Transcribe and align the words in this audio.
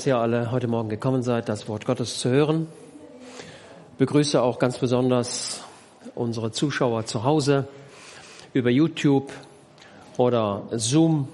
dass 0.00 0.06
ihr 0.06 0.16
alle 0.16 0.50
heute 0.50 0.66
Morgen 0.66 0.88
gekommen 0.88 1.22
seid, 1.22 1.50
das 1.50 1.68
Wort 1.68 1.84
Gottes 1.84 2.20
zu 2.20 2.30
hören. 2.30 2.68
Ich 3.92 3.98
begrüße 3.98 4.40
auch 4.40 4.58
ganz 4.58 4.78
besonders 4.78 5.62
unsere 6.14 6.52
Zuschauer 6.52 7.04
zu 7.04 7.22
Hause 7.22 7.68
über 8.54 8.70
YouTube 8.70 9.30
oder 10.16 10.62
Zoom. 10.70 11.28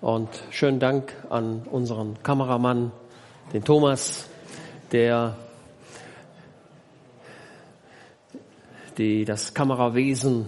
Und 0.00 0.30
schönen 0.48 0.80
Dank 0.80 1.12
an 1.28 1.66
unseren 1.70 2.16
Kameramann, 2.22 2.92
den 3.52 3.62
Thomas, 3.62 4.26
der 4.90 5.36
die 8.96 9.26
das 9.26 9.52
Kamerawesen 9.52 10.46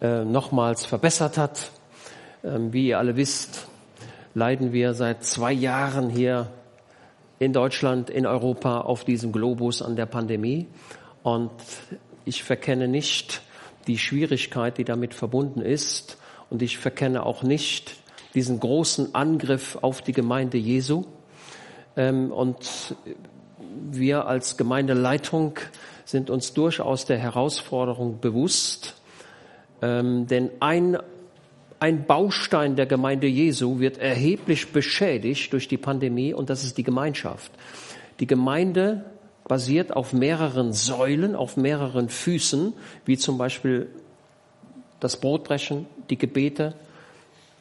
äh, 0.00 0.24
nochmals 0.24 0.86
verbessert 0.86 1.36
hat. 1.36 1.70
Ähm, 2.42 2.72
wie 2.72 2.88
ihr 2.88 2.98
alle 2.98 3.14
wisst, 3.16 3.66
leiden 4.32 4.72
wir 4.72 4.94
seit 4.94 5.22
zwei 5.22 5.52
Jahren 5.52 6.08
hier 6.08 6.50
in 7.38 7.52
Deutschland, 7.52 8.10
in 8.10 8.26
Europa, 8.26 8.80
auf 8.80 9.04
diesem 9.04 9.32
Globus 9.32 9.82
an 9.82 9.96
der 9.96 10.06
Pandemie. 10.06 10.66
Und 11.22 11.50
ich 12.24 12.42
verkenne 12.42 12.88
nicht 12.88 13.42
die 13.86 13.98
Schwierigkeit, 13.98 14.78
die 14.78 14.84
damit 14.84 15.14
verbunden 15.14 15.60
ist. 15.60 16.18
Und 16.50 16.62
ich 16.62 16.78
verkenne 16.78 17.24
auch 17.24 17.42
nicht 17.42 17.96
diesen 18.34 18.60
großen 18.60 19.14
Angriff 19.14 19.78
auf 19.80 20.02
die 20.02 20.12
Gemeinde 20.12 20.58
Jesu. 20.58 21.04
Ähm, 21.96 22.32
und 22.32 22.94
wir 23.90 24.26
als 24.26 24.56
Gemeindeleitung 24.56 25.58
sind 26.04 26.30
uns 26.30 26.54
durchaus 26.54 27.04
der 27.04 27.18
Herausforderung 27.18 28.20
bewusst. 28.20 28.94
Ähm, 29.80 30.26
denn 30.26 30.50
ein 30.60 30.98
ein 31.80 32.06
Baustein 32.06 32.76
der 32.76 32.86
Gemeinde 32.86 33.26
Jesu 33.26 33.78
wird 33.78 33.98
erheblich 33.98 34.72
beschädigt 34.72 35.52
durch 35.52 35.68
die 35.68 35.76
Pandemie 35.76 36.34
und 36.34 36.50
das 36.50 36.64
ist 36.64 36.76
die 36.78 36.82
Gemeinschaft. 36.82 37.52
Die 38.20 38.26
Gemeinde 38.26 39.04
basiert 39.46 39.94
auf 39.94 40.12
mehreren 40.12 40.72
Säulen, 40.72 41.34
auf 41.34 41.56
mehreren 41.56 42.08
Füßen, 42.08 42.74
wie 43.04 43.16
zum 43.16 43.38
Beispiel 43.38 43.88
das 45.00 45.20
Brotbrechen, 45.20 45.86
die 46.10 46.18
Gebete, 46.18 46.74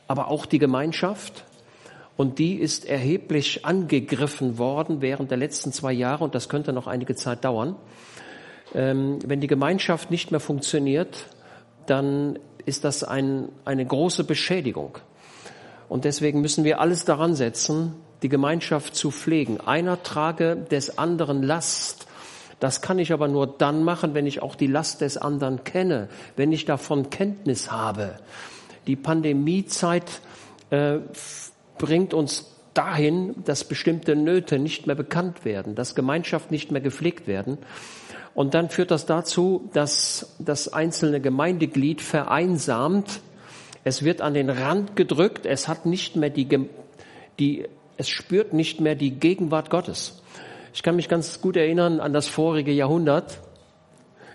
aber 0.07 0.29
auch 0.29 0.45
die 0.45 0.59
Gemeinschaft. 0.59 1.45
Und 2.17 2.39
die 2.39 2.55
ist 2.55 2.85
erheblich 2.85 3.65
angegriffen 3.65 4.57
worden 4.57 5.01
während 5.01 5.29
der 5.29 5.37
letzten 5.37 5.71
zwei 5.71 5.93
Jahre 5.93 6.23
und 6.23 6.33
das 6.33 6.49
könnte 6.49 6.73
noch 6.73 6.87
einige 6.87 7.15
Zeit 7.15 7.45
dauern. 7.45 7.75
Ähm, 8.73 9.19
wenn 9.25 9.39
die 9.39 9.47
Gemeinschaft 9.47 10.09
nicht 10.09 10.31
mehr 10.31 10.39
funktioniert, 10.39 11.27
dann 11.85 12.39
ist 12.67 12.83
das 12.83 13.03
ein, 13.03 13.49
eine 13.65 13.85
große 13.85 14.23
Beschädigung. 14.23 14.97
Und 15.89 16.05
deswegen 16.05 16.41
müssen 16.41 16.63
wir 16.63 16.81
alles 16.81 17.05
daran 17.05 17.33
setzen, 17.33 17.93
die 18.21 18.29
Gemeinschaft 18.29 18.95
zu 18.95 19.11
pflegen. 19.11 19.59
Einer 19.61 20.03
trage 20.03 20.55
des 20.55 20.97
anderen 20.97 21.43
Last. 21.43 22.07
Das 22.59 22.81
kann 22.81 22.99
ich 22.99 23.13
aber 23.13 23.27
nur 23.27 23.47
dann 23.47 23.83
machen, 23.83 24.13
wenn 24.13 24.25
ich 24.25 24.41
auch 24.41 24.55
die 24.55 24.67
Last 24.67 25.01
des 25.01 25.17
anderen 25.17 25.63
kenne, 25.63 26.09
wenn 26.35 26.51
ich 26.51 26.65
davon 26.65 27.09
Kenntnis 27.09 27.71
habe. 27.71 28.15
Die 28.87 28.95
Pandemiezeit 28.95 30.21
äh, 30.71 30.97
bringt 31.77 32.13
uns 32.13 32.51
dahin, 32.73 33.35
dass 33.45 33.63
bestimmte 33.63 34.15
Nöte 34.15 34.59
nicht 34.59 34.87
mehr 34.87 34.95
bekannt 34.95 35.45
werden, 35.45 35.75
dass 35.75 35.95
Gemeinschaft 35.95 36.51
nicht 36.51 36.71
mehr 36.71 36.81
gepflegt 36.81 37.27
werden. 37.27 37.57
Und 38.37 38.53
dann 38.53 38.69
führt 38.69 38.91
das 38.91 39.07
dazu, 39.07 39.67
dass 39.73 40.35
das 40.37 40.71
einzelne 40.71 41.19
Gemeindeglied 41.19 42.03
vereinsamt. 42.03 43.21
Es 43.83 44.03
wird 44.03 44.21
an 44.21 44.35
den 44.35 44.51
Rand 44.51 44.95
gedrückt. 44.95 45.47
Es 45.47 45.67
hat 45.67 45.87
nicht 45.87 46.15
mehr 46.15 46.29
die, 46.29 46.47
die, 47.39 47.65
es 47.97 48.09
spürt 48.09 48.53
nicht 48.53 48.79
mehr 48.79 48.93
die 48.93 49.09
Gegenwart 49.09 49.71
Gottes. 49.71 50.21
Ich 50.71 50.83
kann 50.83 50.95
mich 50.95 51.09
ganz 51.09 51.41
gut 51.41 51.57
erinnern 51.57 51.99
an 51.99 52.13
das 52.13 52.27
vorige 52.27 52.71
Jahrhundert. 52.71 53.39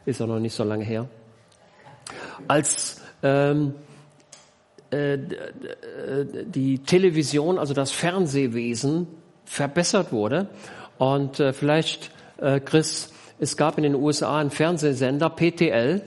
Ist 0.05 0.21
auch 0.21 0.27
noch 0.27 0.41
nicht 0.41 0.57
so 0.57 0.65
lange 0.65 0.83
her. 0.83 1.09
Als 2.49 3.01
ähm, 3.23 3.77
äh, 4.91 5.17
die 6.45 6.81
Television, 6.81 7.57
also 7.57 7.73
das 7.73 7.93
Fernsehwesen 7.93 9.07
verbessert 9.45 10.11
wurde. 10.11 10.49
Und 10.99 11.39
äh, 11.39 11.53
vielleicht, 11.53 12.11
äh, 12.39 12.59
Chris, 12.59 13.12
es 13.43 13.57
gab 13.57 13.77
in 13.77 13.83
den 13.83 13.97
USA 13.97 14.39
einen 14.39 14.51
Fernsehsender, 14.51 15.29
PTL, 15.29 16.01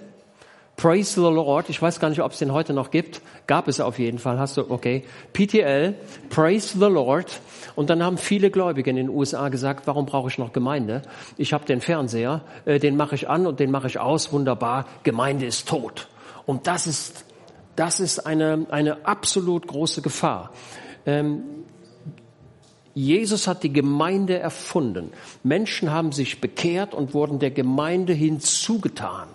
Praise 0.77 1.15
the 1.15 1.21
Lord. 1.21 1.69
Ich 1.69 1.81
weiß 1.81 1.99
gar 1.99 2.09
nicht, 2.09 2.21
ob 2.21 2.31
es 2.31 2.39
den 2.39 2.53
heute 2.53 2.71
noch 2.73 2.91
gibt. 2.91 3.21
Gab 3.45 3.67
es 3.67 3.81
auf 3.81 3.99
jeden 3.99 4.19
Fall. 4.19 4.39
Hast 4.39 4.55
du, 4.55 4.71
okay. 4.71 5.03
PTL, 5.33 5.95
Praise 6.29 6.77
the 6.79 6.85
Lord. 6.85 7.41
Und 7.75 7.89
dann 7.89 8.01
haben 8.01 8.17
viele 8.17 8.51
Gläubige 8.51 8.89
in 8.89 8.95
den 8.95 9.09
USA 9.09 9.49
gesagt, 9.49 9.85
warum 9.85 10.05
brauche 10.05 10.29
ich 10.29 10.37
noch 10.37 10.53
Gemeinde? 10.53 11.01
Ich 11.35 11.51
habe 11.51 11.65
den 11.65 11.81
Fernseher, 11.81 12.41
äh, 12.63 12.79
den 12.79 12.95
mache 12.95 13.15
ich 13.15 13.27
an 13.27 13.47
und 13.47 13.59
den 13.59 13.69
mache 13.69 13.87
ich 13.87 13.99
aus. 13.99 14.31
Wunderbar. 14.31 14.85
Gemeinde 15.03 15.45
ist 15.45 15.67
tot. 15.67 16.07
Und 16.45 16.67
das 16.67 16.87
ist, 16.87 17.25
das 17.75 17.99
ist 17.99 18.19
eine, 18.19 18.65
eine 18.69 19.05
absolut 19.05 19.67
große 19.67 20.01
Gefahr. 20.01 20.51
Ähm, 21.05 21.43
Jesus 22.95 23.45
hat 23.45 23.63
die 23.63 23.73
Gemeinde 23.73 24.39
erfunden. 24.39 25.11
Menschen 25.43 25.91
haben 25.91 26.13
sich 26.13 26.39
bekehrt 26.39 26.93
und 26.93 27.13
wurden 27.13 27.39
der 27.39 27.51
Gemeinde 27.51 28.13
hinzugetan. 28.13 29.27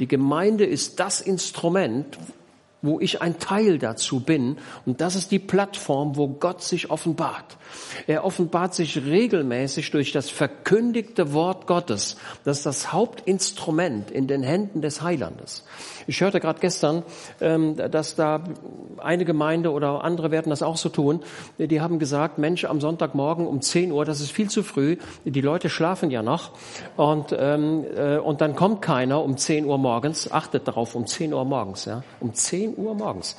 Die 0.00 0.08
Gemeinde 0.08 0.64
ist 0.64 0.98
das 0.98 1.20
Instrument, 1.20 2.18
wo 2.82 3.00
ich 3.00 3.22
ein 3.22 3.38
Teil 3.38 3.78
dazu 3.78 4.20
bin. 4.20 4.58
Und 4.86 5.00
das 5.00 5.14
ist 5.16 5.30
die 5.30 5.38
Plattform, 5.38 6.16
wo 6.16 6.28
Gott 6.28 6.62
sich 6.62 6.90
offenbart. 6.90 7.56
Er 8.06 8.24
offenbart 8.24 8.74
sich 8.74 9.04
regelmäßig 9.04 9.90
durch 9.90 10.12
das 10.12 10.30
verkündigte 10.30 11.32
Wort 11.32 11.66
Gottes. 11.66 12.16
Das 12.44 12.58
ist 12.58 12.66
das 12.66 12.92
Hauptinstrument 12.92 14.10
in 14.10 14.26
den 14.26 14.42
Händen 14.42 14.80
des 14.80 15.02
Heilandes. 15.02 15.64
Ich 16.06 16.20
hörte 16.20 16.40
gerade 16.40 16.60
gestern, 16.60 17.02
ähm, 17.40 17.76
dass 17.76 18.16
da 18.16 18.42
eine 18.98 19.24
Gemeinde 19.24 19.70
oder 19.70 20.02
andere 20.02 20.30
werden 20.30 20.50
das 20.50 20.62
auch 20.62 20.76
so 20.76 20.88
tun. 20.88 21.20
Die 21.58 21.80
haben 21.80 21.98
gesagt, 21.98 22.38
Mensch, 22.38 22.64
am 22.64 22.80
Sonntagmorgen 22.80 23.46
um 23.46 23.60
10 23.60 23.92
Uhr, 23.92 24.04
das 24.04 24.20
ist 24.20 24.32
viel 24.32 24.50
zu 24.50 24.62
früh. 24.62 24.96
Die 25.24 25.40
Leute 25.40 25.68
schlafen 25.68 26.10
ja 26.10 26.22
noch. 26.22 26.52
Und, 26.96 27.34
ähm, 27.38 27.84
äh, 27.96 28.18
und 28.18 28.40
dann 28.40 28.56
kommt 28.56 28.82
keiner 28.82 29.22
um 29.22 29.36
10 29.36 29.66
Uhr 29.66 29.78
morgens. 29.78 30.30
Achtet 30.30 30.66
darauf, 30.66 30.94
um 30.94 31.06
10 31.06 31.32
Uhr 31.32 31.44
morgens. 31.44 31.84
Ja, 31.84 32.02
Um 32.20 32.34
10 32.34 32.69
Uhr 32.76 32.94
morgens. 32.94 33.36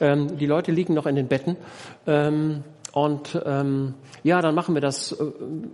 Ähm, 0.00 0.38
die 0.38 0.46
Leute 0.46 0.72
liegen 0.72 0.94
noch 0.94 1.06
in 1.06 1.16
den 1.16 1.28
Betten. 1.28 1.56
Und 2.92 3.40
ähm, 3.44 3.94
ja, 4.22 4.42
dann 4.42 4.54
machen 4.54 4.74
wir 4.74 4.80
das 4.80 5.12
äh, 5.12 5.24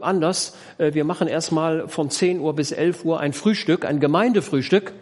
anders. 0.00 0.56
Äh, 0.78 0.94
wir 0.94 1.04
machen 1.04 1.28
erstmal 1.28 1.88
von 1.88 2.10
10 2.10 2.40
Uhr 2.40 2.54
bis 2.54 2.72
11 2.72 3.04
Uhr 3.04 3.20
ein 3.20 3.32
Frühstück, 3.32 3.84
ein 3.84 4.00
Gemeindefrühstück 4.00 4.92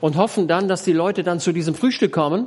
und 0.00 0.16
hoffen 0.16 0.46
dann, 0.48 0.68
dass 0.68 0.84
die 0.84 0.92
Leute 0.92 1.22
dann 1.22 1.40
zu 1.40 1.52
diesem 1.52 1.74
Frühstück 1.74 2.12
kommen. 2.12 2.46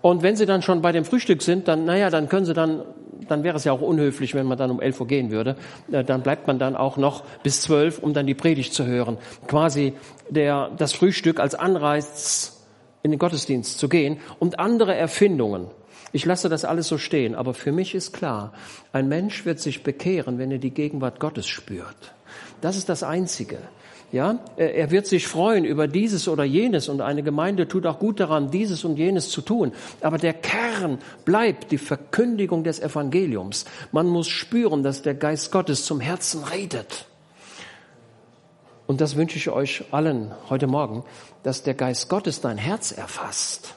Und 0.00 0.22
wenn 0.22 0.36
sie 0.36 0.46
dann 0.46 0.62
schon 0.62 0.82
bei 0.82 0.92
dem 0.92 1.04
Frühstück 1.04 1.42
sind, 1.42 1.68
dann, 1.68 1.84
naja, 1.84 2.10
dann 2.10 2.28
können 2.28 2.44
sie 2.44 2.54
dann, 2.54 2.82
dann 3.28 3.44
wäre 3.44 3.56
es 3.56 3.64
ja 3.64 3.72
auch 3.72 3.80
unhöflich, 3.80 4.34
wenn 4.34 4.46
man 4.46 4.58
dann 4.58 4.70
um 4.70 4.80
11 4.80 5.00
Uhr 5.00 5.06
gehen 5.06 5.30
würde. 5.30 5.56
Äh, 5.90 6.04
dann 6.04 6.22
bleibt 6.22 6.46
man 6.46 6.58
dann 6.58 6.76
auch 6.76 6.96
noch 6.96 7.24
bis 7.42 7.60
12, 7.62 7.98
um 7.98 8.14
dann 8.14 8.26
die 8.26 8.34
Predigt 8.34 8.72
zu 8.72 8.86
hören. 8.86 9.18
Quasi 9.48 9.94
der, 10.30 10.70
das 10.76 10.92
Frühstück 10.92 11.40
als 11.40 11.56
Anreiz 11.56 12.51
in 13.02 13.10
den 13.10 13.18
Gottesdienst 13.18 13.78
zu 13.78 13.88
gehen 13.88 14.18
und 14.38 14.58
andere 14.58 14.94
Erfindungen 14.94 15.68
ich 16.12 16.26
lasse 16.26 16.50
das 16.50 16.66
alles 16.66 16.88
so 16.88 16.98
stehen, 16.98 17.34
aber 17.34 17.54
für 17.54 17.72
mich 17.72 17.94
ist 17.94 18.12
klar, 18.12 18.52
ein 18.92 19.08
Mensch 19.08 19.46
wird 19.46 19.60
sich 19.60 19.82
bekehren, 19.82 20.38
wenn 20.38 20.50
er 20.50 20.58
die 20.58 20.70
Gegenwart 20.70 21.18
Gottes 21.20 21.46
spürt. 21.46 22.12
Das 22.60 22.76
ist 22.76 22.90
das 22.90 23.02
Einzige. 23.02 23.58
Ja, 24.12 24.40
er 24.58 24.90
wird 24.90 25.06
sich 25.06 25.26
freuen 25.26 25.64
über 25.64 25.88
dieses 25.88 26.28
oder 26.28 26.44
jenes 26.44 26.90
und 26.90 27.00
eine 27.00 27.22
Gemeinde 27.22 27.66
tut 27.66 27.86
auch 27.86 27.98
gut 27.98 28.20
daran, 28.20 28.50
dieses 28.50 28.84
und 28.84 28.98
jenes 28.98 29.30
zu 29.30 29.40
tun. 29.40 29.72
Aber 30.02 30.18
der 30.18 30.34
Kern 30.34 30.98
bleibt 31.24 31.72
die 31.72 31.78
Verkündigung 31.78 32.62
des 32.62 32.78
Evangeliums. 32.78 33.64
Man 33.90 34.08
muss 34.08 34.28
spüren, 34.28 34.82
dass 34.82 35.00
der 35.00 35.14
Geist 35.14 35.50
Gottes 35.50 35.86
zum 35.86 36.00
Herzen 36.00 36.44
redet. 36.44 37.06
Und 38.92 39.00
das 39.00 39.16
wünsche 39.16 39.38
ich 39.38 39.48
euch 39.48 39.84
allen 39.90 40.32
heute 40.50 40.66
Morgen, 40.66 41.02
dass 41.44 41.62
der 41.62 41.72
Geist 41.72 42.10
Gottes 42.10 42.42
dein 42.42 42.58
Herz 42.58 42.92
erfasst. 42.92 43.74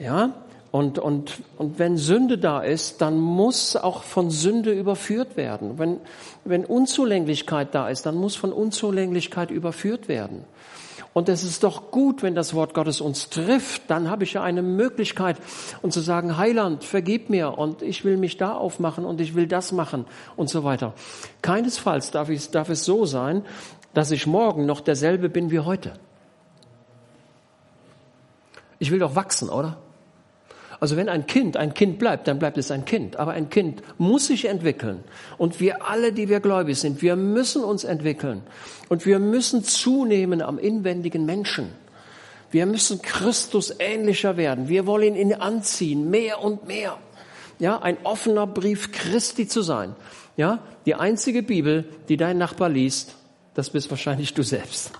Ja, 0.00 0.34
und, 0.72 0.98
und, 0.98 1.38
und 1.58 1.78
wenn 1.78 1.96
Sünde 1.96 2.38
da 2.38 2.60
ist, 2.60 3.00
dann 3.00 3.20
muss 3.20 3.76
auch 3.76 4.02
von 4.02 4.32
Sünde 4.32 4.72
überführt 4.72 5.36
werden. 5.36 5.78
Wenn, 5.78 5.98
wenn 6.44 6.64
Unzulänglichkeit 6.64 7.72
da 7.72 7.88
ist, 7.88 8.04
dann 8.04 8.16
muss 8.16 8.34
von 8.34 8.52
Unzulänglichkeit 8.52 9.52
überführt 9.52 10.08
werden. 10.08 10.44
Und 11.14 11.28
es 11.28 11.44
ist 11.44 11.62
doch 11.62 11.90
gut, 11.90 12.22
wenn 12.22 12.34
das 12.34 12.54
Wort 12.54 12.74
Gottes 12.74 13.00
uns 13.00 13.28
trifft. 13.28 13.82
Dann 13.88 14.10
habe 14.10 14.24
ich 14.24 14.32
ja 14.32 14.42
eine 14.42 14.62
Möglichkeit, 14.62 15.36
und 15.82 15.92
zu 15.92 16.00
sagen, 16.00 16.36
Heiland, 16.36 16.84
vergib 16.84 17.28
mir 17.28 17.58
und 17.58 17.82
ich 17.82 18.04
will 18.04 18.16
mich 18.16 18.38
da 18.38 18.54
aufmachen 18.54 19.04
und 19.04 19.20
ich 19.20 19.34
will 19.34 19.46
das 19.46 19.72
machen 19.72 20.06
und 20.36 20.48
so 20.48 20.64
weiter. 20.64 20.94
Keinesfalls 21.42 22.10
darf, 22.10 22.30
ich, 22.30 22.50
darf 22.50 22.70
es 22.70 22.84
so 22.84 23.04
sein, 23.04 23.44
dass 23.94 24.10
ich 24.10 24.26
morgen 24.26 24.66
noch 24.66 24.80
derselbe 24.80 25.28
bin 25.28 25.50
wie 25.50 25.60
heute. 25.60 25.94
Ich 28.78 28.90
will 28.90 28.98
doch 28.98 29.14
wachsen, 29.14 29.48
oder? 29.48 29.78
Also 30.80 30.96
wenn 30.96 31.08
ein 31.08 31.26
Kind 31.28 31.56
ein 31.56 31.74
Kind 31.74 32.00
bleibt, 32.00 32.26
dann 32.26 32.40
bleibt 32.40 32.58
es 32.58 32.72
ein 32.72 32.84
Kind. 32.84 33.16
Aber 33.16 33.30
ein 33.30 33.50
Kind 33.50 33.82
muss 33.98 34.26
sich 34.26 34.46
entwickeln. 34.46 35.04
Und 35.38 35.60
wir 35.60 35.88
alle, 35.88 36.12
die 36.12 36.28
wir 36.28 36.40
gläubig 36.40 36.76
sind, 36.76 37.02
wir 37.02 37.14
müssen 37.14 37.62
uns 37.62 37.84
entwickeln. 37.84 38.42
Und 38.88 39.06
wir 39.06 39.20
müssen 39.20 39.62
zunehmen 39.62 40.42
am 40.42 40.58
inwendigen 40.58 41.24
Menschen. 41.24 41.68
Wir 42.50 42.66
müssen 42.66 43.00
Christus 43.00 43.72
ähnlicher 43.78 44.36
werden. 44.36 44.68
Wir 44.68 44.84
wollen 44.84 45.14
ihn 45.14 45.32
anziehen, 45.34 46.10
mehr 46.10 46.42
und 46.42 46.66
mehr. 46.66 46.98
Ja, 47.60 47.78
ein 47.78 47.96
offener 48.02 48.48
Brief 48.48 48.90
Christi 48.90 49.46
zu 49.46 49.62
sein. 49.62 49.94
Ja, 50.36 50.58
die 50.84 50.96
einzige 50.96 51.44
Bibel, 51.44 51.84
die 52.08 52.16
dein 52.16 52.38
Nachbar 52.38 52.68
liest, 52.68 53.14
das 53.54 53.70
bist 53.70 53.90
wahrscheinlich 53.90 54.34
du 54.34 54.42
selbst. 54.42 54.92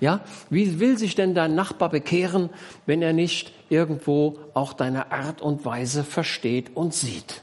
Ja, 0.00 0.20
wie 0.50 0.78
will 0.78 0.98
sich 0.98 1.14
denn 1.14 1.34
dein 1.34 1.54
Nachbar 1.54 1.88
bekehren, 1.88 2.50
wenn 2.84 3.02
er 3.02 3.12
nicht 3.12 3.52
irgendwo 3.68 4.38
auch 4.54 4.72
deine 4.72 5.10
Art 5.10 5.40
und 5.40 5.64
Weise 5.64 6.04
versteht 6.04 6.76
und 6.76 6.92
sieht? 6.92 7.42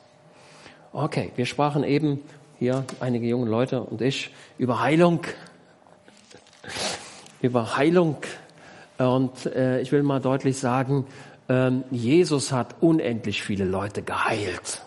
Okay, 0.92 1.31
wir 1.36 1.48
sprachen 1.48 1.84
eben 1.84 2.19
hier 2.60 2.86
einige 3.00 3.28
junge 3.28 3.50
Leute 3.50 3.81
und 3.81 4.01
ich 4.01 4.31
über 4.57 4.81
Heilung, 4.81 5.22
über 7.42 7.75
Heilung. 7.75 8.18
Und 9.00 9.48
äh, 9.48 9.81
ich 9.81 9.92
will 9.92 10.04
mal 10.04 10.22
deutlich 10.22 10.57
sagen, 10.57 11.07
ähm, 11.50 11.84
Jesus 11.89 12.51
hat 12.51 12.75
unendlich 12.81 13.42
viele 13.42 13.66
Leute 13.66 14.04
geheilt. 14.04 14.84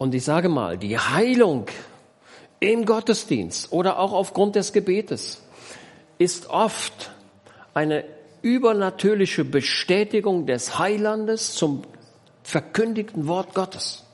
Und 0.00 0.14
ich 0.14 0.24
sage 0.24 0.48
mal, 0.48 0.78
die 0.78 0.98
Heilung 0.98 1.66
im 2.58 2.86
Gottesdienst 2.86 3.70
oder 3.70 3.98
auch 3.98 4.14
aufgrund 4.14 4.56
des 4.56 4.72
Gebetes 4.72 5.42
ist 6.16 6.48
oft 6.48 7.10
eine 7.74 8.04
übernatürliche 8.40 9.44
Bestätigung 9.44 10.46
des 10.46 10.78
Heilandes 10.78 11.54
zum 11.54 11.82
verkündigten 12.42 13.26
Wort 13.26 13.54
Gottes. 13.54 14.06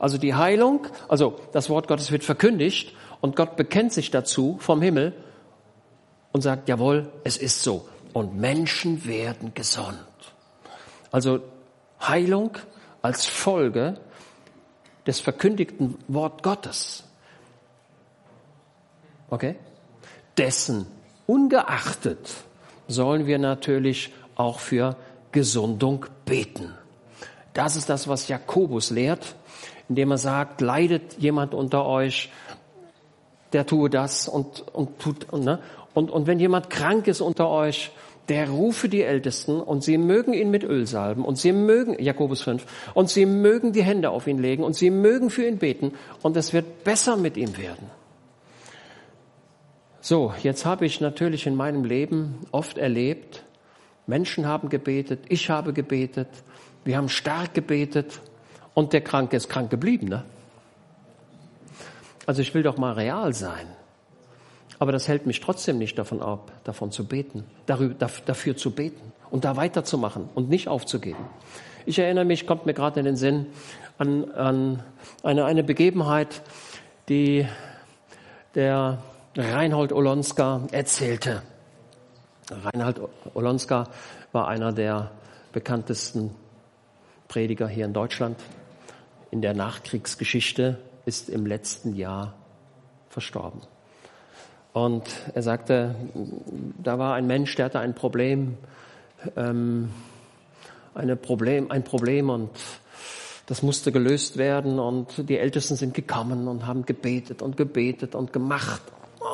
Also 0.00 0.18
die 0.18 0.34
Heilung, 0.34 0.88
also 1.06 1.38
das 1.52 1.70
Wort 1.70 1.86
Gottes 1.86 2.10
wird 2.10 2.24
verkündigt 2.24 2.92
und 3.20 3.36
Gott 3.36 3.54
bekennt 3.54 3.92
sich 3.92 4.10
dazu 4.10 4.56
vom 4.58 4.82
Himmel 4.82 5.12
und 6.32 6.40
sagt, 6.40 6.68
jawohl, 6.68 7.12
es 7.22 7.36
ist 7.36 7.62
so. 7.62 7.86
Und 8.12 8.34
Menschen 8.34 9.06
werden 9.06 9.54
gesund. 9.54 9.96
Also 11.12 11.38
Heilung 12.00 12.58
als 13.00 13.26
Folge 13.26 14.00
des 15.06 15.20
verkündigten 15.20 15.96
Wort 16.08 16.42
Gottes. 16.42 17.04
Okay? 19.30 19.56
Dessen 20.36 20.86
ungeachtet 21.26 22.34
sollen 22.88 23.26
wir 23.26 23.38
natürlich 23.38 24.12
auch 24.36 24.58
für 24.58 24.96
Gesundung 25.32 26.06
beten. 26.24 26.74
Das 27.52 27.76
ist 27.76 27.88
das, 27.88 28.08
was 28.08 28.28
Jakobus 28.28 28.90
lehrt, 28.90 29.36
indem 29.88 30.10
er 30.12 30.18
sagt, 30.18 30.60
leidet 30.60 31.18
jemand 31.18 31.54
unter 31.54 31.86
euch, 31.86 32.30
der 33.52 33.66
tue 33.66 33.88
das 33.88 34.26
und, 34.28 34.64
und 34.72 34.98
tut, 34.98 35.32
ne? 35.32 35.60
und, 35.94 36.10
und 36.10 36.26
wenn 36.26 36.40
jemand 36.40 36.70
krank 36.70 37.06
ist 37.06 37.20
unter 37.20 37.48
euch, 37.48 37.92
der 38.28 38.48
rufe 38.48 38.88
die 38.88 39.02
Ältesten 39.02 39.60
und 39.60 39.84
sie 39.84 39.98
mögen 39.98 40.32
ihn 40.32 40.50
mit 40.50 40.64
Öl 40.64 40.86
salben 40.86 41.24
und 41.24 41.36
sie 41.36 41.52
mögen, 41.52 42.02
Jakobus 42.02 42.42
5, 42.42 42.64
und 42.94 43.10
sie 43.10 43.26
mögen 43.26 43.72
die 43.72 43.82
Hände 43.82 44.10
auf 44.10 44.26
ihn 44.26 44.38
legen 44.38 44.64
und 44.64 44.74
sie 44.74 44.90
mögen 44.90 45.30
für 45.30 45.46
ihn 45.46 45.58
beten 45.58 45.92
und 46.22 46.36
es 46.36 46.52
wird 46.52 46.84
besser 46.84 47.16
mit 47.16 47.36
ihm 47.36 47.56
werden. 47.58 47.90
So, 50.00 50.34
jetzt 50.42 50.64
habe 50.64 50.86
ich 50.86 51.00
natürlich 51.00 51.46
in 51.46 51.54
meinem 51.54 51.84
Leben 51.84 52.40
oft 52.50 52.78
erlebt, 52.78 53.44
Menschen 54.06 54.46
haben 54.46 54.68
gebetet, 54.68 55.20
ich 55.28 55.48
habe 55.48 55.72
gebetet, 55.72 56.28
wir 56.84 56.96
haben 56.96 57.08
stark 57.08 57.54
gebetet 57.54 58.20
und 58.74 58.92
der 58.92 59.00
Kranke 59.00 59.36
ist 59.36 59.48
krank 59.48 59.70
geblieben. 59.70 60.08
Ne? 60.08 60.24
Also 62.26 62.42
ich 62.42 62.54
will 62.54 62.62
doch 62.62 62.76
mal 62.76 62.92
real 62.92 63.32
sein. 63.32 63.66
Aber 64.84 64.92
das 64.92 65.08
hält 65.08 65.24
mich 65.24 65.40
trotzdem 65.40 65.78
nicht 65.78 65.98
davon 65.98 66.20
ab, 66.20 66.52
davon 66.64 66.92
zu 66.92 67.08
beten, 67.08 67.44
darüber, 67.64 67.94
dafür 68.26 68.54
zu 68.54 68.70
beten 68.70 69.14
und 69.30 69.46
da 69.46 69.56
weiterzumachen 69.56 70.28
und 70.34 70.50
nicht 70.50 70.68
aufzugeben. 70.68 71.24
Ich 71.86 71.98
erinnere 71.98 72.26
mich, 72.26 72.46
kommt 72.46 72.66
mir 72.66 72.74
gerade 72.74 73.00
in 73.00 73.06
den 73.06 73.16
Sinn, 73.16 73.46
an, 73.96 74.30
an 74.32 74.82
eine, 75.22 75.46
eine 75.46 75.64
Begebenheit, 75.64 76.42
die 77.08 77.46
der 78.54 78.98
Reinhold 79.34 79.90
Olonska 79.90 80.66
erzählte. 80.70 81.40
Reinhold 82.50 83.00
Olonska 83.32 83.88
war 84.32 84.48
einer 84.48 84.70
der 84.70 85.12
bekanntesten 85.52 86.30
Prediger 87.28 87.68
hier 87.68 87.86
in 87.86 87.94
Deutschland. 87.94 88.38
In 89.30 89.40
der 89.40 89.54
Nachkriegsgeschichte 89.54 90.78
ist 91.06 91.30
im 91.30 91.46
letzten 91.46 91.96
Jahr 91.96 92.34
verstorben. 93.08 93.62
Und 94.74 95.04
er 95.32 95.42
sagte, 95.42 95.94
da 96.82 96.98
war 96.98 97.14
ein 97.14 97.28
Mensch, 97.28 97.54
der 97.54 97.66
hatte 97.66 97.78
ein 97.78 97.94
Problem, 97.94 98.58
ähm, 99.36 99.88
eine 100.94 101.14
Problem, 101.14 101.70
ein 101.70 101.84
Problem 101.84 102.28
und 102.28 102.50
das 103.46 103.62
musste 103.62 103.92
gelöst 103.92 104.36
werden 104.36 104.80
und 104.80 105.28
die 105.28 105.38
Ältesten 105.38 105.76
sind 105.76 105.94
gekommen 105.94 106.48
und 106.48 106.66
haben 106.66 106.84
gebetet 106.86 107.40
und 107.40 107.56
gebetet 107.56 108.16
und 108.16 108.32
gemacht 108.32 108.82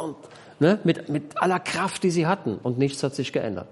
und 0.03 0.17
ne, 0.59 0.79
mit, 0.85 1.09
mit 1.09 1.41
aller 1.41 1.59
Kraft, 1.59 2.03
die 2.03 2.11
sie 2.11 2.27
hatten 2.27 2.57
und 2.63 2.77
nichts 2.77 3.03
hat 3.03 3.15
sich 3.15 3.33
geändert. 3.33 3.69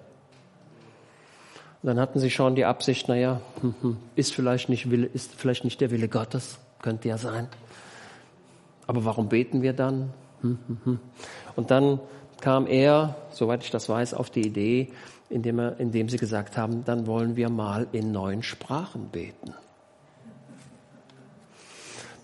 Und 1.83 1.89
dann 1.89 2.01
hatten 2.01 2.19
sie 2.19 2.31
schon 2.31 2.55
die 2.55 2.65
Absicht, 2.65 3.09
naja, 3.09 3.43
hm, 3.61 3.75
hm, 3.83 3.97
ist 4.17 4.35
vielleicht 4.35 4.71
nicht 4.71 4.91
Wille, 4.91 5.07
ist 5.07 5.35
vielleicht 5.35 5.65
nicht 5.65 5.83
der 5.83 5.91
Wille 5.91 6.09
Gottes, 6.09 6.59
könnte 6.81 7.09
ja 7.09 7.19
sein. 7.19 7.47
Aber 8.87 9.05
warum 9.05 9.29
beten 9.29 9.61
wir 9.61 9.75
dann? 9.75 10.15
Und 11.57 11.71
dann 11.71 12.01
kam 12.41 12.67
er, 12.67 13.17
soweit 13.31 13.65
ich 13.65 13.71
das 13.71 13.89
weiß, 13.89 14.15
auf 14.15 14.31
die 14.31 14.47
Idee, 14.47 14.93
indem, 15.31 15.59
er, 15.59 15.79
indem 15.81 16.09
sie 16.09 16.17
gesagt 16.17 16.57
haben, 16.57 16.85
dann 16.85 17.07
wollen 17.07 17.37
wir 17.37 17.51
mal 17.51 17.87
in 17.93 18.13
neuen 18.13 18.43
Sprachen 18.43 19.09
beten. 19.09 19.55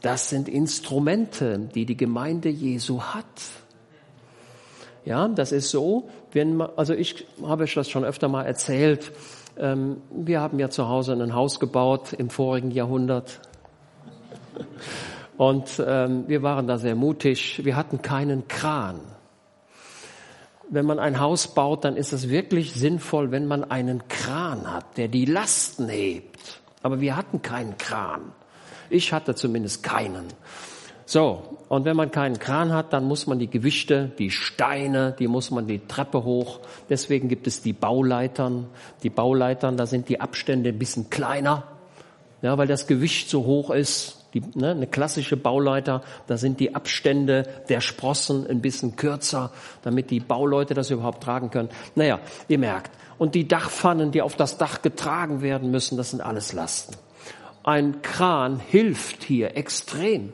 Das 0.01 0.29
sind 0.29 0.49
Instrumente, 0.49 1.59
die 1.59 1.87
die 1.87 1.97
Gemeinde 1.97 2.51
Jesu 2.51 3.01
hat. 3.01 3.25
Ja, 5.05 5.29
das 5.29 5.53
ist 5.53 5.71
so, 5.71 6.09
wenn 6.33 6.57
man, 6.57 6.71
also 6.77 6.95
ich 6.95 7.27
habe 7.43 7.65
euch 7.65 7.75
das 7.75 7.89
schon 7.89 8.05
öfter 8.05 8.29
mal 8.29 8.45
erzählt. 8.45 9.13
Ähm, 9.59 9.99
wir 10.11 10.41
haben 10.41 10.59
ja 10.59 10.71
zu 10.71 10.89
Hause 10.89 11.13
ein 11.13 11.35
Haus 11.35 11.61
gebaut 11.61 12.13
im 12.13 12.31
vorigen 12.31 12.71
Jahrhundert. 12.71 13.41
Und 15.37 15.83
ähm, 15.85 16.25
wir 16.29 16.43
waren 16.43 16.67
da 16.67 16.79
sehr 16.79 16.95
mutig. 16.95 17.65
Wir 17.65 17.77
hatten 17.77 18.03
keinen 18.03 18.47
Kran. 18.47 19.01
Wenn 20.71 20.87
man 20.87 20.99
ein 20.99 21.21
Haus 21.21 21.55
baut, 21.55 21.85
dann 21.85 21.97
ist 21.97 22.13
es 22.13 22.29
wirklich 22.29 22.73
sinnvoll, 22.73 23.31
wenn 23.31 23.47
man 23.47 23.65
einen 23.65 24.09
Kran 24.09 24.73
hat, 24.73 24.97
der 24.97 25.09
die 25.09 25.25
Lasten 25.25 25.89
hebt. 25.89 26.61
Aber 26.83 27.01
wir 27.01 27.17
hatten 27.17 27.43
keinen 27.43 27.77
Kran. 27.79 28.33
Ich 28.91 29.13
hatte 29.13 29.35
zumindest 29.35 29.83
keinen. 29.83 30.27
So, 31.07 31.59
und 31.69 31.85
wenn 31.85 31.97
man 31.97 32.11
keinen 32.11 32.39
Kran 32.39 32.73
hat, 32.73 32.93
dann 32.93 33.05
muss 33.05 33.27
man 33.27 33.39
die 33.39 33.51
Gewichte, 33.51 34.13
die 34.19 34.31
Steine, 34.31 35.15
die 35.19 35.29
muss 35.29 35.51
man 35.51 35.67
die 35.67 35.81
Treppe 35.87 36.25
hoch. 36.25 36.61
Deswegen 36.89 37.29
gibt 37.29 37.47
es 37.47 37.63
die 37.63 37.73
Bauleitern. 37.73 38.69
Die 39.03 39.11
Bauleitern, 39.11 39.77
da 39.77 39.87
sind 39.87 40.09
die 40.09 40.21
Abstände 40.21 40.71
ein 40.71 40.79
bisschen 40.79 41.11
kleiner, 41.11 41.65
ja, 42.43 42.57
weil 42.57 42.67
das 42.67 42.87
Gewicht 42.87 43.29
so 43.29 43.45
hoch 43.45 43.71
ist. 43.71 44.24
Die, 44.35 44.43
ne, 44.55 44.73
eine 44.73 44.87
klassische 44.87 45.37
Bauleiter, 45.37 46.03
da 46.27 46.37
sind 46.37 46.61
die 46.61 46.75
Abstände 46.75 47.45
der 47.69 47.81
Sprossen 47.81 48.47
ein 48.47 48.61
bisschen 48.61 48.97
kürzer, 48.97 49.53
damit 49.83 50.11
die 50.11 50.21
Bauleute 50.21 50.75
das 50.75 50.91
überhaupt 50.91 51.23
tragen 51.23 51.51
können. 51.51 51.69
Naja, 51.95 52.21
ihr 52.49 52.59
merkt. 52.59 52.91
Und 53.17 53.35
die 53.35 53.47
Dachpfannen, 53.47 54.11
die 54.11 54.23
auf 54.23 54.37
das 54.37 54.59
Dach 54.59 54.83
getragen 54.83 55.41
werden 55.41 55.71
müssen, 55.71 55.97
das 55.97 56.11
sind 56.11 56.21
alles 56.21 56.53
Lasten. 56.53 56.97
Ein 57.63 58.03
Kran 58.03 58.59
hilft 58.59 59.23
hier 59.23 59.57
extrem. 59.57 60.33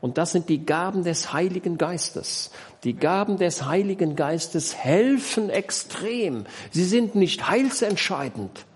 Und 0.00 0.18
das 0.18 0.32
sind 0.32 0.48
die 0.48 0.64
Gaben 0.64 1.04
des 1.04 1.32
Heiligen 1.32 1.78
Geistes. 1.78 2.50
Die 2.84 2.94
Gaben 2.94 3.36
des 3.36 3.66
Heiligen 3.66 4.16
Geistes 4.16 4.74
helfen 4.74 5.50
extrem. 5.50 6.44
Sie 6.70 6.84
sind 6.84 7.14
nicht 7.14 7.48
heilsentscheidend. 7.48 8.66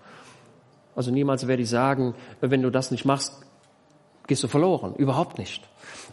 Also 0.95 1.11
niemals 1.11 1.45
werde 1.47 1.63
ich 1.63 1.69
sagen, 1.69 2.15
wenn 2.39 2.61
du 2.61 2.71
das 2.71 2.91
nicht 2.91 3.05
machst, 3.05 3.33
gehst 4.27 4.43
du 4.43 4.47
verloren. 4.47 4.93
Überhaupt 4.95 5.37
nicht. 5.37 5.63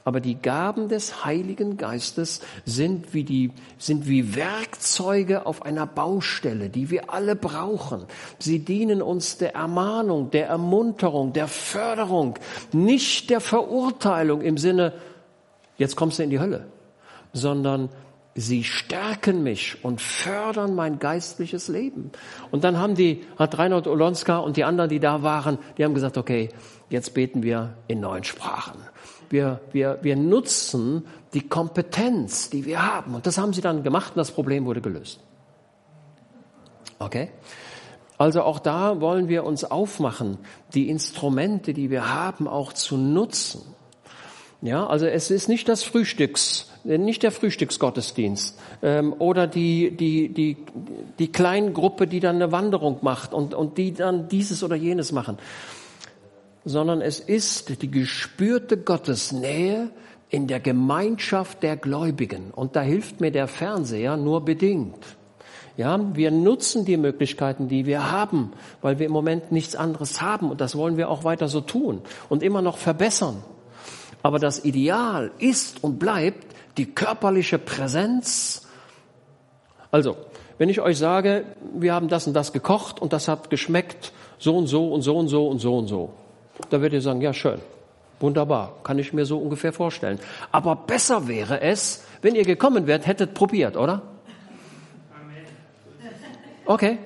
Aber 0.05 0.21
die 0.21 0.35
Gaben 0.35 0.89
des 0.89 1.25
Heiligen 1.25 1.77
Geistes 1.77 2.41
sind 2.65 3.15
wie 3.15 3.25
die, 3.25 3.53
sind 3.79 4.07
wie 4.07 4.37
Werkzeuge 4.37 5.47
auf 5.47 5.63
einer 5.63 5.87
Baustelle, 5.87 6.69
die 6.69 6.91
wir 6.91 7.13
alle 7.13 7.35
brauchen. 7.35 8.05
Sie 8.39 8.59
dienen 8.59 9.01
uns 9.01 9.39
der 9.39 9.55
Ermahnung, 9.55 10.31
der 10.31 10.47
Ermunterung, 10.47 11.33
der 11.33 11.49
Förderung, 11.49 12.39
nicht 12.73 13.31
der 13.31 13.41
Verurteilung 13.41 14.43
im 14.43 14.59
Sinne, 14.59 14.93
jetzt 15.79 15.97
kommst 15.97 16.19
du 16.19 16.23
in 16.23 16.31
die 16.31 16.41
Hölle, 16.41 16.67
sondern 17.33 17.89
Sie 18.37 18.65
stärken 18.65 19.45
mich 19.45 19.85
und 19.85 20.01
fördern 20.01 20.75
mein 20.75 20.99
geistliches 20.99 21.69
Leben. 21.69 22.11
Und 22.51 22.65
dann 22.65 22.79
haben 22.79 22.97
die, 22.97 23.25
hat 23.39 23.59
Reinhold 23.59 23.87
Olonska 23.87 24.39
und 24.39 24.57
die 24.57 24.65
anderen, 24.65 24.91
die 24.91 24.99
da 24.99 25.23
waren, 25.23 25.59
die 25.79 25.85
haben 25.85 25.95
gesagt, 25.95 26.19
okay, 26.19 26.49
jetzt 26.91 27.15
beten 27.15 27.45
wir 27.45 27.75
in 27.87 28.01
neuen 28.01 28.25
Sprachen. 28.25 28.81
Wir, 29.31 29.61
wir, 29.73 29.99
wir 30.03 30.17
nutzen 30.17 31.07
die 31.33 31.49
Kompetenz, 31.49 32.51
die 32.51 32.65
wir 32.65 32.85
haben. 32.85 33.15
Und 33.15 33.27
das 33.27 33.39
haben 33.39 33.53
sie 33.53 33.61
dann 33.61 33.85
gemacht 33.85 34.15
und 34.15 34.19
das 34.19 34.33
Problem 34.33 34.65
wurde 34.65 34.81
gelöst. 34.81 35.21
Okay? 36.99 37.31
Also 38.19 38.43
auch 38.43 38.59
da 38.59 39.01
wollen 39.01 39.29
wir 39.29 39.45
uns 39.45 39.65
aufmachen, 39.65 40.39
die 40.75 40.89
Instrumente, 40.89 41.73
die 41.73 41.91
wir 41.91 42.13
haben, 42.13 42.49
auch 42.49 42.73
zu 42.73 42.97
nutzen. 42.97 43.63
Ja, 44.61 44.87
also 44.87 45.07
es 45.07 45.31
ist 45.31 45.49
nicht 45.49 45.69
das 45.69 45.83
Frühstücks, 45.83 46.71
nicht 46.85 47.23
der 47.23 47.33
Frühstücksgottesdienst 47.33 48.59
ähm, 48.83 49.15
oder 49.19 49.47
die 49.47 49.91
die 49.97 50.29
die 50.29 50.57
die 51.19 51.33
Kleingruppe, 51.33 52.07
die 52.07 52.21
dann 52.21 52.37
eine 52.37 52.53
Wanderung 52.53 52.99
macht 53.03 53.33
und 53.33 53.55
und 53.55 53.79
die 53.79 53.95
dann 53.95 54.29
dieses 54.29 54.63
oder 54.63 54.77
jenes 54.77 55.13
machen, 55.13 55.39
sondern 56.65 57.01
es 57.01 57.21
ist 57.21 57.83
die 57.83 57.91
gespürte 57.91 58.77
Gottesnähe 58.77 59.91
in 60.29 60.47
der 60.47 60.61
Gemeinschaft 60.61 61.63
der 61.63 61.77
Gläubigen 61.77 62.51
und 62.51 62.77
da 62.77 62.83
hilft 62.83 63.21
mir 63.21 63.31
der 63.31 63.49
Fernseher 63.49 64.17
nur 64.17 64.45
bedingt. 64.45 65.17
Ja, 65.77 65.99
wir 66.15 66.31
nutzen 66.31 66.85
die 66.85 66.97
Möglichkeiten, 66.97 67.67
die 67.67 67.85
wir 67.85 68.13
haben, 68.13 68.53
weil 68.81 69.01
wir 69.01 69.07
im 69.07 69.13
Moment 69.13 69.51
nichts 69.51 69.75
anderes 69.75 70.21
haben 70.21 70.51
und 70.51 70.61
das 70.61 70.77
wollen 70.77 70.97
wir 70.97 71.11
auch 71.11 71.25
weiter 71.25 71.49
so 71.49 71.61
tun 71.61 72.03
und 72.29 72.45
immer 72.45 72.63
noch 72.63 72.79
verbessern. 72.79 73.43
Aber 74.23 74.39
das 74.39 74.65
Ideal 74.65 75.33
ist 75.39 75.83
und 75.83 75.99
bleibt 75.99 76.54
die 76.77 76.87
körperliche 76.87 77.59
Präsenz. 77.59 78.67
Also, 79.91 80.17
wenn 80.59 80.69
ich 80.69 80.81
euch 80.81 80.99
sage, 80.99 81.45
wir 81.75 81.95
haben 81.95 82.09
das 82.09 82.27
und 82.27 82.35
das 82.35 82.53
gekocht 82.53 83.01
und 83.01 83.13
das 83.13 83.29
hat 83.29 83.51
geschmeckt 83.51 84.13
so 84.39 84.57
und 84.57 84.67
so 84.67 84.93
und 84.93 85.03
so 85.03 85.17
und 85.17 85.29
so 85.29 85.49
und 85.49 85.59
so 85.59 85.79
und 85.79 85.87
so, 85.87 86.11
dann 86.71 86.81
werdet 86.83 86.99
ihr 86.99 87.03
sagen, 87.03 87.21
ja 87.21 87.33
schön, 87.33 87.61
wunderbar, 88.21 88.75
kann 88.85 88.99
ich 88.99 89.13
mir 89.13 89.25
so 89.25 89.39
ungefähr 89.39 89.73
vorstellen. 89.73 90.19
Aber 90.53 90.77
besser 90.77 91.29
wäre 91.29 91.61
es, 91.61 92.05
wenn 92.23 92.35
ihr 92.35 92.45
gekommen 92.45 92.87
wärt, 92.87 93.07
hättet 93.07 93.35
probiert, 93.35 93.77
oder? 93.77 94.03
Okay, 96.67 96.99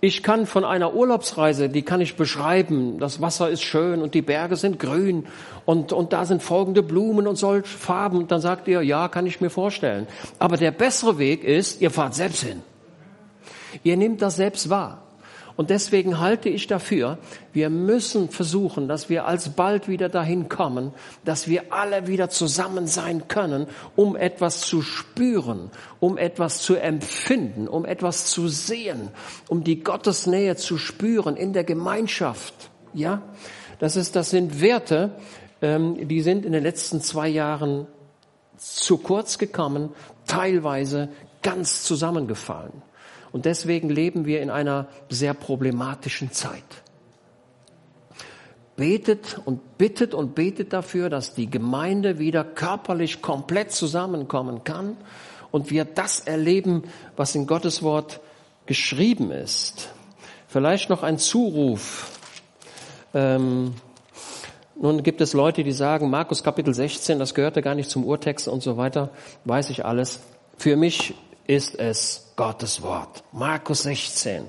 ich 0.00 0.22
kann 0.22 0.46
von 0.46 0.64
einer 0.64 0.94
Urlaubsreise, 0.94 1.68
die 1.68 1.82
kann 1.82 2.00
ich 2.00 2.16
beschreiben. 2.16 2.98
Das 2.98 3.20
Wasser 3.20 3.50
ist 3.50 3.62
schön 3.62 4.00
und 4.00 4.14
die 4.14 4.22
Berge 4.22 4.56
sind 4.56 4.78
grün 4.78 5.26
und, 5.66 5.92
und 5.92 6.14
da 6.14 6.24
sind 6.24 6.42
folgende 6.42 6.82
Blumen 6.82 7.26
und 7.26 7.36
solche 7.36 7.68
Farben. 7.68 8.26
Dann 8.26 8.40
sagt 8.40 8.66
ihr, 8.66 8.82
ja, 8.82 9.08
kann 9.08 9.26
ich 9.26 9.42
mir 9.42 9.50
vorstellen. 9.50 10.06
Aber 10.38 10.56
der 10.56 10.70
bessere 10.70 11.18
Weg 11.18 11.44
ist, 11.44 11.82
ihr 11.82 11.90
fahrt 11.90 12.14
selbst 12.14 12.42
hin. 12.42 12.62
Ihr 13.82 13.96
nehmt 13.98 14.22
das 14.22 14.36
selbst 14.36 14.70
wahr. 14.70 15.02
Und 15.60 15.68
deswegen 15.68 16.18
halte 16.20 16.48
ich 16.48 16.68
dafür, 16.68 17.18
wir 17.52 17.68
müssen 17.68 18.30
versuchen, 18.30 18.88
dass 18.88 19.10
wir 19.10 19.26
alsbald 19.26 19.88
wieder 19.88 20.08
dahin 20.08 20.48
kommen, 20.48 20.94
dass 21.26 21.48
wir 21.48 21.70
alle 21.70 22.06
wieder 22.06 22.30
zusammen 22.30 22.86
sein 22.86 23.28
können, 23.28 23.66
um 23.94 24.16
etwas 24.16 24.62
zu 24.62 24.80
spüren, 24.80 25.70
um 25.98 26.16
etwas 26.16 26.62
zu 26.62 26.76
empfinden, 26.76 27.68
um 27.68 27.84
etwas 27.84 28.24
zu 28.30 28.48
sehen, 28.48 29.10
um 29.50 29.62
die 29.62 29.84
Gottesnähe 29.84 30.56
zu 30.56 30.78
spüren 30.78 31.36
in 31.36 31.52
der 31.52 31.64
Gemeinschaft. 31.64 32.54
Ja, 32.94 33.20
das 33.80 33.96
ist, 33.96 34.16
das 34.16 34.30
sind 34.30 34.62
Werte, 34.62 35.10
ähm, 35.60 36.08
die 36.08 36.22
sind 36.22 36.46
in 36.46 36.52
den 36.52 36.62
letzten 36.62 37.02
zwei 37.02 37.28
Jahren 37.28 37.86
zu 38.56 38.96
kurz 38.96 39.36
gekommen, 39.36 39.90
teilweise 40.26 41.10
ganz 41.42 41.82
zusammengefallen. 41.82 42.80
Und 43.32 43.44
deswegen 43.44 43.88
leben 43.88 44.24
wir 44.26 44.42
in 44.42 44.50
einer 44.50 44.88
sehr 45.08 45.34
problematischen 45.34 46.32
Zeit. 46.32 46.64
Betet 48.76 49.40
und 49.44 49.78
bittet 49.78 50.14
und 50.14 50.34
betet 50.34 50.72
dafür, 50.72 51.10
dass 51.10 51.34
die 51.34 51.50
Gemeinde 51.50 52.18
wieder 52.18 52.44
körperlich 52.44 53.20
komplett 53.20 53.72
zusammenkommen 53.72 54.64
kann 54.64 54.96
und 55.50 55.70
wir 55.70 55.84
das 55.84 56.20
erleben, 56.20 56.84
was 57.16 57.34
in 57.34 57.46
Gottes 57.46 57.82
Wort 57.82 58.20
geschrieben 58.66 59.30
ist. 59.30 59.90
Vielleicht 60.48 60.90
noch 60.90 61.02
ein 61.02 61.18
Zuruf. 61.18 62.10
Ähm, 63.14 63.74
nun 64.76 65.02
gibt 65.02 65.20
es 65.20 65.34
Leute, 65.34 65.62
die 65.62 65.72
sagen, 65.72 66.08
Markus 66.08 66.42
Kapitel 66.42 66.72
16, 66.72 67.18
das 67.18 67.34
gehörte 67.34 67.60
gar 67.60 67.74
nicht 67.74 67.90
zum 67.90 68.04
Urtext 68.04 68.48
und 68.48 68.62
so 68.62 68.76
weiter, 68.78 69.10
weiß 69.44 69.68
ich 69.70 69.84
alles. 69.84 70.20
Für 70.56 70.76
mich 70.76 71.14
ist 71.50 71.76
es 71.80 72.32
Gottes 72.36 72.80
Wort. 72.80 73.24
Markus 73.32 73.82
16. 73.82 74.44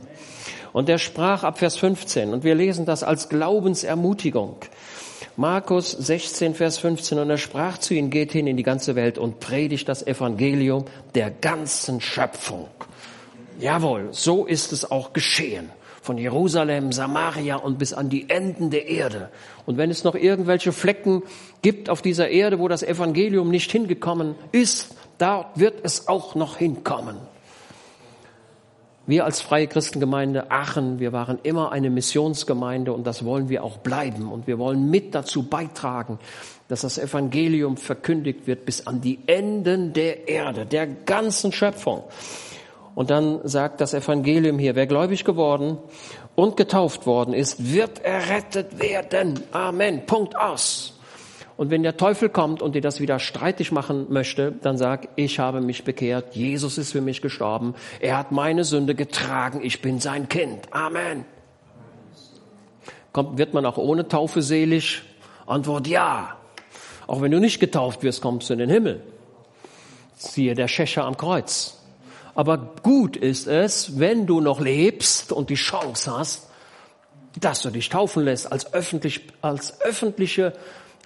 Und 0.72 0.88
er 0.88 1.00
sprach 1.00 1.44
ab 1.44 1.58
Vers 1.58 1.76
15 1.78 2.32
und 2.32 2.44
wir 2.44 2.54
lesen 2.54 2.86
das 2.86 3.02
als 3.02 3.28
Glaubensermutigung. 3.28 4.58
Markus 5.36 5.90
16, 5.90 6.54
Vers 6.54 6.78
15 6.78 7.18
und 7.18 7.28
er 7.32 7.40
sprach 7.40 7.80
zu 7.80 7.96
ihnen, 7.96 8.12
geht 8.12 8.34
hin 8.34 8.46
in 8.46 8.56
die 8.56 8.62
ganze 8.62 8.94
Welt 8.94 9.18
und 9.18 9.40
predigt 9.40 9.90
das 9.90 10.06
Evangelium 10.06 10.86
der 11.16 11.32
ganzen 11.32 12.02
Schöpfung. 12.02 12.68
Jawohl, 13.60 14.10
so 14.12 14.46
ist 14.46 14.72
es 14.72 14.92
auch 14.92 15.12
geschehen. 15.12 15.72
Von 16.04 16.20
Jerusalem, 16.20 16.92
Samaria 16.92 17.56
und 17.56 17.80
bis 17.80 17.94
an 17.94 18.10
die 18.10 18.30
Enden 18.30 18.70
der 18.70 18.88
Erde. 18.88 19.32
Und 19.66 19.78
wenn 19.78 19.90
es 19.90 20.04
noch 20.04 20.14
irgendwelche 20.14 20.72
Flecken 20.72 21.24
gibt 21.64 21.90
auf 21.90 22.04
dieser 22.04 22.30
Erde, 22.30 22.60
wo 22.60 22.68
das 22.68 22.84
Evangelium 22.84 23.50
nicht 23.50 23.72
hingekommen 23.72 24.36
ist, 24.52 24.96
Dort 25.22 25.60
wird 25.60 25.86
es 25.86 26.08
auch 26.08 26.34
noch 26.34 26.58
hinkommen. 26.58 27.16
Wir 29.06 29.24
als 29.24 29.40
Freie 29.40 29.68
Christengemeinde 29.68 30.50
Aachen, 30.50 31.00
wir 31.00 31.14
waren 31.14 31.38
immer 31.44 31.72
eine 31.72 31.92
Missionsgemeinde 31.92 32.92
und 32.92 33.06
das 33.06 33.24
wollen 33.24 33.48
wir 33.48 33.64
auch 33.64 33.78
bleiben. 33.78 34.32
Und 34.32 34.48
wir 34.48 34.58
wollen 34.58 34.90
mit 34.90 35.14
dazu 35.14 35.44
beitragen, 35.44 36.18
dass 36.70 36.82
das 36.82 36.98
Evangelium 36.98 37.78
verkündigt 37.78 38.48
wird 38.48 38.66
bis 38.66 38.88
an 38.88 39.02
die 39.02 39.20
Enden 39.28 39.94
der 39.94 40.28
Erde, 40.28 40.66
der 40.66 40.88
ganzen 40.88 41.52
Schöpfung. 41.52 42.04
Und 42.96 43.12
dann 43.12 43.42
sagt 43.44 43.80
das 43.80 43.94
Evangelium 43.94 44.58
hier, 44.58 44.74
wer 44.74 44.88
gläubig 44.88 45.24
geworden 45.24 45.78
und 46.34 46.58
getauft 46.58 47.06
worden 47.06 47.36
ist, 47.36 47.72
wird 47.72 48.04
errettet 48.04 48.80
werden. 48.80 49.40
Amen. 49.52 50.04
Punkt 50.08 50.36
aus. 50.36 51.00
Und 51.62 51.70
wenn 51.70 51.84
der 51.84 51.96
Teufel 51.96 52.28
kommt 52.28 52.64
und 52.64 52.74
dir 52.74 52.82
das 52.82 53.02
wieder 53.02 53.20
streitig 53.20 53.72
machen 53.72 54.08
möchte, 54.10 54.52
dann 54.52 54.80
sag, 54.80 55.10
ich 55.16 55.38
habe 55.38 55.62
mich 55.62 55.84
bekehrt, 55.84 56.36
Jesus 56.36 56.80
ist 56.80 56.92
für 56.92 57.02
mich 57.02 57.22
gestorben, 57.22 57.76
er 58.00 58.18
hat 58.18 58.32
meine 58.32 58.64
Sünde 58.64 58.96
getragen, 58.96 59.60
ich 59.62 59.80
bin 59.80 60.00
sein 60.00 60.28
Kind. 60.28 60.58
Amen. 60.72 61.24
Kommt, 63.14 63.38
wird 63.38 63.54
man 63.54 63.68
auch 63.68 63.78
ohne 63.78 64.08
Taufe 64.08 64.42
selig? 64.42 65.04
Antwort 65.46 65.86
ja. 65.86 66.36
Auch 67.06 67.22
wenn 67.22 67.30
du 67.30 67.40
nicht 67.40 67.60
getauft 67.60 68.02
wirst, 68.02 68.24
kommst 68.24 68.50
du 68.50 68.54
in 68.54 68.60
den 68.60 68.70
Himmel. 68.72 69.04
Siehe 70.16 70.56
der 70.56 70.68
Schächer 70.68 71.06
am 71.06 71.16
Kreuz. 71.16 71.78
Aber 72.34 72.74
gut 72.82 73.16
ist 73.16 73.46
es, 73.46 74.00
wenn 74.00 74.26
du 74.26 74.42
noch 74.42 74.62
lebst 74.62 75.32
und 75.32 75.52
die 75.52 75.54
Chance 75.54 76.12
hast, 76.18 76.50
dass 77.40 77.62
du 77.62 77.70
dich 77.70 77.90
taufen 77.90 78.24
lässt 78.24 78.52
als 78.52 78.74
öffentlich, 78.74 79.22
als 79.44 79.80
öffentliche 79.82 80.54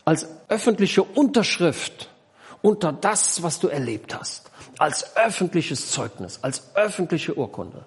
als 0.06 0.28
öffentliche 0.48 1.04
Unterschrift 1.04 2.10
unter 2.62 2.94
das, 2.94 3.44
was 3.44 3.60
du 3.60 3.68
erlebt 3.68 4.18
hast, 4.18 4.50
als 4.78 5.18
öffentliches 5.18 5.92
Zeugnis, 5.92 6.40
als 6.42 6.76
öffentliche 6.76 7.36
Urkunde. 7.36 7.86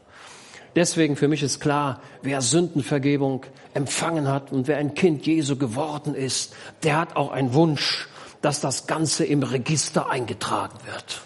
Deswegen 0.77 1.17
für 1.17 1.29
mich 1.29 1.43
ist 1.43 1.61
klar, 1.61 2.01
wer 2.23 2.43
Sündenvergebung 2.43 3.47
empfangen 3.75 4.29
hat 4.29 4.53
und 4.53 4.69
wer 4.69 4.77
ein 4.77 4.95
Kind 4.95 5.27
Jesu 5.27 5.57
geworden 5.57 6.15
ist, 6.15 6.55
der 6.83 6.99
hat 6.99 7.17
auch 7.17 7.31
einen 7.31 7.55
Wunsch, 7.55 8.09
dass 8.43 8.61
das 8.61 8.87
Ganze 8.87 9.25
im 9.25 9.43
Register 9.43 10.11
eingetragen 10.11 10.79
wird. 10.87 11.23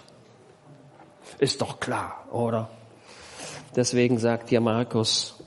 Ist 1.39 1.61
doch 1.61 1.81
klar, 1.81 2.27
oder? 2.31 2.71
Deswegen 3.75 4.19
sagt 4.19 4.51
hier 4.51 4.61
Markus, 4.61 5.42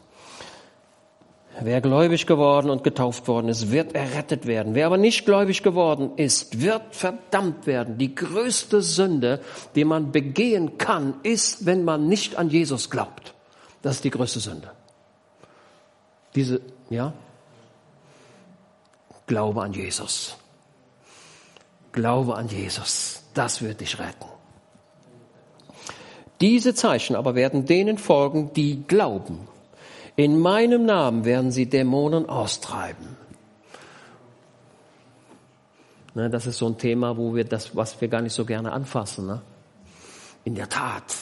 Wer 1.62 1.80
gläubig 1.80 2.28
geworden 2.28 2.70
und 2.70 2.84
getauft 2.84 3.28
worden 3.30 3.48
ist, 3.48 3.72
wird 3.72 3.96
errettet 3.96 4.46
werden. 4.46 4.76
Wer 4.76 4.88
aber 4.88 4.98
nicht 4.98 5.26
gläubig 5.26 5.64
geworden 5.64 6.12
ist, 6.18 6.62
wird 6.62 6.94
verdammt 6.94 7.66
werden. 7.66 7.98
Die 7.98 8.14
größte 8.14 8.82
Sünde, 8.82 9.40
die 9.74 9.86
man 9.86 10.12
begehen 10.12 10.78
kann, 10.78 11.14
ist, 11.24 11.66
wenn 11.66 11.86
man 11.86 12.08
nicht 12.08 12.36
an 12.36 12.50
Jesus 12.50 12.90
glaubt. 12.90 13.34
Das 13.82 13.96
ist 13.96 14.04
die 14.04 14.10
größte 14.10 14.40
Sünde. 14.42 14.72
Diese, 16.36 16.60
ja? 16.90 17.14
Glaube 19.26 19.64
an 19.64 19.72
Jesus. 19.72 20.36
Glaube 21.94 22.36
an 22.36 22.50
Jesus. 22.50 23.24
Das 23.34 23.62
wird 23.62 23.80
dich 23.80 23.98
retten. 23.98 24.26
Diese 26.42 26.76
Zeichen 26.76 27.16
aber 27.16 27.34
werden 27.36 27.66
denen 27.66 27.98
folgen, 27.98 28.52
die 28.54 28.84
glauben. 28.86 29.48
In 30.16 30.40
meinem 30.40 30.86
Namen 30.86 31.26
werden 31.26 31.52
sie 31.52 31.70
Dämonen 31.70 32.30
austreiben. 32.30 33.18
Ne, 36.14 36.30
das 36.30 36.48
ist 36.48 36.58
so 36.58 36.68
ein 36.68 36.78
Thema, 36.78 37.18
wo 37.18 37.36
wir 37.36 37.44
das, 37.44 37.76
was 37.76 38.00
wir 38.00 38.08
gar 38.08 38.22
nicht 38.22 38.34
so 38.34 38.46
gerne 38.46 38.72
anfassen. 38.72 39.28
Ne? 39.28 39.42
In 40.46 40.56
der 40.56 40.70
Tat. 40.70 41.14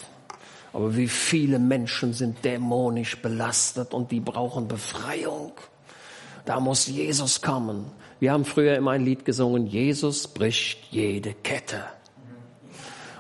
Aber 0.71 0.95
wie 0.95 1.07
viele 1.07 1.57
Menschen 1.57 2.13
sind 2.13 2.45
dämonisch 2.45 3.19
belastet 3.21 3.93
und 3.93 4.11
die 4.11 4.19
brauchen 4.19 4.67
Befreiung. 4.67 5.53
Da 6.45 6.59
muss 6.59 6.87
Jesus 6.87 7.41
kommen. 7.41 7.85
Wir 8.19 8.31
haben 8.31 8.45
früher 8.45 8.75
immer 8.75 8.91
ein 8.91 9.03
Lied 9.03 9.25
gesungen, 9.25 9.65
Jesus 9.65 10.27
bricht 10.27 10.91
jede 10.91 11.33
Kette. 11.33 11.83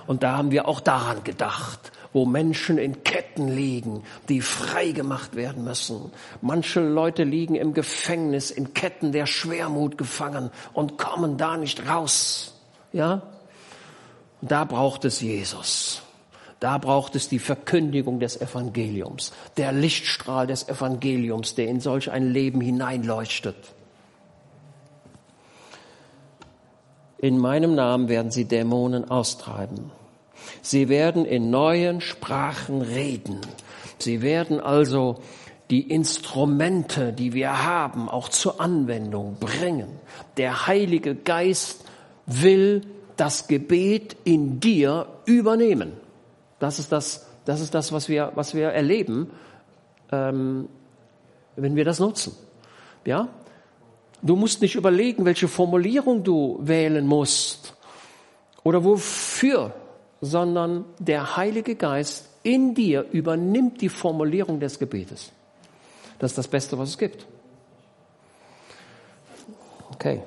Und 0.05 0.23
da 0.23 0.37
haben 0.37 0.51
wir 0.51 0.67
auch 0.67 0.79
daran 0.79 1.23
gedacht, 1.23 1.91
wo 2.13 2.25
Menschen 2.25 2.77
in 2.77 3.03
Ketten 3.03 3.47
liegen, 3.47 4.03
die 4.29 4.41
frei 4.41 4.91
gemacht 4.91 5.35
werden 5.35 5.63
müssen. 5.63 6.11
Manche 6.41 6.79
Leute 6.79 7.23
liegen 7.23 7.55
im 7.55 7.73
Gefängnis 7.73 8.51
in 8.51 8.73
Ketten 8.73 9.11
der 9.11 9.25
Schwermut 9.25 9.97
gefangen 9.97 10.51
und 10.73 10.97
kommen 10.97 11.37
da 11.37 11.57
nicht 11.57 11.87
raus. 11.87 12.53
Ja? 12.93 13.23
Da 14.41 14.63
braucht 14.63 15.05
es 15.05 15.21
Jesus. 15.21 16.01
Da 16.59 16.77
braucht 16.77 17.15
es 17.15 17.27
die 17.27 17.39
Verkündigung 17.39 18.21
des 18.21 18.39
Evangeliums, 18.39 19.33
der 19.57 19.73
Lichtstrahl 19.73 20.47
des 20.47 20.69
Evangeliums, 20.69 21.55
der 21.55 21.67
in 21.67 21.81
solch 21.81 22.09
ein 22.09 22.31
Leben 22.31 22.61
hineinleuchtet. 22.61 23.57
In 27.17 27.37
meinem 27.37 27.75
Namen 27.75 28.07
werden 28.07 28.31
sie 28.31 28.45
Dämonen 28.45 29.09
austreiben. 29.09 29.91
Sie 30.61 30.89
werden 30.89 31.25
in 31.25 31.49
neuen 31.49 32.01
Sprachen 32.01 32.81
reden. 32.81 33.41
Sie 33.97 34.21
werden 34.21 34.59
also 34.59 35.19
die 35.69 35.89
Instrumente, 35.89 37.13
die 37.13 37.33
wir 37.33 37.63
haben, 37.63 38.09
auch 38.09 38.29
zur 38.29 38.61
Anwendung 38.61 39.37
bringen. 39.39 39.87
Der 40.37 40.67
Heilige 40.67 41.15
Geist 41.15 41.85
will 42.25 42.81
das 43.17 43.47
Gebet 43.47 44.15
in 44.23 44.59
dir 44.59 45.07
übernehmen. 45.25 45.93
Das 46.59 46.79
ist 46.79 46.91
das, 46.91 47.27
das, 47.45 47.61
ist 47.61 47.73
das 47.73 47.91
was, 47.91 48.09
wir, 48.09 48.31
was 48.35 48.55
wir 48.55 48.69
erleben, 48.69 49.31
ähm, 50.11 50.67
wenn 51.55 51.75
wir 51.75 51.85
das 51.85 51.99
nutzen. 51.99 52.35
Ja? 53.05 53.29
Du 54.21 54.35
musst 54.35 54.61
nicht 54.61 54.75
überlegen, 54.75 55.25
welche 55.25 55.47
Formulierung 55.47 56.23
du 56.23 56.59
wählen 56.61 57.05
musst 57.05 57.75
oder 58.63 58.83
wofür 58.83 59.73
sondern 60.23 60.85
der 60.99 61.35
Heilige 61.35 61.75
Geist 61.75 62.29
in 62.43 62.73
dir 62.73 63.05
übernimmt 63.11 63.81
die 63.81 63.89
Formulierung 63.89 64.61
des 64.61 64.79
Gebetes. 64.79 65.33
Das 66.17 66.31
ist 66.31 66.37
das 66.37 66.47
Beste, 66.47 66.77
was 66.77 66.89
es 66.89 66.97
gibt. 66.97 67.25
Okay. 69.93 70.21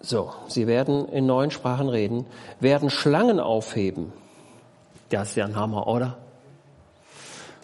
So, 0.00 0.34
sie 0.48 0.66
werden 0.66 1.08
in 1.08 1.24
neuen 1.24 1.50
Sprachen 1.50 1.88
reden, 1.88 2.26
werden 2.60 2.90
Schlangen 2.90 3.40
aufheben. 3.40 4.12
Das 5.08 5.30
ist 5.30 5.36
ja 5.36 5.46
ein 5.46 5.56
Hammer, 5.56 5.86
oder? 5.86 6.18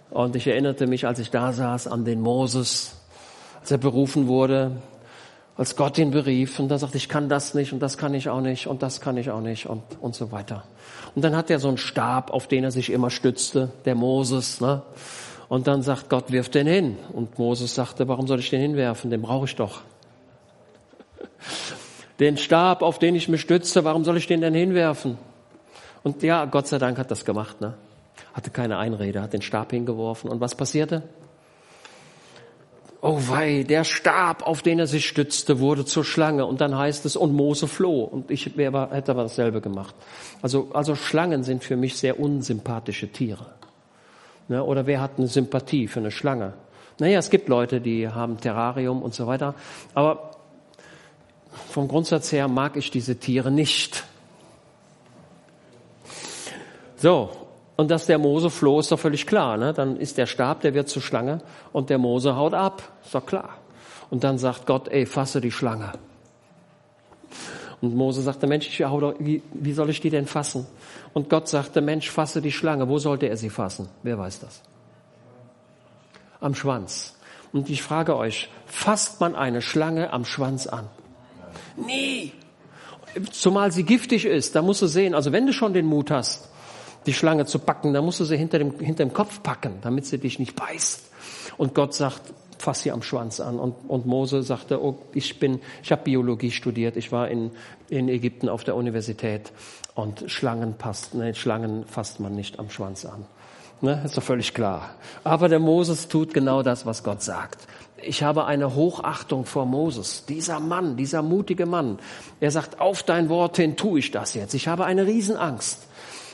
Und 0.08 0.34
ich 0.34 0.46
erinnerte 0.46 0.86
mich, 0.86 1.06
als 1.06 1.18
ich 1.18 1.30
da 1.30 1.52
saß, 1.52 1.88
an 1.88 2.06
den 2.06 2.22
Moses, 2.22 2.96
als 3.60 3.70
er 3.70 3.78
berufen 3.78 4.28
wurde, 4.28 4.80
als 5.60 5.76
Gott 5.76 5.98
ihn 5.98 6.10
berief 6.10 6.58
und 6.58 6.70
dann 6.70 6.78
sagte, 6.78 6.96
ich 6.96 7.10
kann 7.10 7.28
das 7.28 7.52
nicht 7.52 7.74
und 7.74 7.80
das 7.80 7.98
kann 7.98 8.14
ich 8.14 8.30
auch 8.30 8.40
nicht 8.40 8.66
und 8.66 8.82
das 8.82 9.02
kann 9.02 9.18
ich 9.18 9.30
auch 9.30 9.42
nicht 9.42 9.66
und, 9.66 9.82
und 10.00 10.14
so 10.14 10.32
weiter. 10.32 10.64
Und 11.14 11.22
dann 11.22 11.36
hat 11.36 11.50
er 11.50 11.58
so 11.58 11.68
einen 11.68 11.76
Stab, 11.76 12.30
auf 12.30 12.48
den 12.48 12.64
er 12.64 12.70
sich 12.70 12.88
immer 12.90 13.10
stützte, 13.10 13.68
der 13.84 13.94
Moses, 13.94 14.62
ne? 14.62 14.80
Und 15.50 15.66
dann 15.66 15.82
sagt 15.82 16.08
Gott, 16.08 16.32
wirf 16.32 16.48
den 16.48 16.66
hin. 16.66 16.96
Und 17.12 17.38
Moses 17.38 17.74
sagte, 17.74 18.08
warum 18.08 18.26
soll 18.26 18.38
ich 18.38 18.48
den 18.48 18.62
hinwerfen? 18.62 19.10
Den 19.10 19.20
brauche 19.20 19.44
ich 19.44 19.54
doch. 19.54 19.82
Den 22.20 22.38
Stab, 22.38 22.80
auf 22.80 22.98
den 22.98 23.14
ich 23.14 23.28
mich 23.28 23.42
stützte, 23.42 23.84
warum 23.84 24.02
soll 24.02 24.16
ich 24.16 24.26
den 24.26 24.40
denn 24.40 24.54
hinwerfen? 24.54 25.18
Und 26.02 26.22
ja, 26.22 26.46
Gott 26.46 26.68
sei 26.68 26.78
Dank 26.78 26.96
hat 26.96 27.10
das 27.10 27.26
gemacht, 27.26 27.60
ne? 27.60 27.74
Hatte 28.32 28.48
keine 28.48 28.78
Einrede, 28.78 29.20
hat 29.20 29.34
den 29.34 29.42
Stab 29.42 29.72
hingeworfen. 29.72 30.30
Und 30.30 30.40
was 30.40 30.54
passierte? 30.54 31.02
Oh 33.00 33.18
wei, 33.28 33.64
der 33.68 33.84
Stab, 33.84 34.46
auf 34.46 34.62
den 34.62 34.78
er 34.78 34.86
sich 34.86 35.06
stützte, 35.06 35.60
wurde 35.60 35.84
zur 35.84 36.04
Schlange. 36.04 36.46
Und 36.46 36.60
dann 36.60 36.76
heißt 36.76 37.06
es, 37.06 37.16
und 37.16 37.32
Mose 37.32 37.66
floh. 37.66 38.02
Und 38.04 38.30
ich 38.30 38.56
wäre, 38.56 38.90
hätte 38.90 39.12
aber 39.12 39.22
dasselbe 39.22 39.60
gemacht. 39.60 39.94
Also, 40.42 40.70
also 40.72 40.94
Schlangen 40.94 41.42
sind 41.42 41.64
für 41.64 41.76
mich 41.76 41.96
sehr 41.96 42.20
unsympathische 42.20 43.08
Tiere. 43.08 43.46
Ne? 44.48 44.62
Oder 44.62 44.86
wer 44.86 45.00
hat 45.00 45.12
eine 45.18 45.28
Sympathie 45.28 45.86
für 45.86 46.00
eine 46.00 46.10
Schlange? 46.10 46.54
Naja, 46.98 47.18
es 47.18 47.30
gibt 47.30 47.48
Leute, 47.48 47.80
die 47.80 48.08
haben 48.08 48.38
Terrarium 48.38 49.02
und 49.02 49.14
so 49.14 49.26
weiter. 49.26 49.54
Aber 49.94 50.32
vom 51.70 51.88
Grundsatz 51.88 52.32
her 52.32 52.48
mag 52.48 52.76
ich 52.76 52.90
diese 52.90 53.16
Tiere 53.16 53.50
nicht. 53.50 54.04
So, 56.96 57.30
und 57.80 57.90
dass 57.90 58.04
der 58.04 58.18
Mose 58.18 58.50
floh, 58.50 58.78
ist 58.78 58.92
doch 58.92 59.00
völlig 59.00 59.26
klar. 59.26 59.56
Ne? 59.56 59.72
Dann 59.72 59.96
ist 59.96 60.18
der 60.18 60.26
Stab, 60.26 60.60
der 60.60 60.74
wird 60.74 60.90
zur 60.90 61.00
Schlange 61.00 61.40
und 61.72 61.88
der 61.88 61.96
Mose 61.96 62.36
haut 62.36 62.52
ab. 62.52 62.82
Ist 63.02 63.14
doch 63.14 63.24
klar. 63.24 63.56
Und 64.10 64.22
dann 64.22 64.36
sagt 64.36 64.66
Gott, 64.66 64.88
ey, 64.88 65.06
fasse 65.06 65.40
die 65.40 65.50
Schlange. 65.50 65.92
Und 67.80 67.96
Mose 67.96 68.20
sagte, 68.20 68.46
Mensch, 68.46 68.68
ich 68.68 68.84
hau 68.84 69.00
doch, 69.00 69.14
wie, 69.18 69.42
wie 69.54 69.72
soll 69.72 69.88
ich 69.88 70.02
die 70.02 70.10
denn 70.10 70.26
fassen? 70.26 70.66
Und 71.14 71.30
Gott 71.30 71.48
sagte, 71.48 71.80
Mensch, 71.80 72.10
fasse 72.10 72.42
die 72.42 72.52
Schlange. 72.52 72.86
Wo 72.86 72.98
sollte 72.98 73.30
er 73.30 73.38
sie 73.38 73.48
fassen? 73.48 73.88
Wer 74.02 74.18
weiß 74.18 74.40
das? 74.40 74.60
Am 76.42 76.54
Schwanz. 76.54 77.16
Und 77.50 77.70
ich 77.70 77.82
frage 77.82 78.14
euch, 78.14 78.50
fasst 78.66 79.22
man 79.22 79.34
eine 79.34 79.62
Schlange 79.62 80.12
am 80.12 80.26
Schwanz 80.26 80.66
an? 80.66 80.86
Nie. 81.78 82.34
Zumal 83.32 83.72
sie 83.72 83.84
giftig 83.84 84.26
ist, 84.26 84.54
da 84.54 84.60
musst 84.60 84.82
du 84.82 84.86
sehen, 84.86 85.14
also 85.14 85.32
wenn 85.32 85.46
du 85.46 85.54
schon 85.54 85.72
den 85.72 85.86
Mut 85.86 86.10
hast, 86.10 86.49
die 87.06 87.14
Schlange 87.14 87.46
zu 87.46 87.58
packen, 87.58 87.92
dann 87.92 88.04
musst 88.04 88.20
du 88.20 88.24
sie 88.24 88.36
hinter 88.36 88.58
dem, 88.58 88.78
hinter 88.78 89.04
dem 89.04 89.12
Kopf 89.12 89.42
packen, 89.42 89.78
damit 89.82 90.06
sie 90.06 90.18
dich 90.18 90.38
nicht 90.38 90.56
beißt. 90.56 91.02
Und 91.56 91.74
Gott 91.74 91.94
sagt, 91.94 92.32
fass 92.60 92.82
sie 92.82 92.92
am 92.92 93.02
Schwanz 93.02 93.40
an. 93.40 93.58
Und, 93.58 93.74
und 93.88 94.06
Mose 94.06 94.42
sagte, 94.42 94.82
oh, 94.82 94.98
ich 95.14 95.38
bin, 95.38 95.60
ich 95.82 95.92
habe 95.92 96.02
Biologie 96.02 96.50
studiert, 96.50 96.96
ich 96.96 97.10
war 97.10 97.28
in, 97.28 97.50
in 97.88 98.08
Ägypten 98.08 98.48
auf 98.48 98.64
der 98.64 98.76
Universität 98.76 99.52
und 99.94 100.24
Schlangen 100.26 100.74
passt, 100.74 101.14
ne, 101.14 101.34
Schlangen 101.34 101.84
fasst 101.86 102.20
man 102.20 102.34
nicht 102.34 102.58
am 102.58 102.70
Schwanz 102.70 103.04
an. 103.04 103.24
Ne, 103.82 104.02
ist 104.04 104.16
doch 104.16 104.22
völlig 104.22 104.52
klar. 104.52 104.90
Aber 105.24 105.48
der 105.48 105.58
Moses 105.58 106.08
tut 106.08 106.34
genau 106.34 106.62
das, 106.62 106.84
was 106.84 107.02
Gott 107.02 107.22
sagt. 107.22 107.66
Ich 108.02 108.22
habe 108.22 108.44
eine 108.44 108.74
Hochachtung 108.74 109.46
vor 109.46 109.64
Moses. 109.64 110.26
Dieser 110.26 110.60
Mann, 110.60 110.96
dieser 110.96 111.22
mutige 111.22 111.64
Mann. 111.64 111.98
Er 112.40 112.50
sagt, 112.50 112.78
auf 112.78 113.02
dein 113.02 113.30
Wort 113.30 113.56
hin 113.56 113.76
tue 113.76 113.98
ich 113.98 114.10
das 114.10 114.34
jetzt. 114.34 114.52
Ich 114.52 114.68
habe 114.68 114.84
eine 114.84 115.06
Riesenangst. 115.06 115.86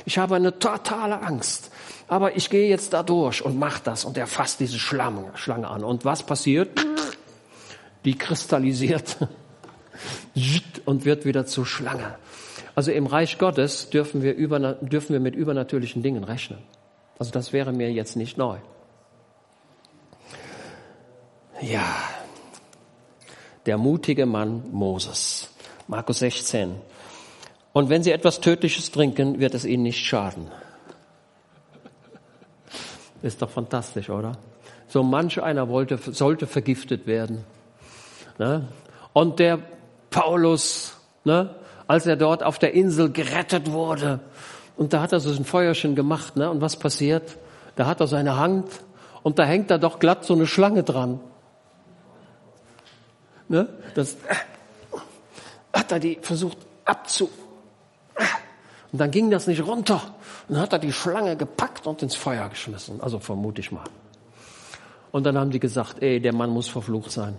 Ich 0.07 0.19
habe 0.19 0.37
eine 0.37 0.59
totale 0.59 1.21
Angst. 1.21 1.71
Aber 2.09 2.37
ich 2.37 2.49
gehe 2.49 2.69
jetzt 2.69 2.93
da 2.93 3.03
durch 3.03 3.45
und 3.45 3.59
mach 3.59 3.81
das. 3.81 4.05
Und 4.05 4.17
er 4.17 4.29
fasst 4.29 4.61
diese 4.61 4.79
Schlange, 4.79 5.33
Schlange 5.35 5.69
an. 5.69 5.83
Und 5.85 6.05
was 6.05 6.23
passiert? 6.23 6.71
Die 8.05 8.17
kristallisiert 8.17 9.17
und 10.85 11.05
wird 11.05 11.25
wieder 11.25 11.45
zur 11.45 11.67
Schlange. 11.67 12.15
Also 12.77 12.93
im 12.93 13.07
Reich 13.07 13.39
Gottes 13.39 13.91
dürfen 13.91 14.23
wir, 14.23 14.35
über, 14.37 14.75
dürfen 14.75 15.13
wir 15.13 15.21
mit 15.21 15.35
übernatürlichen 15.35 16.03
Dingen 16.03 16.23
rechnen. 16.23 16.61
Also 17.19 17.33
das 17.33 17.53
wäre 17.53 17.73
mir 17.73 17.91
jetzt 17.91 18.15
nicht 18.17 18.39
neu. 18.39 18.59
Ja, 21.61 21.97
der 23.65 23.79
mutige 23.79 24.27
Mann 24.27 24.63
Moses. 24.71 25.51
Markus 25.89 26.21
16. 26.21 26.77
Und 27.77 27.91
wenn 27.91 28.03
sie 28.03 28.11
etwas 28.11 28.41
Tödliches 28.41 28.91
trinken, 28.91 29.39
wird 29.39 29.53
es 29.53 29.67
ihnen 29.67 29.83
nicht 29.83 30.03
schaden. 30.03 30.51
Ist 33.21 33.43
doch 33.43 33.51
fantastisch, 33.51 34.09
oder? 34.09 34.39
So 34.89 35.03
manch 35.03 35.43
einer 35.43 35.69
wollte, 35.69 35.99
sollte 35.99 36.47
vergiftet 36.47 37.07
werden. 37.07 37.45
Ne? 38.39 38.67
Und 39.13 39.41
der 39.41 39.59
Paulus, 40.09 40.97
ne? 41.25 41.55
als 41.87 42.07
er 42.07 42.17
dort 42.17 42.43
auf 42.43 42.59
der 42.59 42.73
Insel 42.73 43.13
gerettet 43.13 43.71
wurde, 43.71 44.21
und 44.79 44.95
da 44.95 45.03
hat 45.03 45.13
er 45.13 45.21
so 45.21 45.29
ein 45.29 45.45
Feuerchen 45.45 45.95
gemacht, 45.95 46.35
ne? 46.35 46.51
und 46.51 46.63
was 46.63 46.79
passiert? 46.79 47.37
Da 47.75 47.85
hat 47.85 48.01
er 48.01 48.07
seine 48.07 48.39
Hand 48.39 48.71
und 49.23 49.39
da 49.39 49.45
hängt 49.45 49.71
da 49.71 49.77
doch 49.77 49.99
glatt 49.99 50.25
so 50.25 50.33
eine 50.33 50.47
Schlange 50.47 50.83
dran. 50.83 51.21
Ne? 53.49 53.69
Das 53.95 54.17
hat 55.75 55.93
er 55.93 56.01
die 56.01 56.19
versucht 56.23 56.57
abzu 56.87 57.29
und 58.97 59.01
dann 59.01 59.11
ging 59.11 59.31
das 59.31 59.47
nicht 59.47 59.67
runter. 59.67 60.01
Und 60.49 60.55
dann 60.55 60.63
hat 60.63 60.73
er 60.73 60.79
die 60.79 60.91
Schlange 60.91 61.37
gepackt 61.37 61.87
und 61.87 62.03
ins 62.03 62.15
Feuer 62.15 62.49
geschmissen. 62.49 63.03
Also 63.03 63.19
vermute 63.19 63.61
ich 63.61 63.71
mal. 63.71 63.85
Und 65.13 65.25
dann 65.25 65.37
haben 65.37 65.51
die 65.51 65.61
gesagt, 65.61 66.03
ey, 66.03 66.19
der 66.19 66.33
Mann 66.33 66.49
muss 66.49 66.67
verflucht 66.67 67.11
sein. 67.11 67.37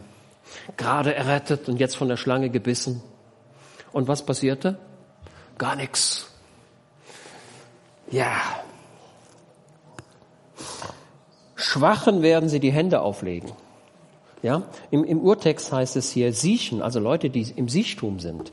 Gerade 0.78 1.16
errettet 1.16 1.68
und 1.68 1.80
jetzt 1.80 1.98
von 1.98 2.10
der 2.10 2.18
Schlange 2.18 2.52
gebissen. 2.52 3.02
Und 3.92 4.08
was 4.08 4.24
passierte? 4.24 4.78
Gar 5.58 5.78
nichts. 5.78 6.28
Ja. 8.12 8.36
Schwachen 11.56 12.22
werden 12.22 12.50
sie 12.50 12.60
die 12.60 12.72
Hände 12.72 13.02
auflegen. 13.02 13.52
Ja, 14.44 14.64
im, 14.92 15.04
im 15.04 15.20
Urtext 15.20 15.72
heißt 15.72 15.96
es 15.96 16.12
hier 16.12 16.32
siechen, 16.32 16.82
also 16.82 17.00
Leute, 17.00 17.30
die 17.30 17.42
im 17.56 17.70
Siechtum 17.70 18.20
sind. 18.20 18.52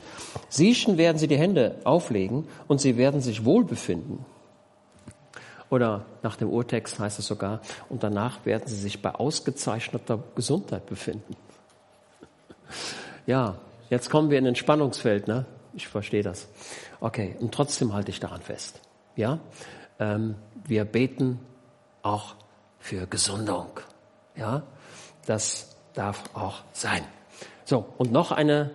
Siechen 0.48 0.96
werden 0.96 1.18
sie 1.18 1.28
die 1.28 1.36
Hände 1.36 1.76
auflegen 1.84 2.48
und 2.68 2.80
sie 2.80 2.96
werden 2.96 3.20
sich 3.20 3.44
wohlbefinden. 3.44 4.24
Oder 5.68 6.04
nach 6.22 6.36
dem 6.36 6.48
Urtext 6.48 6.98
heißt 6.98 7.18
es 7.18 7.26
sogar, 7.26 7.60
und 7.88 8.02
danach 8.02 8.46
werden 8.46 8.66
sie 8.66 8.76
sich 8.76 9.02
bei 9.02 9.14
ausgezeichneter 9.14 10.22
Gesundheit 10.34 10.86
befinden. 10.86 11.36
Ja, 13.26 13.56
jetzt 13.88 14.10
kommen 14.10 14.28
wir 14.28 14.38
in 14.38 14.46
ein 14.46 14.54
Spannungsfeld, 14.54 15.28
ne? 15.28 15.46
Ich 15.72 15.88
verstehe 15.88 16.22
das. 16.22 16.46
Okay, 17.00 17.36
und 17.40 17.54
trotzdem 17.54 17.94
halte 17.94 18.10
ich 18.10 18.20
daran 18.20 18.42
fest. 18.42 18.82
Ja, 19.16 19.38
ähm, 19.98 20.34
wir 20.66 20.84
beten 20.84 21.40
auch 22.02 22.34
für 22.78 23.06
Gesundung. 23.06 23.80
Ja, 24.36 24.62
das 25.24 25.73
darf 25.94 26.24
auch 26.34 26.62
sein. 26.72 27.02
So, 27.64 27.86
und 27.96 28.12
noch 28.12 28.32
eine 28.32 28.70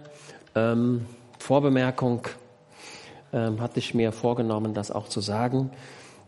ähm, 0.55 1.05
Vorbemerkung 1.37 2.27
ähm, 3.31 3.61
hatte 3.61 3.79
ich 3.79 3.93
mir 3.93 4.11
vorgenommen, 4.11 4.73
das 4.73 4.91
auch 4.91 5.07
zu 5.07 5.21
sagen. 5.21 5.71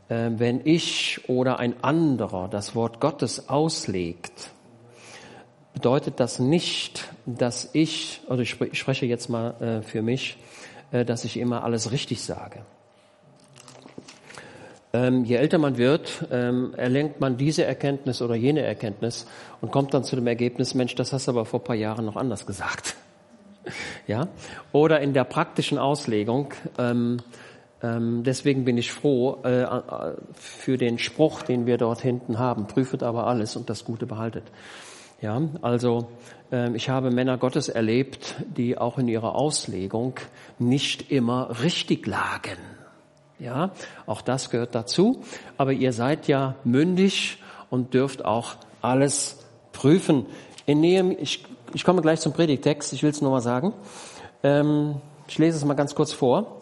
Ähm, 0.09 0.39
wenn 0.39 0.61
ich 0.65 1.27
oder 1.27 1.59
ein 1.59 1.83
anderer 1.83 2.47
das 2.47 2.75
Wort 2.75 2.99
Gottes 2.99 3.49
auslegt, 3.49 4.51
bedeutet 5.73 6.19
das 6.19 6.39
nicht, 6.39 7.09
dass 7.25 7.69
ich, 7.73 8.21
oder 8.27 8.41
ich 8.41 8.51
spreche 8.51 9.05
jetzt 9.05 9.29
mal 9.29 9.61
äh, 9.61 9.81
für 9.81 10.01
mich, 10.01 10.37
äh, 10.91 11.05
dass 11.05 11.25
ich 11.25 11.37
immer 11.37 11.63
alles 11.63 11.91
richtig 11.91 12.21
sage. 12.21 12.65
Ähm, 14.93 15.23
je 15.23 15.35
älter 15.35 15.57
man 15.57 15.77
wird, 15.77 16.25
ähm, 16.31 16.73
erlenkt 16.75 17.21
man 17.21 17.37
diese 17.37 17.63
Erkenntnis 17.63 18.21
oder 18.21 18.35
jene 18.35 18.61
Erkenntnis 18.61 19.25
und 19.61 19.71
kommt 19.71 19.93
dann 19.93 20.03
zu 20.03 20.17
dem 20.17 20.27
Ergebnis, 20.27 20.73
Mensch, 20.73 20.95
das 20.95 21.13
hast 21.13 21.27
du 21.27 21.31
aber 21.31 21.45
vor 21.45 21.61
ein 21.61 21.63
paar 21.63 21.75
Jahren 21.75 22.05
noch 22.05 22.17
anders 22.17 22.45
gesagt. 22.45 22.95
ja? 24.07 24.27
Oder 24.73 24.99
in 24.99 25.13
der 25.13 25.23
praktischen 25.23 25.77
Auslegung, 25.77 26.53
ähm, 26.77 27.17
ähm, 27.83 28.23
deswegen 28.23 28.65
bin 28.65 28.77
ich 28.77 28.91
froh 28.91 29.37
äh, 29.43 29.63
äh, 29.63 30.13
für 30.33 30.77
den 30.77 30.99
Spruch, 30.99 31.41
den 31.41 31.65
wir 31.65 31.77
dort 31.77 32.01
hinten 32.01 32.37
haben. 32.37 32.67
Prüfet 32.67 33.01
aber 33.01 33.27
alles 33.27 33.55
und 33.55 33.69
das 33.69 33.85
Gute 33.85 34.05
behaltet. 34.05 34.43
Ja, 35.21 35.41
also 35.61 36.09
äh, 36.51 36.75
ich 36.75 36.89
habe 36.89 37.11
Männer 37.11 37.37
Gottes 37.37 37.69
erlebt, 37.69 38.35
die 38.57 38.77
auch 38.77 38.97
in 38.97 39.07
ihrer 39.07 39.35
Auslegung 39.35 40.19
nicht 40.59 41.11
immer 41.11 41.61
richtig 41.63 42.05
lagen. 42.07 42.57
Ja, 43.41 43.71
auch 44.05 44.21
das 44.21 44.51
gehört 44.51 44.75
dazu. 44.75 45.23
Aber 45.57 45.73
ihr 45.73 45.93
seid 45.93 46.27
ja 46.27 46.53
mündig 46.63 47.41
und 47.71 47.95
dürft 47.95 48.23
auch 48.23 48.53
alles 48.83 49.39
prüfen. 49.73 50.27
In 50.67 50.79
Nehemiah, 50.79 51.17
ich, 51.19 51.43
ich 51.73 51.83
komme 51.83 52.03
gleich 52.03 52.19
zum 52.19 52.33
Predigtext, 52.33 52.93
ich 52.93 53.01
will 53.01 53.09
es 53.09 53.19
nur 53.19 53.31
mal 53.31 53.41
sagen. 53.41 53.73
Ähm, 54.43 55.01
ich 55.27 55.39
lese 55.39 55.57
es 55.57 55.65
mal 55.65 55.73
ganz 55.73 55.95
kurz 55.95 56.11
vor. 56.11 56.61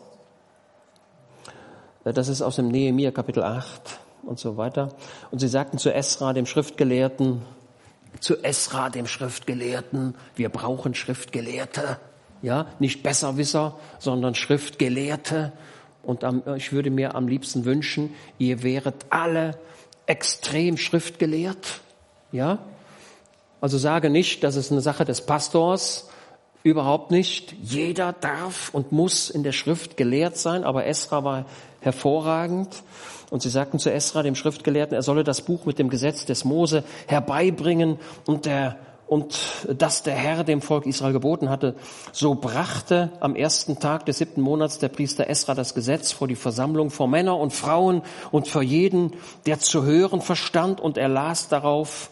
Äh, 2.05 2.13
das 2.13 2.29
ist 2.29 2.41
aus 2.41 2.55
dem 2.55 2.69
Nehemiah 2.69 3.11
Kapitel 3.11 3.43
8 3.43 3.99
und 4.23 4.39
so 4.39 4.55
weiter. 4.55 4.93
Und 5.31 5.39
sie 5.39 5.49
sagten 5.49 5.79
zu 5.79 5.93
Esra, 5.93 6.31
dem 6.31 6.45
Schriftgelehrten, 6.45 7.41
zu 8.21 8.41
Esra, 8.41 8.89
dem 8.89 9.05
Schriftgelehrten. 9.05 10.15
Wir 10.33 10.47
brauchen 10.47 10.95
Schriftgelehrte. 10.95 11.99
Ja, 12.41 12.67
nicht 12.79 13.03
Besserwisser, 13.03 13.77
sondern 13.99 14.33
Schriftgelehrte. 14.33 15.51
Und 16.03 16.23
am, 16.23 16.43
ich 16.55 16.71
würde 16.71 16.89
mir 16.89 17.15
am 17.15 17.27
liebsten 17.27 17.65
wünschen, 17.65 18.13
ihr 18.37 18.63
wäret 18.63 19.05
alle 19.09 19.57
extrem 20.05 20.77
schriftgelehrt. 20.77 21.81
Ja? 22.31 22.59
Also 23.61 23.77
sage 23.77 24.09
nicht, 24.09 24.43
das 24.43 24.55
ist 24.55 24.71
eine 24.71 24.81
Sache 24.81 25.05
des 25.05 25.21
Pastors. 25.21 26.09
Überhaupt 26.63 27.11
nicht. 27.11 27.53
Jeder 27.61 28.13
darf 28.13 28.73
und 28.73 28.91
muss 28.91 29.29
in 29.29 29.43
der 29.43 29.51
Schrift 29.51 29.97
gelehrt 29.97 30.37
sein, 30.37 30.63
aber 30.63 30.85
Esra 30.85 31.23
war 31.23 31.45
hervorragend. 31.79 32.83
Und 33.29 33.41
sie 33.41 33.49
sagten 33.49 33.79
zu 33.79 33.91
Esra, 33.91 34.23
dem 34.23 34.35
Schriftgelehrten, 34.35 34.95
er 34.95 35.03
solle 35.03 35.23
das 35.23 35.41
Buch 35.41 35.65
mit 35.65 35.79
dem 35.79 35.89
Gesetz 35.89 36.25
des 36.25 36.43
Mose 36.43 36.83
herbeibringen 37.07 37.97
und 38.25 38.45
der 38.45 38.77
und 39.09 39.67
das 39.67 40.03
der 40.03 40.13
Herr 40.13 40.43
dem 40.43 40.61
Volk 40.61 40.85
Israel 40.85 41.13
geboten 41.13 41.49
hatte. 41.49 41.75
So 42.11 42.35
brachte 42.35 43.11
am 43.19 43.35
ersten 43.35 43.79
Tag 43.79 44.05
des 44.05 44.19
siebten 44.19 44.41
Monats 44.41 44.79
der 44.79 44.89
Priester 44.89 45.29
Esra 45.29 45.55
das 45.55 45.73
Gesetz 45.73 46.11
vor 46.11 46.27
die 46.27 46.35
Versammlung 46.35 46.91
vor 46.91 47.07
Männer 47.07 47.37
und 47.37 47.51
Frauen 47.51 48.03
und 48.31 48.47
vor 48.47 48.61
jeden, 48.61 49.13
der 49.45 49.59
zu 49.59 49.83
hören 49.83 50.21
verstand 50.21 50.79
und 50.79 50.97
er 50.97 51.09
las 51.09 51.49
darauf 51.49 52.11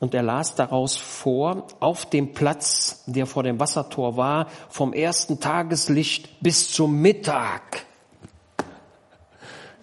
und 0.00 0.14
er 0.14 0.22
las 0.22 0.54
daraus 0.54 0.96
vor, 0.96 1.66
auf 1.80 2.06
dem 2.06 2.32
Platz, 2.32 3.02
der 3.06 3.26
vor 3.26 3.42
dem 3.42 3.60
Wassertor 3.60 4.16
war, 4.16 4.46
vom 4.68 4.92
ersten 4.92 5.40
Tageslicht 5.40 6.40
bis 6.40 6.72
zum 6.72 7.00
Mittag 7.02 7.84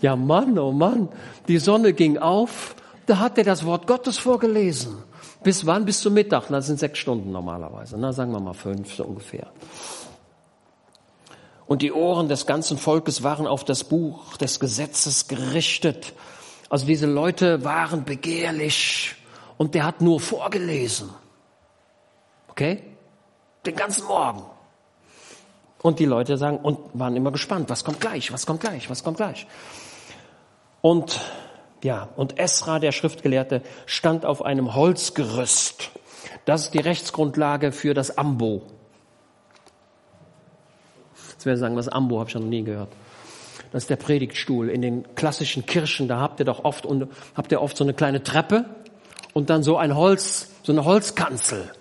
ja 0.02 0.16
Mann, 0.16 0.58
oh 0.60 0.72
Mann, 0.72 1.10
die 1.48 1.58
Sonne 1.58 1.94
ging 1.94 2.18
auf, 2.18 2.76
da 3.08 3.20
hat 3.20 3.38
er 3.38 3.44
das 3.44 3.66
Wort 3.66 3.88
Gottes 3.88 4.18
vorgelesen. 4.18 4.98
Bis 5.46 5.64
wann? 5.68 5.86
Bis 5.86 6.02
zum 6.02 6.16
Mittag. 6.16 6.48
Das 6.48 6.66
sind 6.66 6.80
sechs 6.80 6.98
Stunden 6.98 7.32
normalerweise. 7.32 7.98
Na, 8.00 8.12
sagen 8.12 8.32
wir 8.32 8.40
mal 8.40 8.56
fünf 8.56 8.96
so 8.96 9.04
ungefähr. 9.04 9.46
Und 11.68 11.84
die 11.84 11.92
Ohren 11.92 12.28
des 12.28 12.48
ganzen 12.48 12.80
Volkes 12.80 13.22
waren 13.22 13.46
auf 13.46 13.64
das 13.64 13.84
Buch 13.84 14.38
des 14.38 14.60
Gesetzes 14.60 15.28
gerichtet. 15.28 16.14
Also 16.68 16.88
diese 16.88 17.06
Leute 17.06 17.64
waren 17.64 18.06
begehrlich 18.06 19.16
und 19.58 19.76
der 19.76 19.86
hat 19.86 20.02
nur 20.02 20.20
vorgelesen. 20.20 21.12
Okay? 22.50 22.82
Den 23.68 23.76
ganzen 23.76 24.08
Morgen. 24.08 24.42
Und 25.84 26.00
die 26.00 26.06
Leute 26.06 26.38
sagen 26.38 26.58
und 26.58 26.80
waren 26.94 27.16
immer 27.16 27.32
gespannt, 27.32 27.70
was 27.70 27.84
kommt 27.84 28.02
gleich, 28.02 28.34
was 28.34 28.48
kommt 28.48 28.62
gleich, 28.62 28.90
was 28.90 29.04
kommt 29.04 29.18
gleich. 29.18 29.46
Und 30.82 31.20
ja, 31.86 32.10
und 32.16 32.40
Esra, 32.40 32.80
der 32.80 32.92
Schriftgelehrte, 32.92 33.62
stand 33.86 34.26
auf 34.26 34.44
einem 34.44 34.74
Holzgerüst. 34.74 35.92
Das 36.44 36.64
ist 36.64 36.74
die 36.74 36.80
Rechtsgrundlage 36.80 37.72
für 37.72 37.94
das 37.94 38.18
Ambo. 38.18 38.64
Jetzt 41.30 41.46
werden 41.46 41.58
Sie 41.58 41.62
sagen, 41.62 41.76
was 41.76 41.88
Ambo 41.88 42.20
habe 42.20 42.28
ich 42.28 42.34
noch 42.34 42.42
nie 42.42 42.64
gehört. 42.64 42.90
Das 43.72 43.84
ist 43.84 43.92
der 43.92 43.98
Predigtstuhl. 43.98 44.70
In 44.70 44.82
den 44.82 45.14
klassischen 45.14 45.68
Kirchen, 45.68 46.08
da 46.08 46.20
habt 46.20 46.40
ihr 46.40 46.46
doch 46.48 46.66
oft, 46.66 46.88
habt 47.36 47.52
ihr 47.52 47.62
oft 47.62 47.78
so 47.78 47.84
eine 47.84 47.94
kleine 47.94 48.24
Treppe 48.24 48.66
und 49.34 49.52
dann 49.52 49.62
so 49.62 49.78
ein 49.78 49.96
Holz, 49.96 50.50
so 50.64 50.72
eine 50.72 50.86
Holzkanzel. 50.86 51.72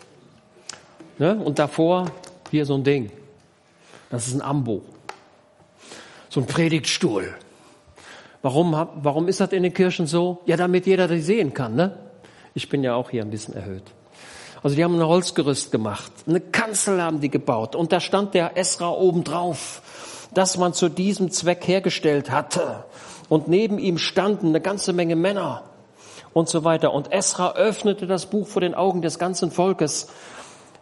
Ne? 1.17 1.35
Und 1.35 1.59
davor 1.59 2.11
hier 2.51 2.67
so 2.67 2.75
ein 2.75 2.85
Ding. 2.85 3.11
Das 4.11 4.27
ist 4.27 4.35
ein 4.35 4.43
Ambo. 4.43 4.83
So 6.29 6.41
ein 6.41 6.47
Predigtstuhl. 6.47 7.35
Warum, 8.45 8.77
warum 8.97 9.27
ist 9.27 9.41
das 9.41 9.53
in 9.53 9.63
den 9.63 9.73
Kirchen 9.73 10.07
so? 10.07 10.43
Ja, 10.45 10.59
damit 10.59 10.85
jeder 10.85 11.09
das 11.09 11.25
sehen 11.25 11.55
kann. 11.55 11.77
Ne? 11.77 11.97
Ich 12.53 12.69
bin 12.69 12.85
ja 12.85 12.95
auch 12.95 13.09
hier 13.09 13.23
ein 13.23 13.31
bisschen 13.31 13.55
erhöht. 13.55 13.85
Also 14.63 14.77
die 14.77 14.85
haben 14.85 15.01
ein 15.01 15.07
Holzgerüst 15.07 15.73
gemacht, 15.73 16.13
eine 16.27 16.41
Kanzel 16.41 17.01
haben 17.01 17.21
die 17.21 17.31
gebaut 17.31 17.75
und 17.75 17.91
da 17.91 18.01
stand 18.01 18.35
der 18.35 18.59
Esra 18.59 18.91
oben 18.91 19.25
drauf, 19.25 19.81
das 20.35 20.59
man 20.59 20.75
zu 20.75 20.91
diesem 20.91 21.31
Zweck 21.31 21.67
hergestellt 21.67 22.31
hatte. 22.31 22.85
Und 23.31 23.49
neben 23.49 23.79
ihm 23.79 23.97
standen 23.97 24.49
eine 24.49 24.61
ganze 24.61 24.93
Menge 24.93 25.17
Männer 25.17 25.63
und 26.35 26.51
so 26.51 26.65
weiter. 26.65 26.93
Und 26.93 27.13
Esra 27.13 27.55
öffnete 27.55 28.07
das 28.07 28.27
Buch 28.27 28.47
vor 28.47 28.61
den 28.61 28.75
Augen 28.75 29.01
des 29.01 29.19
ganzen 29.19 29.53
Volkes, 29.53 30.09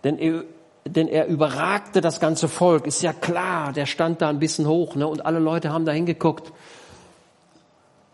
denn 0.02 0.18
er, 0.18 0.42
denn 0.84 1.06
er 1.06 1.28
überragte 1.28 2.00
das 2.00 2.18
ganze 2.18 2.48
Volk. 2.48 2.88
Ist 2.88 3.02
ja 3.02 3.12
klar, 3.12 3.72
der 3.72 3.86
stand 3.86 4.20
da 4.20 4.28
ein 4.30 4.40
bisschen 4.40 4.66
hoch 4.66 4.96
ne? 4.96 5.06
und 5.06 5.24
alle 5.24 5.38
Leute 5.38 5.72
haben 5.72 5.84
da 5.84 5.92
hingeguckt. 5.92 6.52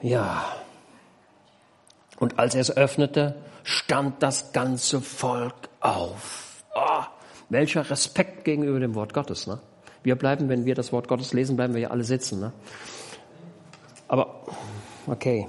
Ja. 0.01 0.45
Und 2.19 2.39
als 2.39 2.55
er 2.55 2.61
es 2.61 2.77
öffnete, 2.77 3.37
stand 3.63 4.23
das 4.23 4.53
ganze 4.53 5.01
Volk 5.01 5.69
auf. 5.81 6.65
Oh, 6.75 7.03
welcher 7.49 7.89
Respekt 7.89 8.45
gegenüber 8.45 8.81
dem 8.81 8.95
Wort 8.95 9.15
Gottes. 9.15 9.47
Ne? 9.47 9.59
Wir 10.03 10.17
bleiben, 10.17 10.49
wenn 10.49 10.65
wir 10.65 10.75
das 10.75 10.93
Wort 10.93 11.09
Gottes 11.09 11.33
lesen, 11.33 11.57
bleiben 11.57 11.75
wir 11.75 11.81
ja 11.81 11.91
alle 11.91 12.05
sitzen. 12.05 12.41
Ne? 12.41 12.53
Aber, 14.07 14.43
okay. 15.07 15.47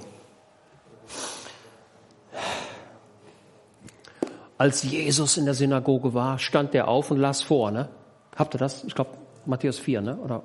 Als 4.58 4.82
Jesus 4.82 5.38
in 5.38 5.46
der 5.46 5.54
Synagoge 5.54 6.12
war, 6.12 6.38
stand 6.38 6.74
er 6.74 6.88
auf 6.88 7.10
und 7.10 7.18
las 7.18 7.42
vor. 7.42 7.70
Ne? 7.70 7.88
Habt 8.36 8.54
ihr 8.54 8.58
das? 8.58 8.84
Ich 8.84 8.94
glaube, 8.94 9.10
Matthäus 9.46 9.78
4, 9.78 10.02
ne? 10.02 10.16
oder 10.16 10.42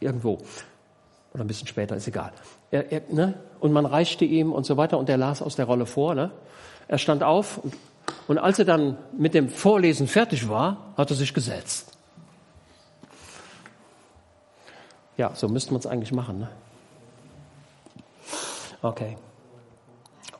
irgendwo 0.00 0.38
oder 1.38 1.44
ein 1.44 1.48
bisschen 1.48 1.68
später, 1.68 1.96
ist 1.96 2.08
egal. 2.08 2.32
Er, 2.70 2.90
er, 2.90 3.02
ne? 3.10 3.34
Und 3.60 3.72
man 3.72 3.86
reichte 3.86 4.24
ihm 4.24 4.52
und 4.52 4.66
so 4.66 4.76
weiter 4.76 4.98
und 4.98 5.08
er 5.08 5.16
las 5.16 5.40
aus 5.40 5.56
der 5.56 5.66
Rolle 5.66 5.86
vor. 5.86 6.14
Ne? 6.14 6.30
Er 6.88 6.98
stand 6.98 7.22
auf 7.22 7.58
und, 7.58 7.76
und 8.26 8.38
als 8.38 8.58
er 8.58 8.64
dann 8.64 8.98
mit 9.16 9.34
dem 9.34 9.48
Vorlesen 9.48 10.08
fertig 10.08 10.48
war, 10.48 10.94
hat 10.96 11.10
er 11.10 11.16
sich 11.16 11.32
gesetzt. 11.32 11.96
Ja, 15.16 15.32
so 15.34 15.48
müsste 15.48 15.72
man 15.72 15.80
es 15.80 15.86
eigentlich 15.86 16.12
machen. 16.12 16.40
Ne? 16.40 16.48
Okay. 18.82 19.16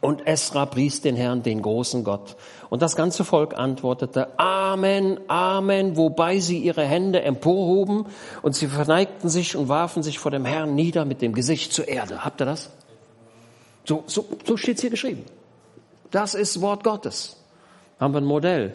Und 0.00 0.26
Esra 0.26 0.66
pries 0.66 1.00
den 1.00 1.16
Herrn, 1.16 1.42
den 1.42 1.60
großen 1.60 2.04
Gott. 2.04 2.36
Und 2.70 2.82
das 2.82 2.94
ganze 2.94 3.24
Volk 3.24 3.58
antwortete, 3.58 4.38
Amen, 4.38 5.18
Amen, 5.26 5.96
wobei 5.96 6.38
sie 6.38 6.58
ihre 6.58 6.84
Hände 6.84 7.22
emporhoben 7.22 8.06
und 8.42 8.54
sie 8.54 8.68
verneigten 8.68 9.28
sich 9.28 9.56
und 9.56 9.68
warfen 9.68 10.02
sich 10.04 10.18
vor 10.18 10.30
dem 10.30 10.44
Herrn 10.44 10.74
nieder 10.76 11.04
mit 11.04 11.20
dem 11.20 11.32
Gesicht 11.32 11.72
zur 11.72 11.88
Erde. 11.88 12.24
Habt 12.24 12.40
ihr 12.40 12.46
das? 12.46 12.70
So, 13.84 14.04
so, 14.06 14.24
so 14.44 14.56
steht 14.56 14.80
hier 14.80 14.90
geschrieben. 14.90 15.24
Das 16.10 16.34
ist 16.34 16.60
Wort 16.60 16.84
Gottes. 16.84 17.36
Haben 17.98 18.14
wir 18.14 18.20
ein 18.20 18.24
Modell 18.24 18.74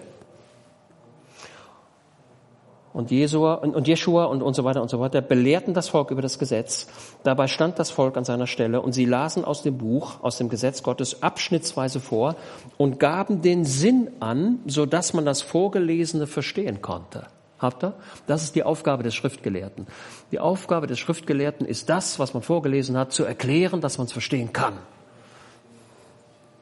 und 2.93 3.09
Jesua 3.09 3.55
und 3.55 3.87
Jeschua 3.87 4.25
und, 4.25 4.41
und 4.41 4.53
so 4.53 4.63
weiter 4.63 4.81
und 4.81 4.89
so 4.89 4.99
weiter 4.99 5.21
belehrten 5.21 5.73
das 5.73 5.89
Volk 5.89 6.11
über 6.11 6.21
das 6.21 6.37
Gesetz. 6.37 6.87
Dabei 7.23 7.47
stand 7.47 7.79
das 7.79 7.89
Volk 7.89 8.17
an 8.17 8.23
seiner 8.23 8.47
Stelle 8.47 8.81
und 8.81 8.93
sie 8.93 9.05
lasen 9.05 9.43
aus 9.43 9.63
dem 9.63 9.77
Buch, 9.77 10.21
aus 10.21 10.37
dem 10.37 10.49
Gesetz 10.49 10.83
Gottes 10.83 11.23
abschnittsweise 11.23 11.99
vor 11.99 12.35
und 12.77 12.99
gaben 12.99 13.41
den 13.41 13.65
Sinn 13.65 14.09
an, 14.19 14.59
so 14.67 14.85
dass 14.85 15.13
man 15.13 15.25
das 15.25 15.41
Vorgelesene 15.41 16.27
verstehen 16.27 16.81
konnte. 16.81 17.27
Habt 17.57 17.83
ihr? 17.83 17.93
Das 18.27 18.43
ist 18.43 18.55
die 18.55 18.63
Aufgabe 18.63 19.03
des 19.03 19.15
Schriftgelehrten. 19.15 19.87
Die 20.31 20.39
Aufgabe 20.39 20.85
des 20.85 20.99
Schriftgelehrten 20.99 21.65
ist 21.65 21.89
das, 21.89 22.19
was 22.19 22.33
man 22.33 22.43
vorgelesen 22.43 22.97
hat, 22.97 23.13
zu 23.13 23.23
erklären, 23.23 23.81
dass 23.81 23.97
man 23.97 24.05
es 24.05 24.13
verstehen 24.13 24.51
kann. 24.53 24.73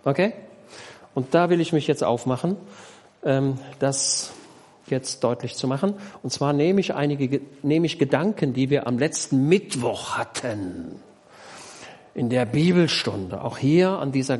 Okay? 0.05 0.33
Und 1.13 1.33
da 1.33 1.49
will 1.49 1.59
ich 1.59 1.73
mich 1.73 1.87
jetzt 1.87 2.03
aufmachen, 2.03 2.55
ähm, 3.23 3.57
dass 3.79 4.31
jetzt 4.91 5.23
deutlich 5.23 5.55
zu 5.55 5.67
machen. 5.67 5.95
Und 6.21 6.31
zwar 6.31 6.53
nehme 6.53 6.79
ich 6.79 6.93
einige, 6.93 7.41
nehme 7.63 7.85
ich 7.85 7.97
Gedanken, 7.97 8.53
die 8.53 8.69
wir 8.69 8.87
am 8.87 8.99
letzten 8.99 9.47
Mittwoch 9.47 10.17
hatten. 10.17 10.99
In 12.13 12.29
der 12.29 12.45
Bibelstunde. 12.45 13.41
Auch 13.41 13.57
hier 13.57 13.91
an 13.99 14.11
dieser 14.11 14.39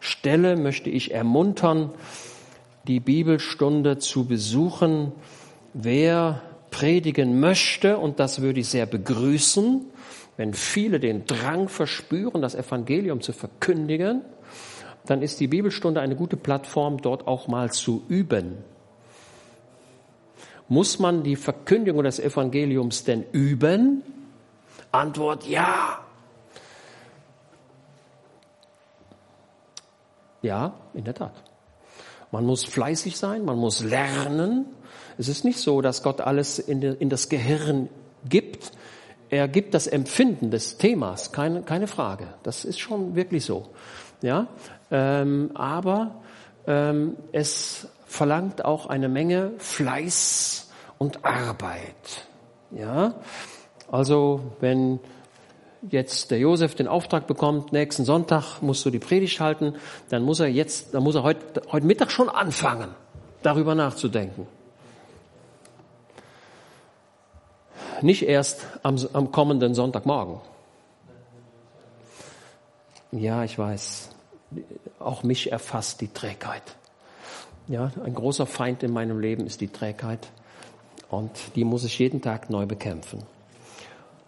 Stelle 0.00 0.56
möchte 0.56 0.90
ich 0.90 1.14
ermuntern, 1.14 1.90
die 2.88 3.00
Bibelstunde 3.00 3.98
zu 3.98 4.26
besuchen. 4.26 5.12
Wer 5.72 6.42
predigen 6.70 7.38
möchte, 7.38 7.98
und 7.98 8.18
das 8.18 8.42
würde 8.42 8.60
ich 8.60 8.68
sehr 8.68 8.86
begrüßen, 8.86 9.86
wenn 10.36 10.54
viele 10.54 10.98
den 10.98 11.26
Drang 11.26 11.68
verspüren, 11.68 12.42
das 12.42 12.54
Evangelium 12.54 13.20
zu 13.20 13.32
verkündigen, 13.32 14.22
dann 15.06 15.22
ist 15.22 15.40
die 15.40 15.48
Bibelstunde 15.48 16.00
eine 16.00 16.16
gute 16.16 16.36
Plattform, 16.36 17.00
dort 17.00 17.26
auch 17.26 17.48
mal 17.48 17.70
zu 17.70 18.02
üben. 18.08 18.58
Muss 20.68 20.98
man 20.98 21.22
die 21.22 21.36
Verkündigung 21.36 22.02
des 22.02 22.18
Evangeliums 22.18 23.04
denn 23.04 23.24
üben? 23.32 24.02
Antwort 24.90 25.46
ja. 25.46 26.00
Ja, 30.42 30.74
in 30.94 31.04
der 31.04 31.14
Tat. 31.14 31.32
Man 32.30 32.44
muss 32.46 32.64
fleißig 32.64 33.16
sein, 33.16 33.44
man 33.44 33.58
muss 33.58 33.82
lernen. 33.84 34.66
Es 35.18 35.28
ist 35.28 35.44
nicht 35.44 35.58
so, 35.58 35.82
dass 35.82 36.02
Gott 36.02 36.20
alles 36.20 36.58
in, 36.58 37.08
das 37.08 37.28
Gehirn 37.28 37.88
gibt. 38.28 38.72
Er 39.28 39.48
gibt 39.48 39.74
das 39.74 39.86
Empfinden 39.86 40.50
des 40.50 40.78
Themas, 40.78 41.32
keine, 41.32 41.62
keine 41.62 41.86
Frage. 41.86 42.28
Das 42.42 42.64
ist 42.64 42.80
schon 42.80 43.14
wirklich 43.14 43.44
so. 43.44 43.68
Ja, 44.22 44.46
ähm, 44.90 45.50
aber 45.54 46.22
ähm, 46.66 47.16
es 47.32 47.88
verlangt 48.12 48.64
auch 48.64 48.86
eine 48.86 49.08
Menge 49.08 49.52
Fleiß 49.58 50.70
und 50.98 51.24
Arbeit. 51.24 52.26
Ja, 52.70 53.14
also 53.90 54.40
wenn 54.60 55.00
jetzt 55.90 56.30
der 56.30 56.38
Josef 56.38 56.74
den 56.74 56.88
Auftrag 56.88 57.26
bekommt, 57.26 57.72
nächsten 57.72 58.04
Sonntag 58.04 58.60
musst 58.60 58.84
du 58.84 58.90
die 58.90 58.98
Predigt 58.98 59.40
halten, 59.40 59.74
dann 60.10 60.22
muss 60.22 60.40
er 60.40 60.46
jetzt, 60.46 60.94
dann 60.94 61.02
muss 61.02 61.14
er 61.14 61.22
heute, 61.22 61.62
heute 61.72 61.86
Mittag 61.86 62.10
schon 62.10 62.28
anfangen, 62.28 62.90
darüber 63.42 63.74
nachzudenken. 63.74 64.46
Nicht 68.02 68.22
erst 68.22 68.66
am, 68.82 68.96
am 69.12 69.32
kommenden 69.32 69.74
Sonntagmorgen. 69.74 70.40
Ja, 73.10 73.44
ich 73.44 73.58
weiß. 73.58 74.10
Auch 74.98 75.22
mich 75.22 75.50
erfasst 75.50 76.00
die 76.00 76.08
Trägheit. 76.08 76.62
Ja, 77.68 77.90
ein 78.04 78.14
großer 78.14 78.46
Feind 78.46 78.82
in 78.82 78.92
meinem 78.92 79.20
Leben 79.20 79.46
ist 79.46 79.60
die 79.60 79.68
Trägheit. 79.68 80.28
Und 81.10 81.30
die 81.54 81.64
muss 81.64 81.84
ich 81.84 81.98
jeden 81.98 82.20
Tag 82.20 82.50
neu 82.50 82.66
bekämpfen. 82.66 83.22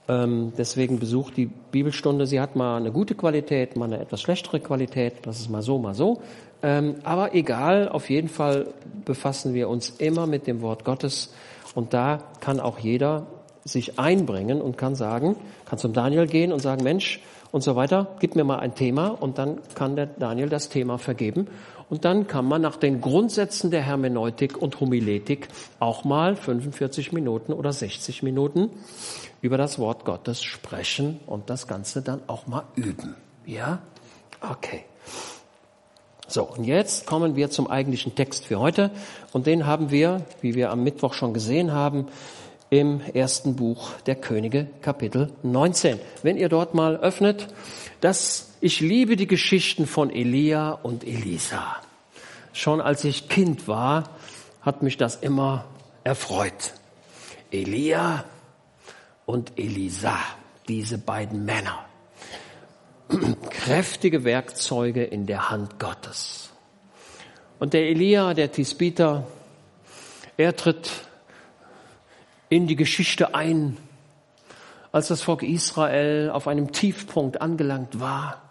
Ähm, 0.07 0.53
deswegen 0.57 0.99
besucht 0.99 1.37
die 1.37 1.47
Bibelstunde. 1.47 2.27
Sie 2.27 2.41
hat 2.41 2.57
mal 2.57 2.77
eine 2.77 2.93
gute 2.93 3.15
Qualität, 3.15 3.77
mal 3.77 3.87
eine 3.87 4.01
etwas 4.01 4.21
schlechtere 4.21 4.61
Qualität. 4.61 5.15
Das 5.23 5.41
ist 5.41 5.51
mal 5.51 5.63
so, 5.63 5.79
mal 5.79 5.95
so. 5.95 6.21
Ähm, 6.63 6.97
aber 7.03 7.35
egal, 7.35 7.89
auf 7.89 8.11
jeden 8.11 8.29
Fall 8.29 8.69
befassen 9.05 9.55
wir 9.55 9.69
uns 9.69 9.91
immer 9.91 10.27
mit 10.27 10.47
dem 10.47 10.61
Wort 10.61 10.85
Gottes. 10.85 11.33
Und 11.75 11.93
da 11.95 12.23
kann 12.41 12.61
auch 12.61 12.79
jeder 12.79 13.27
sich 13.65 13.99
einbringen 13.99 14.61
und 14.61 14.77
kann 14.77 14.95
sagen, 14.95 15.37
kann 15.65 15.79
zum 15.79 15.95
Daniel 15.95 16.27
gehen 16.27 16.53
und 16.53 16.61
sagen, 16.61 16.85
Mensch, 16.85 17.21
und 17.55 17.63
so 17.63 17.77
weiter, 17.77 18.09
gib 18.19 18.35
mir 18.35 18.43
mal 18.43 18.59
ein 18.59 18.75
Thema 18.75 19.07
und 19.11 19.39
dann 19.39 19.61
kann 19.77 19.95
der 19.95 20.07
Daniel 20.07 20.49
das 20.49 20.71
Thema 20.71 20.99
vergeben 20.99 21.47
und 21.91 22.05
dann 22.05 22.27
kann 22.27 22.47
man 22.47 22.63
nach 22.63 22.77
den 22.77 23.01
Grundsätzen 23.01 23.71
der 23.71 23.83
Hermeneutik 23.83 24.61
und 24.61 24.81
Homiletik 24.81 25.49
auch 25.79 26.05
mal 26.05 26.37
45 26.37 27.13
Minuten 27.13 27.53
oder 27.53 27.73
60 27.73 28.23
Minuten 28.23 28.71
über 29.43 29.59
das 29.59 29.79
Wort 29.79 30.05
Gottes 30.05 30.43
sprechen 30.43 31.21
und 31.27 31.51
das 31.51 31.67
Ganze 31.67 32.03
dann 32.03 32.23
auch 32.27 32.47
mal 32.47 32.65
üben. 32.75 33.15
Ja? 33.47 33.81
Okay. 34.41 34.85
So, 36.27 36.45
und 36.45 36.65
jetzt 36.65 37.07
kommen 37.07 37.37
wir 37.37 37.51
zum 37.51 37.69
eigentlichen 37.69 38.15
Text 38.15 38.47
für 38.47 38.59
heute. 38.59 38.91
Und 39.33 39.47
den 39.47 39.67
haben 39.67 39.91
wir, 39.91 40.23
wie 40.41 40.55
wir 40.55 40.71
am 40.71 40.83
Mittwoch 40.83 41.13
schon 41.13 41.35
gesehen 41.35 41.73
haben, 41.73 42.09
im 42.71 43.01
ersten 43.13 43.55
Buch 43.55 43.91
der 44.07 44.17
Könige, 44.17 44.67
Kapitel 44.81 45.31
19. 45.43 46.01
Wenn 46.23 46.37
ihr 46.37 46.49
dort 46.49 46.75
mal 46.75 46.97
öffnet, 46.97 47.47
das 48.05 48.53
ich 48.61 48.81
liebe 48.81 49.17
die 49.17 49.27
Geschichten 49.27 49.87
von 49.87 50.11
Elia 50.11 50.73
und 50.73 51.05
Elisa. 51.05 51.77
Schon 52.53 52.83
als 52.83 53.03
ich 53.03 53.31
Kind 53.31 53.67
war, 53.67 54.11
hat 54.61 54.83
mich 54.83 54.99
das 54.99 55.17
immer 55.17 55.65
erfreut. 56.05 56.75
Elia 57.51 58.25
und 59.25 59.59
Elisa, 59.59 60.19
diese 60.69 60.99
beiden 60.99 61.47
Männer. 61.47 61.87
Kräftige 63.49 64.25
Werkzeuge 64.25 65.03
in 65.03 65.25
der 65.25 65.49
Hand 65.49 65.79
Gottes. 65.79 66.51
Und 67.59 67.73
der 67.73 67.89
Elia, 67.89 68.35
der 68.35 68.53
Tisbiter, 68.53 69.27
er 70.37 70.55
tritt 70.55 70.91
in 72.51 72.67
die 72.67 72.77
Geschichte 72.77 73.35
ein, 73.35 73.79
als 74.95 75.09
das 75.09 75.23
Volk 75.23 75.43
Israel 75.43 76.31
auf 76.31 76.47
einem 76.47 76.71
Tiefpunkt 76.71 77.41
angelangt 77.41 77.99
war. 77.99 78.43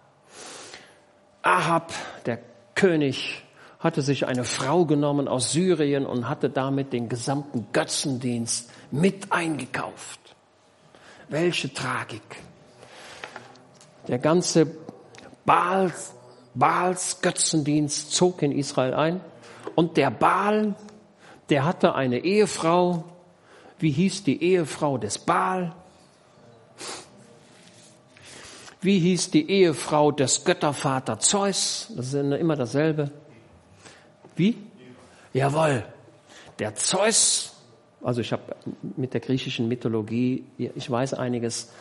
Ahab, 1.41 1.93
der 2.25 2.37
König, 2.75 3.45
hatte 3.79 4.01
sich 4.01 4.27
eine 4.27 4.43
Frau 4.43 4.83
genommen 4.83 5.29
aus 5.29 5.53
Syrien 5.53 6.05
und 6.05 6.27
hatte 6.27 6.49
damit 6.49 6.91
den 6.91 7.07
gesamten 7.07 7.67
Götzendienst 7.71 8.69
mit 8.91 9.31
eingekauft. 9.31 10.19
Welche 11.29 11.73
Tragik. 11.73 12.21
Der 14.09 14.19
ganze 14.19 14.67
Baals, 15.45 16.13
Baals 16.55 17.21
Götzendienst 17.21 18.11
zog 18.11 18.41
in 18.41 18.51
Israel 18.51 18.93
ein 18.95 19.21
und 19.75 19.95
der 19.95 20.11
Baal, 20.11 20.75
der 21.47 21.63
hatte 21.63 21.95
eine 21.95 22.19
Ehefrau. 22.19 23.05
Wie 23.79 23.91
hieß 23.91 24.25
die 24.25 24.43
Ehefrau 24.43 24.97
des 24.97 25.19
Baal? 25.19 25.73
Wie 28.83 28.99
hieß 28.99 29.31
die 29.31 29.49
Ehefrau 29.49 30.11
des 30.11 30.43
Göttervater 30.43 31.17
Zeus? 31.17 31.87
Das 31.95 32.07
ist 32.07 32.13
immer 32.13 32.57
dasselbe. 32.57 33.11
Wie? 34.35 34.57
Jawohl. 35.31 35.85
Der 36.59 36.75
Zeus, 36.75 37.53
also 38.03 38.19
ich 38.19 38.33
habe 38.33 38.43
mit 38.97 39.13
der 39.13 39.21
griechischen 39.21 39.69
Mythologie, 39.69 40.43
ich 40.57 40.89
weiß 40.89 41.13
einiges, 41.13 41.71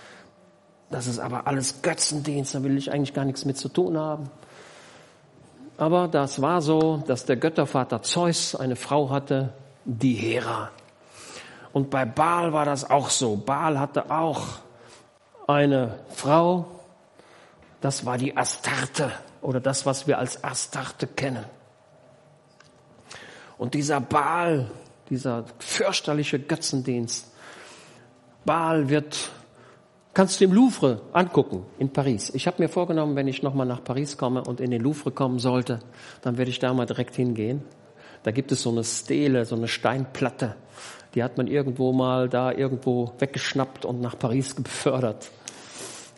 das 0.90 1.08
ist 1.08 1.18
aber 1.18 1.46
alles 1.46 1.82
Götzendienst, 1.82 2.54
da 2.54 2.62
will 2.62 2.76
ich 2.78 2.92
eigentlich 2.92 3.14
gar 3.14 3.24
nichts 3.24 3.44
mit 3.44 3.56
zu 3.56 3.68
tun 3.68 3.98
haben. 3.98 4.30
Aber 5.78 6.06
das 6.06 6.40
war 6.40 6.60
so, 6.60 7.02
dass 7.06 7.24
der 7.24 7.36
Göttervater 7.36 8.02
Zeus 8.02 8.54
eine 8.54 8.76
Frau 8.76 9.10
hatte, 9.10 9.52
die 9.84 10.14
Hera. 10.14 10.70
Und 11.72 11.90
bei 11.90 12.04
Baal 12.04 12.52
war 12.52 12.64
das 12.64 12.88
auch 12.88 13.10
so. 13.10 13.36
Baal 13.36 13.80
hatte 13.80 14.10
auch 14.10 14.60
eine 15.48 15.98
Frau, 16.10 16.66
das 17.82 18.06
war 18.06 18.16
die 18.16 18.36
Astarte 18.36 19.12
oder 19.42 19.60
das, 19.60 19.84
was 19.84 20.06
wir 20.06 20.18
als 20.18 20.42
Astarte 20.42 21.06
kennen. 21.06 21.44
Und 23.58 23.74
dieser 23.74 24.00
Baal, 24.00 24.70
dieser 25.10 25.44
fürchterliche 25.58 26.38
Götzendienst, 26.38 27.30
Baal 28.44 28.88
wird 28.88 29.30
Kannst 30.14 30.40
du 30.40 30.44
im 30.44 30.52
Louvre 30.52 31.00
angucken 31.14 31.64
in 31.78 31.88
Paris. 31.88 32.30
Ich 32.34 32.46
habe 32.46 32.62
mir 32.62 32.68
vorgenommen, 32.68 33.16
wenn 33.16 33.28
ich 33.28 33.42
nochmal 33.42 33.66
nach 33.66 33.82
Paris 33.82 34.18
komme 34.18 34.44
und 34.44 34.60
in 34.60 34.70
den 34.70 34.82
Louvre 34.82 35.10
kommen 35.10 35.38
sollte, 35.38 35.78
dann 36.20 36.36
werde 36.36 36.50
ich 36.50 36.58
da 36.58 36.74
mal 36.74 36.84
direkt 36.84 37.16
hingehen. 37.16 37.62
Da 38.22 38.30
gibt 38.30 38.52
es 38.52 38.60
so 38.60 38.70
eine 38.70 38.84
Stele, 38.84 39.46
so 39.46 39.56
eine 39.56 39.68
Steinplatte. 39.68 40.54
Die 41.14 41.22
hat 41.22 41.38
man 41.38 41.46
irgendwo 41.46 41.94
mal 41.94 42.28
da 42.28 42.52
irgendwo 42.52 43.14
weggeschnappt 43.20 43.86
und 43.86 44.02
nach 44.02 44.18
Paris 44.18 44.54
befördert. 44.62 45.30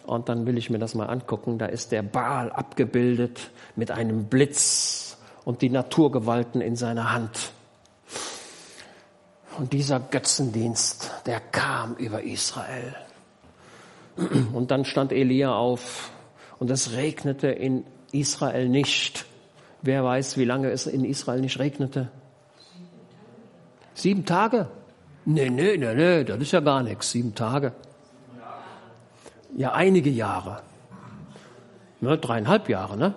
Und 0.06 0.28
dann 0.28 0.46
will 0.46 0.58
ich 0.58 0.70
mir 0.70 0.78
das 0.78 0.94
mal 0.94 1.06
angucken. 1.06 1.58
Da 1.58 1.66
ist 1.66 1.92
der 1.92 2.02
Baal 2.02 2.52
abgebildet 2.52 3.50
mit 3.74 3.90
einem 3.90 4.26
Blitz 4.26 5.16
und 5.44 5.62
die 5.62 5.70
Naturgewalten 5.70 6.60
in 6.60 6.76
seiner 6.76 7.12
Hand. 7.12 7.52
Und 9.58 9.72
dieser 9.72 10.00
Götzendienst, 10.00 11.10
der 11.26 11.40
kam 11.40 11.94
über 11.94 12.22
Israel. 12.22 12.94
Und 14.52 14.70
dann 14.70 14.84
stand 14.84 15.12
Elia 15.12 15.54
auf 15.54 16.10
und 16.58 16.70
es 16.70 16.92
regnete 16.92 17.48
in 17.48 17.84
Israel 18.12 18.68
nicht. 18.68 19.26
Wer 19.82 20.04
weiß, 20.04 20.36
wie 20.38 20.44
lange 20.44 20.70
es 20.70 20.86
in 20.86 21.04
Israel 21.04 21.40
nicht 21.40 21.58
regnete? 21.58 22.10
Sieben 23.94 24.24
Tage? 24.24 24.68
Nee, 25.24 25.50
nee, 25.50 25.76
nee, 25.76 25.94
nee, 25.94 26.24
das 26.24 26.38
ist 26.38 26.52
ja 26.52 26.60
gar 26.60 26.82
nichts. 26.82 27.10
Sieben 27.10 27.34
Tage. 27.34 27.72
Ja, 29.56 29.72
einige 29.72 30.10
Jahre. 30.10 30.62
Ne, 32.00 32.18
dreieinhalb 32.18 32.68
Jahre, 32.68 32.96
ne? 32.96 33.14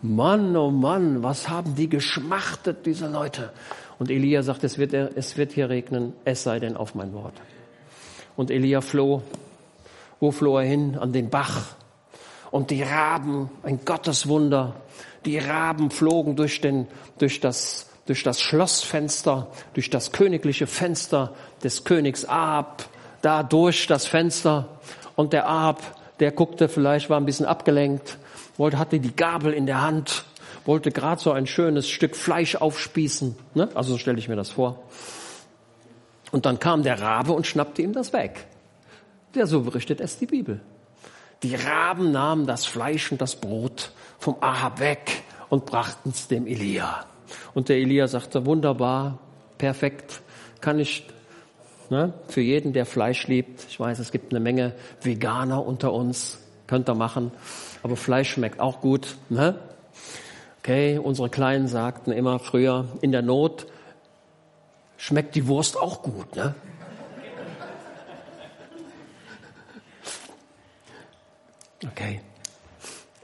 Mann, 0.00 0.56
oh 0.56 0.70
Mann, 0.70 1.22
was 1.22 1.48
haben 1.48 1.74
die 1.74 1.88
geschmachtet, 1.88 2.86
diese 2.86 3.08
Leute? 3.08 3.52
Und 3.98 4.10
Elia 4.10 4.42
sagt, 4.42 4.62
es 4.62 4.78
wird, 4.78 4.92
es 4.92 5.36
wird 5.36 5.52
hier 5.52 5.70
regnen, 5.70 6.12
es 6.24 6.44
sei 6.44 6.60
denn 6.60 6.76
auf 6.76 6.94
mein 6.94 7.12
Wort. 7.14 7.34
Und 8.36 8.50
Elia 8.50 8.80
floh. 8.80 9.22
Wo 10.20 10.30
floh 10.30 10.58
er 10.58 10.64
hin? 10.64 10.96
An 10.98 11.12
den 11.12 11.30
Bach. 11.30 11.74
Und 12.50 12.70
die 12.70 12.82
Raben, 12.82 13.50
ein 13.62 13.84
Gotteswunder, 13.84 14.76
die 15.24 15.38
Raben 15.38 15.90
flogen 15.90 16.36
durch, 16.36 16.60
den, 16.60 16.86
durch, 17.18 17.40
das, 17.40 17.90
durch 18.06 18.22
das 18.22 18.40
Schlossfenster, 18.40 19.48
durch 19.74 19.90
das 19.90 20.12
königliche 20.12 20.66
Fenster 20.66 21.34
des 21.64 21.82
Königs 21.82 22.24
Ahab, 22.24 22.84
da 23.22 23.42
durch 23.42 23.86
das 23.86 24.06
Fenster. 24.06 24.68
Und 25.16 25.32
der 25.32 25.48
Ahab, 25.48 25.82
der 26.20 26.32
guckte 26.32 26.68
vielleicht, 26.68 27.10
war 27.10 27.18
ein 27.18 27.26
bisschen 27.26 27.46
abgelenkt, 27.46 28.18
wollte, 28.56 28.78
hatte 28.78 29.00
die 29.00 29.14
Gabel 29.14 29.52
in 29.52 29.66
der 29.66 29.82
Hand, 29.82 30.24
wollte 30.64 30.90
gerade 30.90 31.20
so 31.20 31.32
ein 31.32 31.46
schönes 31.46 31.88
Stück 31.88 32.16
Fleisch 32.16 32.56
aufspießen. 32.56 33.36
Ne? 33.54 33.68
Also 33.74 33.92
so 33.92 33.98
stelle 33.98 34.18
ich 34.18 34.28
mir 34.28 34.36
das 34.36 34.50
vor. 34.50 34.82
Und 36.30 36.44
dann 36.46 36.58
kam 36.58 36.82
der 36.82 37.00
Rabe 37.00 37.32
und 37.32 37.46
schnappte 37.46 37.82
ihm 37.82 37.92
das 37.92 38.12
weg. 38.12 38.46
Der 39.34 39.46
so 39.46 39.62
berichtet 39.62 40.00
es 40.00 40.18
die 40.18 40.26
Bibel. 40.26 40.60
Die 41.42 41.54
Raben 41.54 42.10
nahmen 42.10 42.46
das 42.46 42.66
Fleisch 42.66 43.12
und 43.12 43.20
das 43.20 43.36
Brot 43.36 43.92
vom 44.18 44.36
Ahab 44.40 44.80
weg 44.80 45.22
und 45.48 45.66
brachten 45.66 46.10
es 46.10 46.28
dem 46.28 46.46
Elia. 46.46 47.06
Und 47.54 47.68
der 47.68 47.76
Elia 47.76 48.08
sagte, 48.08 48.44
wunderbar, 48.44 49.18
perfekt, 49.56 50.20
kann 50.60 50.78
ich 50.78 51.06
ne, 51.90 52.12
für 52.28 52.40
jeden, 52.40 52.72
der 52.72 52.86
Fleisch 52.86 53.26
liebt. 53.26 53.64
Ich 53.68 53.78
weiß, 53.78 53.98
es 53.98 54.12
gibt 54.12 54.32
eine 54.32 54.40
Menge 54.40 54.74
Veganer 55.02 55.64
unter 55.64 55.92
uns, 55.92 56.38
könnt 56.66 56.88
ihr 56.88 56.94
machen, 56.94 57.32
aber 57.82 57.96
Fleisch 57.96 58.30
schmeckt 58.30 58.60
auch 58.60 58.80
gut. 58.80 59.16
Ne? 59.28 59.58
Okay, 60.60 60.98
unsere 60.98 61.30
Kleinen 61.30 61.68
sagten 61.68 62.12
immer 62.12 62.38
früher, 62.38 62.86
in 63.00 63.12
der 63.12 63.22
Not 63.22 63.66
schmeckt 64.96 65.34
die 65.34 65.46
Wurst 65.46 65.78
auch 65.78 66.02
gut, 66.02 66.36
ne? 66.36 66.54
Okay. 71.86 72.20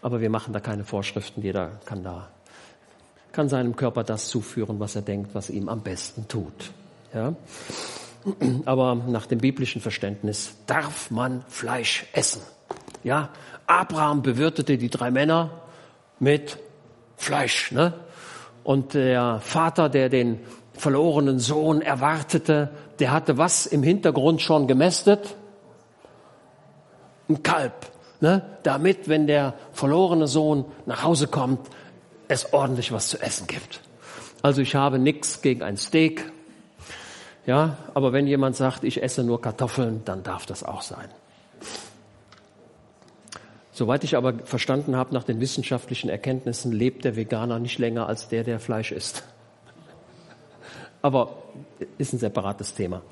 Aber 0.00 0.20
wir 0.20 0.30
machen 0.30 0.52
da 0.52 0.60
keine 0.60 0.84
Vorschriften. 0.84 1.42
Jeder 1.42 1.80
kann 1.86 2.04
da, 2.04 2.28
kann 3.32 3.48
seinem 3.48 3.74
Körper 3.74 4.04
das 4.04 4.28
zuführen, 4.28 4.78
was 4.78 4.94
er 4.94 5.02
denkt, 5.02 5.34
was 5.34 5.50
ihm 5.50 5.68
am 5.68 5.82
besten 5.82 6.28
tut. 6.28 6.72
Ja? 7.12 7.34
Aber 8.64 8.94
nach 8.94 9.26
dem 9.26 9.38
biblischen 9.38 9.80
Verständnis 9.80 10.56
darf 10.66 11.10
man 11.10 11.44
Fleisch 11.48 12.06
essen. 12.12 12.42
Ja? 13.02 13.30
Abraham 13.66 14.22
bewirtete 14.22 14.78
die 14.78 14.90
drei 14.90 15.10
Männer 15.10 15.62
mit 16.18 16.58
Fleisch, 17.16 17.72
ne? 17.72 17.94
Und 18.64 18.94
der 18.94 19.40
Vater, 19.40 19.90
der 19.90 20.08
den 20.08 20.40
verlorenen 20.72 21.38
Sohn 21.38 21.82
erwartete, 21.82 22.70
der 22.98 23.12
hatte 23.12 23.36
was 23.36 23.66
im 23.66 23.82
Hintergrund 23.82 24.40
schon 24.40 24.66
gemästet? 24.66 25.36
Ein 27.28 27.42
Kalb, 27.42 27.90
ne? 28.20 28.42
damit, 28.62 29.08
wenn 29.08 29.26
der 29.26 29.54
verlorene 29.72 30.26
Sohn 30.26 30.64
nach 30.86 31.02
Hause 31.02 31.26
kommt, 31.26 31.68
es 32.28 32.52
ordentlich 32.52 32.90
was 32.90 33.08
zu 33.08 33.20
essen 33.20 33.46
gibt. 33.46 33.80
Also 34.42 34.62
ich 34.62 34.74
habe 34.74 34.98
nichts 34.98 35.42
gegen 35.42 35.62
ein 35.62 35.76
Steak, 35.76 36.32
ja, 37.46 37.76
aber 37.92 38.12
wenn 38.12 38.26
jemand 38.26 38.56
sagt, 38.56 38.84
ich 38.84 39.02
esse 39.02 39.22
nur 39.22 39.40
Kartoffeln, 39.40 40.02
dann 40.04 40.22
darf 40.22 40.46
das 40.46 40.62
auch 40.62 40.82
sein. 40.82 41.08
Soweit 43.72 44.04
ich 44.04 44.16
aber 44.16 44.34
verstanden 44.44 44.94
habe, 44.96 45.12
nach 45.12 45.24
den 45.24 45.40
wissenschaftlichen 45.40 46.08
Erkenntnissen 46.08 46.70
lebt 46.70 47.04
der 47.04 47.16
Veganer 47.16 47.58
nicht 47.58 47.78
länger 47.78 48.06
als 48.06 48.28
der, 48.28 48.44
der 48.44 48.60
Fleisch 48.60 48.92
isst. 48.92 49.24
Aber 51.02 51.42
ist 51.98 52.12
ein 52.12 52.20
separates 52.20 52.74
Thema. 52.74 53.02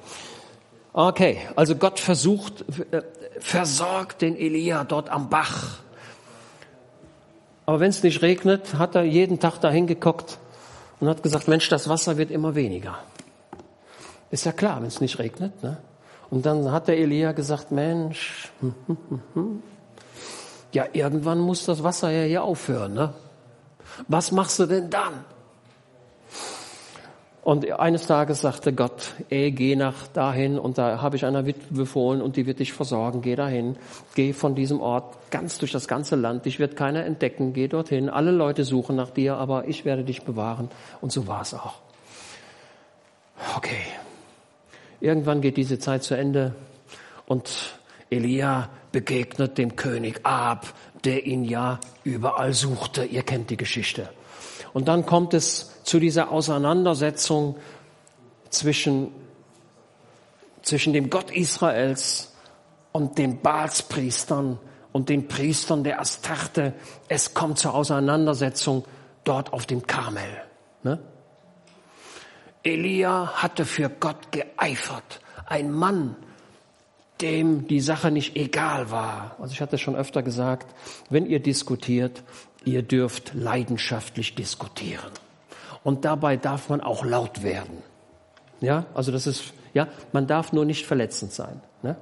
Okay, 0.92 1.38
also 1.56 1.74
Gott 1.74 1.98
versucht, 1.98 2.64
äh, 2.92 3.02
versorgt 3.40 4.22
den 4.22 4.36
Elia 4.36 4.84
dort 4.84 5.10
am 5.10 5.28
Bach. 5.28 5.78
Aber 7.66 7.80
wenn 7.80 7.90
es 7.90 8.02
nicht 8.04 8.22
regnet, 8.22 8.74
hat 8.74 8.94
er 8.94 9.02
jeden 9.02 9.40
Tag 9.40 9.58
da 9.58 9.70
hingeguckt 9.70 10.38
und 11.00 11.08
hat 11.08 11.24
gesagt, 11.24 11.48
Mensch, 11.48 11.68
das 11.70 11.88
Wasser 11.88 12.18
wird 12.18 12.30
immer 12.30 12.54
weniger. 12.54 12.98
Ist 14.32 14.46
ja 14.46 14.52
klar, 14.52 14.80
wenn 14.80 14.88
es 14.88 15.02
nicht 15.02 15.18
regnet. 15.18 15.62
Ne? 15.62 15.76
Und 16.30 16.46
dann 16.46 16.72
hat 16.72 16.88
der 16.88 16.96
Elia 16.98 17.32
gesagt, 17.32 17.70
Mensch, 17.70 18.50
hm, 18.60 18.74
hm, 18.86 18.96
hm, 19.08 19.22
hm. 19.34 19.62
ja, 20.72 20.86
irgendwann 20.94 21.38
muss 21.38 21.66
das 21.66 21.84
Wasser 21.84 22.10
ja 22.10 22.24
hier 22.24 22.42
aufhören. 22.42 22.94
Ne? 22.94 23.12
Was 24.08 24.32
machst 24.32 24.58
du 24.58 24.64
denn 24.64 24.88
dann? 24.88 25.26
Und 27.42 27.70
eines 27.72 28.06
Tages 28.06 28.40
sagte 28.40 28.72
Gott, 28.72 29.14
ey, 29.28 29.50
geh 29.50 29.76
nach 29.76 30.06
dahin 30.06 30.58
und 30.58 30.78
da 30.78 31.02
habe 31.02 31.16
ich 31.16 31.26
einer 31.26 31.44
Witwe 31.44 31.74
befohlen 31.74 32.22
und 32.22 32.36
die 32.36 32.46
wird 32.46 32.60
dich 32.60 32.72
versorgen, 32.72 33.20
geh 33.20 33.36
dahin, 33.36 33.76
geh 34.14 34.32
von 34.32 34.54
diesem 34.54 34.80
Ort 34.80 35.30
ganz 35.30 35.58
durch 35.58 35.72
das 35.72 35.88
ganze 35.88 36.14
Land, 36.16 36.46
dich 36.46 36.58
wird 36.58 36.76
keiner 36.76 37.04
entdecken, 37.04 37.52
geh 37.52 37.66
dorthin, 37.68 38.08
alle 38.08 38.30
Leute 38.30 38.64
suchen 38.64 38.96
nach 38.96 39.10
dir, 39.10 39.36
aber 39.36 39.66
ich 39.66 39.84
werde 39.84 40.04
dich 40.04 40.22
bewahren 40.22 40.70
und 41.00 41.12
so 41.12 41.26
war 41.26 41.42
es 41.42 41.52
auch. 41.52 41.80
Okay, 43.56 43.82
irgendwann 45.02 45.40
geht 45.40 45.56
diese 45.56 45.78
Zeit 45.78 46.04
zu 46.04 46.14
Ende 46.14 46.54
und 47.26 47.74
Elia 48.10 48.70
begegnet 48.92 49.58
dem 49.58 49.74
König 49.76 50.20
Ab, 50.24 50.72
der 51.04 51.26
ihn 51.26 51.44
ja 51.44 51.80
überall 52.04 52.52
suchte, 52.52 53.04
ihr 53.04 53.22
kennt 53.22 53.50
die 53.50 53.56
Geschichte. 53.56 54.08
Und 54.72 54.88
dann 54.88 55.04
kommt 55.04 55.34
es 55.34 55.82
zu 55.82 55.98
dieser 55.98 56.30
Auseinandersetzung 56.30 57.56
zwischen, 58.48 59.08
zwischen 60.62 60.92
dem 60.92 61.10
Gott 61.10 61.30
Israels 61.30 62.32
und 62.92 63.18
den 63.18 63.40
Baalspriestern 63.40 64.58
und 64.92 65.08
den 65.08 65.26
Priestern 65.26 65.82
der 65.82 66.00
Astarte. 66.00 66.74
Es 67.08 67.34
kommt 67.34 67.58
zur 67.58 67.74
Auseinandersetzung 67.74 68.84
dort 69.24 69.52
auf 69.52 69.66
dem 69.66 69.86
Karmel. 69.86 70.42
Ne? 70.82 70.98
Elia 72.62 73.32
hatte 73.34 73.64
für 73.64 73.88
Gott 73.88 74.30
geeifert. 74.30 75.20
Ein 75.46 75.72
Mann, 75.72 76.16
dem 77.20 77.66
die 77.66 77.80
Sache 77.80 78.10
nicht 78.10 78.36
egal 78.36 78.90
war. 78.90 79.36
Also 79.40 79.52
ich 79.52 79.60
hatte 79.60 79.78
schon 79.78 79.96
öfter 79.96 80.22
gesagt, 80.22 80.74
wenn 81.10 81.26
ihr 81.26 81.40
diskutiert, 81.40 82.22
ihr 82.64 82.82
dürft 82.82 83.34
leidenschaftlich 83.34 84.34
diskutieren. 84.34 85.10
Und 85.82 86.04
dabei 86.04 86.36
darf 86.36 86.68
man 86.68 86.80
auch 86.80 87.04
laut 87.04 87.42
werden. 87.42 87.82
Ja, 88.60 88.86
also 88.94 89.10
das 89.10 89.26
ist, 89.26 89.52
ja, 89.74 89.88
man 90.12 90.26
darf 90.26 90.52
nur 90.52 90.64
nicht 90.64 90.86
verletzend 90.86 91.32
sein. 91.32 91.60
Ne? 91.82 91.96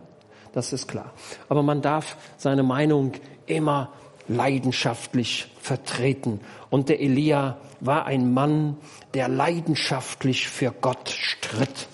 Das 0.52 0.72
ist 0.72 0.88
klar. 0.88 1.12
Aber 1.48 1.62
man 1.62 1.80
darf 1.80 2.16
seine 2.36 2.62
Meinung 2.62 3.12
immer 3.46 3.92
leidenschaftlich 4.30 5.48
vertreten. 5.60 6.40
Und 6.70 6.88
der 6.88 7.00
Elia 7.00 7.58
war 7.80 8.06
ein 8.06 8.32
Mann, 8.32 8.76
der 9.14 9.28
leidenschaftlich 9.28 10.48
für 10.48 10.72
Gott 10.72 11.08
stritt. 11.08 11.88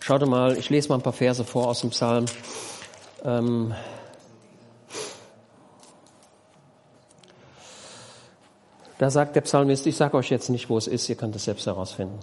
Schaut 0.00 0.26
mal, 0.26 0.56
ich 0.56 0.68
lese 0.68 0.88
mal 0.88 0.96
ein 0.96 1.02
paar 1.02 1.12
Verse 1.12 1.44
vor 1.44 1.68
aus 1.68 1.80
dem 1.80 1.90
Psalm. 1.90 2.26
Ähm, 3.24 3.74
Da 8.98 9.10
sagt 9.10 9.36
der 9.36 9.42
Psalmist, 9.42 9.86
ich 9.86 9.94
sage 9.94 10.16
euch 10.16 10.30
jetzt 10.30 10.48
nicht, 10.48 10.70
wo 10.70 10.78
es 10.78 10.86
ist, 10.86 11.06
ihr 11.10 11.16
könnt 11.16 11.36
es 11.36 11.44
selbst 11.44 11.66
herausfinden. 11.66 12.18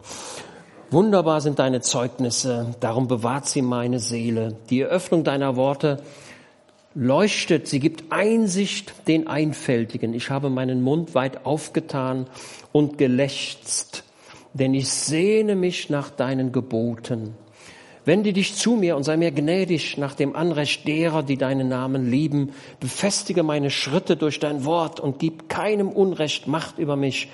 Wunderbar 0.90 1.40
sind 1.40 1.60
deine 1.60 1.82
Zeugnisse, 1.82 2.74
darum 2.80 3.08
bewahrt 3.08 3.48
sie 3.48 3.62
meine 3.62 4.00
Seele. 4.00 4.58
Die 4.72 4.82
Eröffnung 4.82 5.24
deiner 5.24 5.56
Worte 5.56 6.02
leuchtet, 6.96 7.68
sie 7.68 7.80
gibt 7.80 8.12
Einsicht 8.12 8.94
den 9.08 9.28
Einfältigen. 9.28 10.14
Ich 10.14 10.30
habe 10.30 10.50
meinen 10.50 10.82
Mund 10.82 11.16
weit 11.16 11.46
aufgetan 11.46 12.28
und 12.72 12.98
gelächzt, 12.98 14.04
denn 14.54 14.74
ich 14.74 14.89
sehne 14.89 15.56
mich 15.56 15.89
nach 15.89 16.10
deinen 16.10 16.52
Geboten. 16.52 17.36
Wende 18.06 18.34
dich 18.34 18.56
zu 18.56 18.76
mir 18.76 18.98
und 18.98 19.04
sei 19.04 19.16
mir 19.16 19.32
gnädig 19.32 19.98
nach 19.98 20.14
dem 20.14 20.36
Anrecht 20.36 20.86
derer, 20.88 21.24
die 21.24 21.38
deinen 21.38 21.70
Namen 21.70 22.10
lieben. 22.10 22.52
Befestige 22.82 23.44
meine 23.44 23.70
Schritte 23.70 24.18
durch 24.18 24.39
dein 24.39 24.66
Wort 24.66 25.00
und 25.00 25.20
gib 25.20 25.48
keinem 25.48 25.88
Unrecht 25.89 26.48
Macht 26.48 26.80
über 26.80 26.98
mich. 26.98 27.30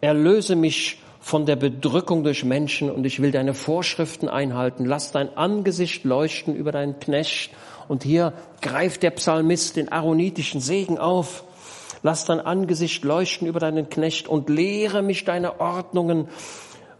Erlöse 0.00 0.54
mich 0.54 0.98
von 1.18 1.46
der 1.46 1.56
Bedrückung 1.56 2.22
durch 2.22 2.44
Menschen 2.44 2.90
und 2.90 3.04
ich 3.06 3.20
will 3.20 3.32
deine 3.32 3.54
Vorschriften 3.54 4.28
einhalten. 4.28 4.84
Lass 4.84 5.10
dein 5.10 5.36
Angesicht 5.36 6.04
leuchten 6.04 6.54
über 6.54 6.70
deinen 6.70 7.00
Knecht. 7.00 7.50
Und 7.88 8.02
hier 8.02 8.32
greift 8.60 9.02
der 9.02 9.10
Psalmist 9.10 9.76
den 9.76 9.92
aaronitischen 9.92 10.60
Segen 10.60 10.98
auf. 10.98 11.44
Lass 12.02 12.24
dein 12.24 12.40
Angesicht 12.40 13.04
leuchten 13.04 13.46
über 13.46 13.60
deinen 13.60 13.88
Knecht 13.88 14.28
und 14.28 14.48
lehre 14.48 15.02
mich 15.02 15.24
deine 15.24 15.60
Ordnungen. 15.60 16.28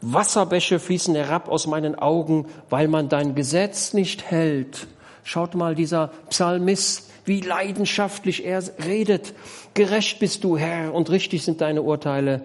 Wasserbäche 0.00 0.78
fließen 0.78 1.14
herab 1.14 1.48
aus 1.48 1.66
meinen 1.66 1.94
Augen, 1.94 2.46
weil 2.70 2.88
man 2.88 3.08
dein 3.08 3.34
Gesetz 3.34 3.92
nicht 3.92 4.30
hält. 4.30 4.86
Schaut 5.22 5.54
mal, 5.54 5.74
dieser 5.74 6.08
Psalmist, 6.28 7.10
wie 7.24 7.40
leidenschaftlich 7.40 8.44
er 8.44 8.62
redet. 8.84 9.34
Gerecht 9.72 10.18
bist 10.18 10.44
du, 10.44 10.58
Herr, 10.58 10.92
und 10.92 11.10
richtig 11.10 11.42
sind 11.42 11.60
deine 11.60 11.82
Urteile. 11.82 12.42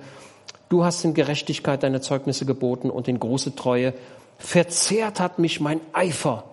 Du 0.70 0.86
hast 0.86 1.04
in 1.04 1.14
Gerechtigkeit 1.14 1.84
deine 1.84 2.00
Zeugnisse 2.00 2.46
geboten 2.46 2.90
und 2.90 3.08
in 3.08 3.20
große 3.20 3.56
Treue. 3.56 3.94
Verzehrt 4.38 5.20
hat 5.20 5.40
mich 5.40 5.60
mein 5.60 5.82
Eifer, 5.92 6.46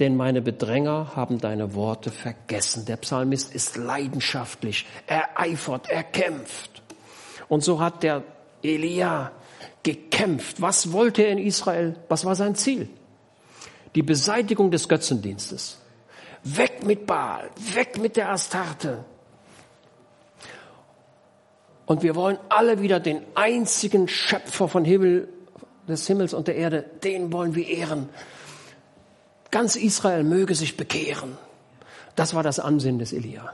denn 0.00 0.16
meine 0.16 0.40
Bedränger 0.40 1.12
haben 1.14 1.38
deine 1.38 1.74
Worte 1.74 2.10
vergessen. 2.10 2.86
Der 2.86 2.96
Psalmist 2.96 3.54
ist 3.54 3.76
leidenschaftlich. 3.76 4.86
Er 5.06 5.38
eifert, 5.38 5.90
er 5.90 6.02
kämpft. 6.02 6.82
Und 7.48 7.62
so 7.62 7.80
hat 7.80 8.02
der 8.02 8.24
Elia 8.62 9.30
gekämpft. 9.82 10.60
Was 10.60 10.92
wollte 10.92 11.22
er 11.22 11.32
in 11.32 11.38
Israel? 11.38 11.96
Was 12.08 12.24
war 12.24 12.34
sein 12.34 12.54
Ziel? 12.54 12.88
Die 13.94 14.02
Beseitigung 14.02 14.70
des 14.70 14.88
Götzendienstes. 14.88 15.78
Weg 16.42 16.84
mit 16.84 17.06
Baal, 17.06 17.50
weg 17.74 17.98
mit 17.98 18.16
der 18.16 18.30
Astarte. 18.30 19.04
Und 21.84 22.02
wir 22.02 22.14
wollen 22.14 22.38
alle 22.48 22.80
wieder 22.80 23.00
den 23.00 23.20
einzigen 23.34 24.08
Schöpfer 24.08 24.68
von 24.68 24.84
Himmel, 24.84 25.28
des 25.88 26.06
Himmels 26.06 26.32
und 26.32 26.48
der 26.48 26.54
Erde, 26.54 26.84
den 27.02 27.32
wollen 27.32 27.54
wir 27.54 27.66
ehren. 27.66 28.08
Ganz 29.50 29.76
Israel 29.76 30.24
möge 30.24 30.54
sich 30.54 30.76
bekehren. 30.76 31.36
Das 32.16 32.34
war 32.34 32.42
das 32.42 32.58
Ansinnen 32.58 32.98
des 32.98 33.12
Elia. 33.12 33.52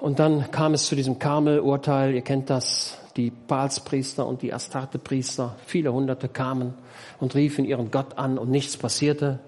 Und 0.00 0.18
dann 0.18 0.50
kam 0.50 0.74
es 0.74 0.86
zu 0.86 0.94
diesem 0.94 1.18
Karmel-Urteil. 1.18 2.14
Ihr 2.14 2.22
kennt 2.22 2.50
das 2.50 2.98
die 3.16 3.30
Baalspriester 3.30 4.26
und 4.26 4.42
die 4.42 4.52
Astarte-Priester, 4.52 5.56
viele 5.66 5.92
Hunderte 5.92 6.28
kamen 6.28 6.74
und 7.18 7.34
riefen 7.34 7.64
ihren 7.64 7.90
Gott 7.90 8.18
an 8.18 8.38
und 8.38 8.50
nichts 8.50 8.76
passierte. 8.76 9.38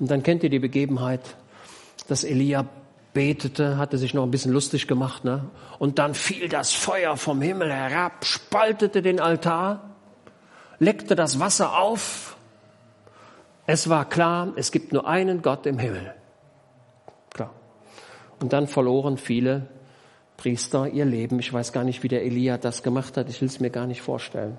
Und 0.00 0.10
dann 0.10 0.22
kennt 0.22 0.42
ihr 0.42 0.50
die 0.50 0.58
Begebenheit, 0.58 1.20
dass 2.08 2.24
Elia 2.24 2.66
betete, 3.12 3.78
hatte 3.78 3.98
sich 3.98 4.14
noch 4.14 4.24
ein 4.24 4.30
bisschen 4.30 4.52
lustig 4.52 4.88
gemacht, 4.88 5.24
ne? 5.24 5.44
Und 5.78 5.98
dann 5.98 6.14
fiel 6.14 6.48
das 6.48 6.72
Feuer 6.72 7.16
vom 7.16 7.40
Himmel 7.40 7.72
herab, 7.72 8.24
spaltete 8.24 9.02
den 9.02 9.20
Altar, 9.20 9.90
leckte 10.78 11.14
das 11.14 11.38
Wasser 11.38 11.78
auf. 11.78 12.33
Es 13.66 13.88
war 13.88 14.08
klar, 14.08 14.52
es 14.56 14.70
gibt 14.70 14.92
nur 14.92 15.06
einen 15.06 15.42
Gott 15.42 15.66
im 15.66 15.78
Himmel. 15.78 16.14
Klar. 17.32 17.50
Und 18.40 18.52
dann 18.52 18.68
verloren 18.68 19.16
viele 19.16 19.68
Priester 20.36 20.88
ihr 20.88 21.04
Leben. 21.04 21.38
Ich 21.38 21.52
weiß 21.52 21.72
gar 21.72 21.84
nicht, 21.84 22.02
wie 22.02 22.08
der 22.08 22.24
Elia 22.24 22.58
das 22.58 22.82
gemacht 22.82 23.16
hat. 23.16 23.28
Ich 23.30 23.40
will 23.40 23.48
es 23.48 23.60
mir 23.60 23.70
gar 23.70 23.86
nicht 23.86 24.02
vorstellen. 24.02 24.58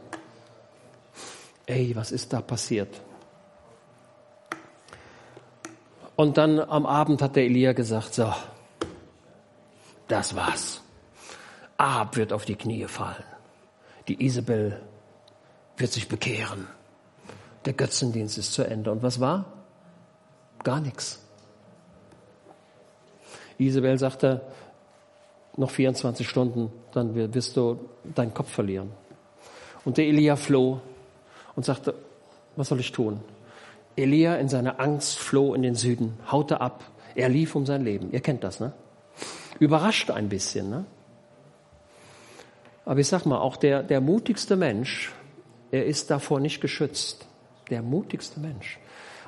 Ey, 1.68 1.96
was 1.96 2.12
ist 2.12 2.34
da 2.34 2.42
passiert? 2.42 3.02
Und 6.16 6.38
dann 6.38 6.60
am 6.60 6.86
Abend 6.86 7.22
hat 7.22 7.36
der 7.36 7.44
Elia 7.44 7.74
gesagt, 7.74 8.14
so, 8.14 8.34
das 10.08 10.36
war's. 10.36 10.82
Ahab 11.78 12.16
wird 12.16 12.32
auf 12.32 12.46
die 12.46 12.56
Knie 12.56 12.86
fallen. 12.86 13.24
Die 14.08 14.24
Isabel 14.26 14.82
wird 15.78 15.92
sich 15.92 16.08
bekehren. 16.08 16.68
Der 17.66 17.74
Götzendienst 17.74 18.38
ist 18.38 18.54
zu 18.54 18.64
Ende. 18.64 18.92
Und 18.92 19.04
was 19.04 19.20
war? 19.20 19.46
Gar 20.64 20.82
nichts. 20.82 21.20
Isabel 23.58 23.98
sagte, 23.98 24.42
noch 25.58 25.72
24 25.72 26.28
Stunden, 26.28 26.72
dann 26.92 27.16
wirst 27.16 27.56
du 27.56 27.80
deinen 28.04 28.34
Kopf 28.34 28.52
verlieren. 28.52 28.92
Und 29.86 29.98
der 29.98 30.06
Elia 30.06 30.36
floh 30.36 30.82
und 31.56 31.66
sagte, 31.66 31.94
was 32.56 32.70
soll 32.70 32.80
ich 32.80 32.92
tun? 32.92 33.22
Elia 33.96 34.36
in 34.36 34.50
seiner 34.50 34.80
Angst 34.80 35.18
floh 35.18 35.54
in 35.54 35.62
den 35.62 35.76
Süden, 35.76 36.18
haute 36.30 36.60
ab. 36.60 36.84
Er 37.16 37.30
lief 37.30 37.56
um 37.56 37.66
sein 37.66 37.84
Leben. 37.84 38.12
Ihr 38.12 38.20
kennt 38.20 38.44
das, 38.44 38.60
ne? 38.60 38.74
Überrascht 39.60 40.12
ein 40.12 40.28
bisschen, 40.28 40.70
ne? 40.70 40.86
Aber 42.84 43.00
ich 43.00 43.08
sag 43.08 43.26
mal, 43.26 43.40
auch 43.40 43.56
der, 43.56 43.84
der 43.84 44.02
mutigste 44.02 44.58
Mensch, 44.58 45.14
er 45.72 45.86
ist 45.86 46.12
davor 46.12 46.40
nicht 46.40 46.60
geschützt. 46.60 47.26
Der 47.70 47.82
mutigste 47.82 48.40
Mensch. 48.40 48.80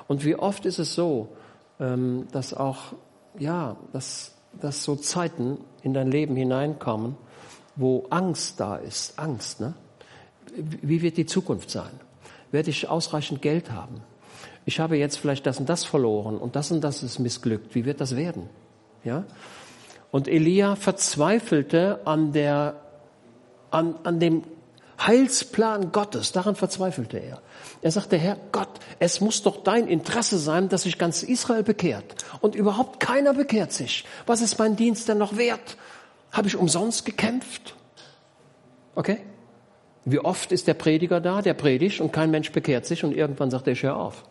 Und 0.06 0.24
wie 0.24 0.36
oft 0.36 0.66
ist 0.66 0.78
es 0.78 0.94
so, 0.94 1.28
ähm, 1.80 2.26
dass 2.32 2.54
auch, 2.54 2.94
ja, 3.38 3.76
dass 3.92 4.38
dass 4.60 4.84
so 4.84 4.96
Zeiten 4.96 5.58
in 5.82 5.94
dein 5.94 6.10
Leben 6.10 6.36
hineinkommen, 6.36 7.16
wo 7.76 8.06
Angst 8.10 8.60
da 8.60 8.76
ist. 8.76 9.18
Angst, 9.18 9.60
ne? 9.60 9.74
Wie 10.56 11.02
wird 11.02 11.16
die 11.16 11.26
Zukunft 11.26 11.70
sein? 11.70 11.90
Werde 12.50 12.70
ich 12.70 12.88
ausreichend 12.88 13.42
Geld 13.42 13.70
haben? 13.70 14.00
Ich 14.64 14.80
habe 14.80 14.96
jetzt 14.96 15.16
vielleicht 15.16 15.46
das 15.46 15.60
und 15.60 15.68
das 15.68 15.84
verloren 15.84 16.38
und 16.38 16.56
das 16.56 16.70
und 16.70 16.82
das 16.82 17.02
ist 17.02 17.18
missglückt. 17.18 17.74
Wie 17.74 17.84
wird 17.84 18.00
das 18.00 18.16
werden? 18.16 18.48
Ja? 19.04 19.24
Und 20.10 20.26
Elia 20.26 20.74
verzweifelte 20.74 22.00
an 22.06 22.32
der, 22.32 22.80
an, 23.70 23.94
an 24.02 24.18
dem 24.18 24.42
Heilsplan 25.00 25.92
Gottes. 25.92 26.32
Daran 26.32 26.56
verzweifelte 26.56 27.18
er. 27.18 27.40
Er 27.82 27.90
sagte, 27.90 28.16
Herr 28.16 28.36
Gott, 28.52 28.68
es 28.98 29.20
muss 29.20 29.42
doch 29.42 29.62
dein 29.62 29.86
Interesse 29.86 30.38
sein, 30.38 30.68
dass 30.68 30.82
sich 30.82 30.98
ganz 30.98 31.22
Israel 31.22 31.62
bekehrt. 31.62 32.16
Und 32.40 32.54
überhaupt 32.54 33.00
keiner 33.00 33.34
bekehrt 33.34 33.72
sich. 33.72 34.04
Was 34.26 34.40
ist 34.40 34.58
mein 34.58 34.76
Dienst 34.76 35.08
denn 35.08 35.18
noch 35.18 35.36
wert? 35.36 35.76
Habe 36.32 36.48
ich 36.48 36.56
umsonst 36.56 37.04
gekämpft? 37.04 37.74
Okay? 38.94 39.18
Wie 40.04 40.18
oft 40.18 40.52
ist 40.52 40.66
der 40.66 40.74
Prediger 40.74 41.20
da, 41.20 41.42
der 41.42 41.54
predigt 41.54 42.00
und 42.00 42.12
kein 42.12 42.30
Mensch 42.30 42.50
bekehrt 42.50 42.86
sich 42.86 43.04
und 43.04 43.14
irgendwann 43.14 43.50
sagt 43.50 43.66
er, 43.66 43.74
ich 43.74 43.82
höre 43.82 43.96
auf. 43.96 44.24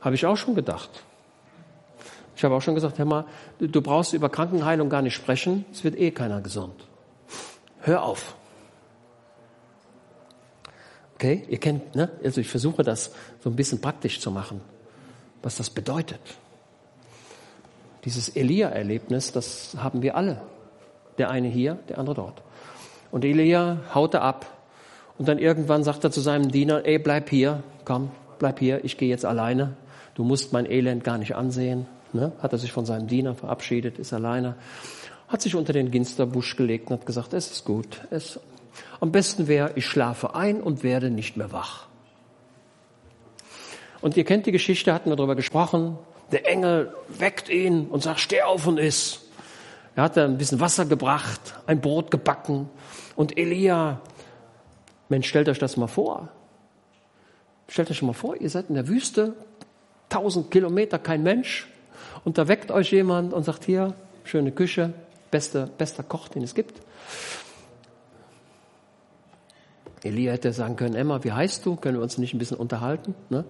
Habe 0.00 0.14
ich 0.16 0.26
auch 0.26 0.36
schon 0.36 0.54
gedacht. 0.54 0.90
Ich 2.34 2.42
habe 2.42 2.56
auch 2.56 2.62
schon 2.62 2.74
gesagt, 2.74 2.98
Herr 2.98 3.04
mal, 3.04 3.26
du 3.60 3.80
brauchst 3.82 4.14
über 4.14 4.28
Krankenheilung 4.28 4.88
gar 4.88 5.02
nicht 5.02 5.14
sprechen, 5.14 5.64
es 5.70 5.84
wird 5.84 5.96
eh 5.96 6.10
keiner 6.10 6.40
gesund. 6.40 6.88
Hör 7.82 8.04
auf. 8.04 8.36
Okay, 11.16 11.44
ihr 11.48 11.58
kennt, 11.58 11.94
ne? 11.94 12.10
Also 12.24 12.40
ich 12.40 12.48
versuche 12.48 12.82
das 12.82 13.12
so 13.40 13.50
ein 13.50 13.56
bisschen 13.56 13.80
praktisch 13.80 14.20
zu 14.20 14.30
machen, 14.30 14.60
was 15.42 15.56
das 15.56 15.70
bedeutet. 15.70 16.20
Dieses 18.04 18.28
Elia-Erlebnis, 18.28 19.32
das 19.32 19.76
haben 19.78 20.02
wir 20.02 20.16
alle. 20.16 20.42
Der 21.18 21.30
eine 21.30 21.48
hier, 21.48 21.78
der 21.88 21.98
andere 21.98 22.16
dort. 22.16 22.42
Und 23.10 23.24
Elia 23.24 23.78
haute 23.94 24.20
ab. 24.22 24.46
Und 25.18 25.28
dann 25.28 25.38
irgendwann 25.38 25.84
sagt 25.84 26.02
er 26.04 26.10
zu 26.10 26.20
seinem 26.20 26.50
Diener, 26.50 26.84
ey, 26.84 26.98
bleib 26.98 27.30
hier, 27.30 27.62
komm, 27.84 28.10
bleib 28.38 28.58
hier, 28.58 28.84
ich 28.84 28.96
gehe 28.96 29.08
jetzt 29.08 29.24
alleine. 29.24 29.76
Du 30.14 30.24
musst 30.24 30.52
mein 30.52 30.70
Elend 30.70 31.04
gar 31.04 31.18
nicht 31.18 31.34
ansehen. 31.36 31.86
Ne? 32.12 32.32
Hat 32.40 32.52
er 32.52 32.58
sich 32.58 32.72
von 32.72 32.84
seinem 32.84 33.06
Diener 33.06 33.34
verabschiedet, 33.34 33.98
ist 33.98 34.12
alleine. 34.12 34.56
Hat 35.32 35.40
sich 35.40 35.56
unter 35.56 35.72
den 35.72 35.90
Ginsterbusch 35.90 36.56
gelegt 36.56 36.90
und 36.90 37.00
hat 37.00 37.06
gesagt, 37.06 37.32
es 37.32 37.50
ist 37.50 37.64
gut, 37.64 38.02
es 38.10 38.38
am 39.00 39.12
besten 39.12 39.48
wäre, 39.48 39.72
ich 39.76 39.86
schlafe 39.86 40.34
ein 40.34 40.60
und 40.60 40.82
werde 40.82 41.08
nicht 41.08 41.38
mehr 41.38 41.52
wach. 41.52 41.86
Und 44.02 44.18
ihr 44.18 44.24
kennt 44.24 44.44
die 44.44 44.52
Geschichte, 44.52 44.92
hatten 44.92 45.08
wir 45.08 45.16
darüber 45.16 45.34
gesprochen. 45.34 45.96
Der 46.32 46.46
Engel 46.46 46.94
weckt 47.08 47.48
ihn 47.48 47.86
und 47.86 48.02
sagt, 48.02 48.20
steh 48.20 48.42
auf 48.42 48.66
und 48.66 48.78
iss. 48.78 49.20
Er 49.96 50.02
hat 50.04 50.18
ein 50.18 50.36
bisschen 50.36 50.60
Wasser 50.60 50.84
gebracht, 50.84 51.40
ein 51.66 51.80
Brot 51.80 52.10
gebacken. 52.10 52.68
Und 53.16 53.38
Elia, 53.38 54.02
Mensch, 55.08 55.30
stellt 55.30 55.48
euch 55.48 55.58
das 55.58 55.78
mal 55.78 55.86
vor. 55.86 56.28
Stellt 57.68 57.90
euch 57.90 58.02
mal 58.02 58.12
vor, 58.12 58.36
ihr 58.36 58.50
seid 58.50 58.68
in 58.68 58.74
der 58.74 58.86
Wüste, 58.86 59.34
tausend 60.10 60.50
Kilometer, 60.50 60.98
kein 60.98 61.22
Mensch. 61.22 61.68
Und 62.22 62.36
da 62.36 62.48
weckt 62.48 62.70
euch 62.70 62.92
jemand 62.92 63.32
und 63.32 63.44
sagt, 63.44 63.64
hier, 63.64 63.94
schöne 64.24 64.52
Küche, 64.52 64.92
bester, 65.32 65.66
bester 65.66 66.04
Koch, 66.04 66.28
den 66.28 66.44
es 66.44 66.54
gibt. 66.54 66.80
Elia 70.04 70.32
hätte 70.32 70.52
sagen 70.52 70.76
können, 70.76 70.94
Emma, 70.94 71.24
wie 71.24 71.32
heißt 71.32 71.66
du? 71.66 71.74
Können 71.76 71.96
wir 71.96 72.02
uns 72.02 72.18
nicht 72.18 72.34
ein 72.34 72.38
bisschen 72.38 72.56
unterhalten? 72.56 73.14
Ne? 73.30 73.44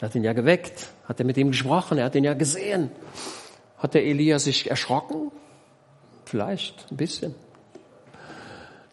Er 0.00 0.08
hat 0.08 0.14
ihn 0.14 0.24
ja 0.24 0.32
geweckt, 0.34 0.88
hat 1.04 1.20
er 1.20 1.26
mit 1.26 1.36
ihm 1.38 1.50
gesprochen, 1.50 1.98
er 1.98 2.06
hat 2.06 2.14
ihn 2.14 2.24
ja 2.24 2.34
gesehen. 2.34 2.90
Hat 3.78 3.94
der 3.94 4.04
Elia 4.04 4.38
sich 4.38 4.68
erschrocken? 4.68 5.30
Vielleicht 6.24 6.90
ein 6.90 6.96
bisschen. 6.96 7.34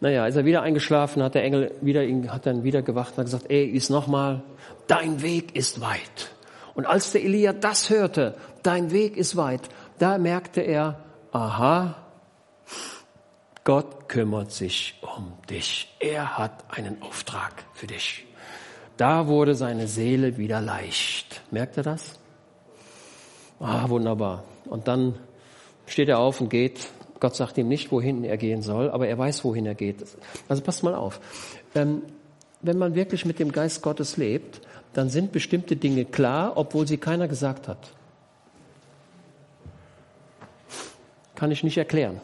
Naja, 0.00 0.26
ist 0.26 0.36
er 0.36 0.44
wieder 0.44 0.62
eingeschlafen, 0.62 1.22
hat 1.22 1.34
der 1.34 1.44
Engel 1.44 1.72
wieder 1.80 2.02
ihn, 2.02 2.32
hat 2.32 2.46
dann 2.46 2.64
wieder 2.64 2.82
gewacht 2.82 3.12
und 3.12 3.18
hat 3.18 3.26
gesagt, 3.26 3.50
ey, 3.50 3.64
ist 3.64 3.88
nochmal, 3.88 4.42
dein 4.86 5.22
Weg 5.22 5.56
ist 5.56 5.80
weit. 5.80 6.32
Und 6.74 6.86
als 6.86 7.12
der 7.12 7.24
Elia 7.24 7.52
das 7.52 7.88
hörte, 7.88 8.34
dein 8.62 8.90
Weg 8.90 9.16
ist 9.16 9.36
weit, 9.36 9.62
da 9.98 10.18
merkte 10.18 10.60
er, 10.60 10.98
aha, 11.30 12.01
Gott 13.64 14.08
kümmert 14.08 14.50
sich 14.50 15.00
um 15.16 15.32
dich. 15.48 15.94
Er 16.00 16.36
hat 16.36 16.64
einen 16.68 17.00
Auftrag 17.00 17.64
für 17.74 17.86
dich. 17.86 18.26
Da 18.96 19.28
wurde 19.28 19.54
seine 19.54 19.86
Seele 19.86 20.36
wieder 20.36 20.60
leicht. 20.60 21.42
Merkt 21.50 21.76
er 21.76 21.84
das? 21.84 22.18
Ah, 23.60 23.88
wunderbar. 23.88 24.44
Und 24.64 24.88
dann 24.88 25.14
steht 25.86 26.08
er 26.08 26.18
auf 26.18 26.40
und 26.40 26.48
geht. 26.48 26.88
Gott 27.20 27.36
sagt 27.36 27.56
ihm 27.56 27.68
nicht, 27.68 27.92
wohin 27.92 28.24
er 28.24 28.36
gehen 28.36 28.62
soll, 28.62 28.90
aber 28.90 29.06
er 29.06 29.16
weiß, 29.16 29.44
wohin 29.44 29.66
er 29.66 29.76
geht. 29.76 30.04
Also 30.48 30.62
passt 30.62 30.82
mal 30.82 30.96
auf. 30.96 31.20
Ähm, 31.76 32.02
wenn 32.62 32.78
man 32.78 32.96
wirklich 32.96 33.24
mit 33.24 33.38
dem 33.38 33.52
Geist 33.52 33.82
Gottes 33.82 34.16
lebt, 34.16 34.60
dann 34.92 35.08
sind 35.08 35.30
bestimmte 35.30 35.76
Dinge 35.76 36.04
klar, 36.04 36.56
obwohl 36.56 36.86
sie 36.88 36.96
keiner 36.96 37.28
gesagt 37.28 37.68
hat. 37.68 37.92
Kann 41.36 41.52
ich 41.52 41.62
nicht 41.62 41.78
erklären. 41.78 42.20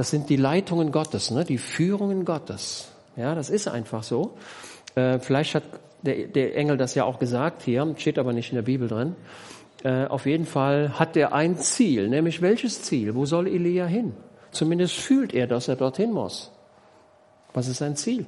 Das 0.00 0.08
sind 0.08 0.30
die 0.30 0.36
Leitungen 0.36 0.92
Gottes, 0.92 1.30
ne? 1.30 1.44
die 1.44 1.58
Führungen 1.58 2.24
Gottes. 2.24 2.88
Ja, 3.16 3.34
das 3.34 3.50
ist 3.50 3.68
einfach 3.68 4.02
so. 4.02 4.38
Äh, 4.94 5.18
vielleicht 5.18 5.54
hat 5.54 5.64
der, 6.00 6.26
der 6.26 6.56
Engel 6.56 6.78
das 6.78 6.94
ja 6.94 7.04
auch 7.04 7.18
gesagt 7.18 7.60
hier, 7.60 7.94
steht 7.98 8.18
aber 8.18 8.32
nicht 8.32 8.48
in 8.50 8.54
der 8.54 8.62
Bibel 8.62 8.88
drin. 8.88 9.14
Äh, 9.84 10.06
auf 10.06 10.24
jeden 10.24 10.46
Fall 10.46 10.98
hat 10.98 11.18
er 11.18 11.34
ein 11.34 11.58
Ziel, 11.58 12.08
nämlich 12.08 12.40
welches 12.40 12.80
Ziel? 12.80 13.14
Wo 13.14 13.26
soll 13.26 13.46
Elia 13.46 13.84
hin? 13.84 14.14
Zumindest 14.52 14.94
fühlt 14.94 15.34
er, 15.34 15.46
dass 15.46 15.68
er 15.68 15.76
dorthin 15.76 16.12
muss. 16.12 16.50
Was 17.52 17.68
ist 17.68 17.76
sein 17.76 17.94
Ziel? 17.94 18.24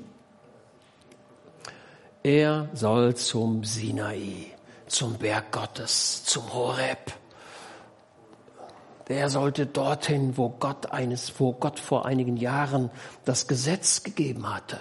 Er 2.22 2.68
soll 2.74 3.14
zum 3.14 3.64
Sinai, 3.64 4.48
zum 4.88 5.14
Berg 5.14 5.50
Gottes, 5.50 6.22
zum 6.24 6.52
Horeb 6.52 7.14
der 9.12 9.28
sollte 9.28 9.66
dorthin, 9.66 10.38
wo 10.38 10.48
Gott 10.48 10.90
eines, 10.90 11.34
wo 11.38 11.52
Gott 11.52 11.78
vor 11.78 12.06
einigen 12.06 12.38
Jahren 12.38 12.88
das 13.26 13.46
Gesetz 13.46 14.04
gegeben 14.04 14.48
hatte, 14.48 14.80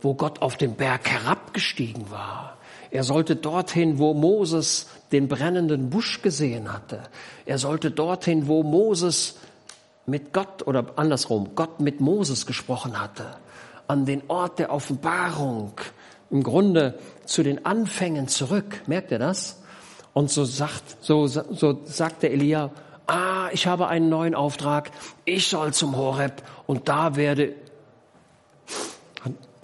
wo 0.00 0.14
Gott 0.14 0.42
auf 0.42 0.56
den 0.56 0.76
Berg 0.76 1.08
herabgestiegen 1.08 2.08
war. 2.08 2.56
Er 2.92 3.02
sollte 3.02 3.34
dorthin, 3.34 3.98
wo 3.98 4.14
Moses 4.14 4.86
den 5.10 5.26
brennenden 5.26 5.90
Busch 5.90 6.22
gesehen 6.22 6.72
hatte. 6.72 7.02
Er 7.46 7.58
sollte 7.58 7.90
dorthin, 7.90 8.46
wo 8.46 8.62
Moses 8.62 9.38
mit 10.06 10.32
Gott 10.32 10.64
oder 10.64 10.92
andersrum, 10.94 11.56
Gott 11.56 11.80
mit 11.80 12.00
Moses 12.00 12.46
gesprochen 12.46 13.00
hatte, 13.00 13.26
an 13.88 14.06
den 14.06 14.22
Ort 14.28 14.60
der 14.60 14.72
Offenbarung, 14.72 15.72
im 16.30 16.44
Grunde 16.44 16.96
zu 17.24 17.42
den 17.42 17.66
Anfängen 17.66 18.28
zurück. 18.28 18.82
Merkt 18.86 19.10
ihr 19.10 19.18
das? 19.18 19.60
Und 20.12 20.30
so 20.30 20.44
sagt, 20.44 20.98
so, 21.00 21.26
so 21.26 21.80
sagt 21.86 22.22
der 22.22 22.30
Elia, 22.30 22.70
ah, 23.08 23.48
ich 23.52 23.66
habe 23.66 23.88
einen 23.88 24.08
neuen 24.08 24.34
Auftrag, 24.34 24.90
ich 25.24 25.48
soll 25.48 25.72
zum 25.72 25.96
Horeb 25.96 26.42
und 26.66 26.88
da 26.88 27.16
werde, 27.16 27.54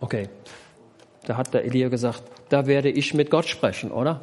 okay, 0.01 0.28
da 1.26 1.36
hat 1.36 1.55
der 1.55 1.64
Elia 1.64 1.88
gesagt, 1.88 2.22
da 2.49 2.66
werde 2.66 2.90
ich 2.90 3.14
mit 3.14 3.30
Gott 3.30 3.47
sprechen, 3.47 3.92
oder? 3.92 4.22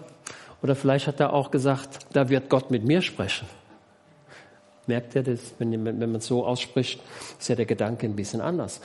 Oder 0.61 0.75
vielleicht 0.75 1.07
hat 1.07 1.19
er 1.19 1.33
auch 1.33 1.49
gesagt, 1.51 1.99
da 2.13 2.29
wird 2.29 2.49
Gott 2.49 2.69
mit 2.69 2.83
mir 2.83 3.01
sprechen. 3.01 3.47
Merkt 4.87 5.15
ihr 5.15 5.23
das, 5.23 5.53
wenn, 5.57 5.85
wenn 5.85 5.99
man 5.99 6.15
es 6.15 6.27
so 6.27 6.45
ausspricht, 6.45 7.01
ist 7.39 7.49
ja 7.49 7.55
der 7.55 7.65
Gedanke 7.65 8.05
ein 8.05 8.15
bisschen 8.15 8.41
anders. 8.41 8.81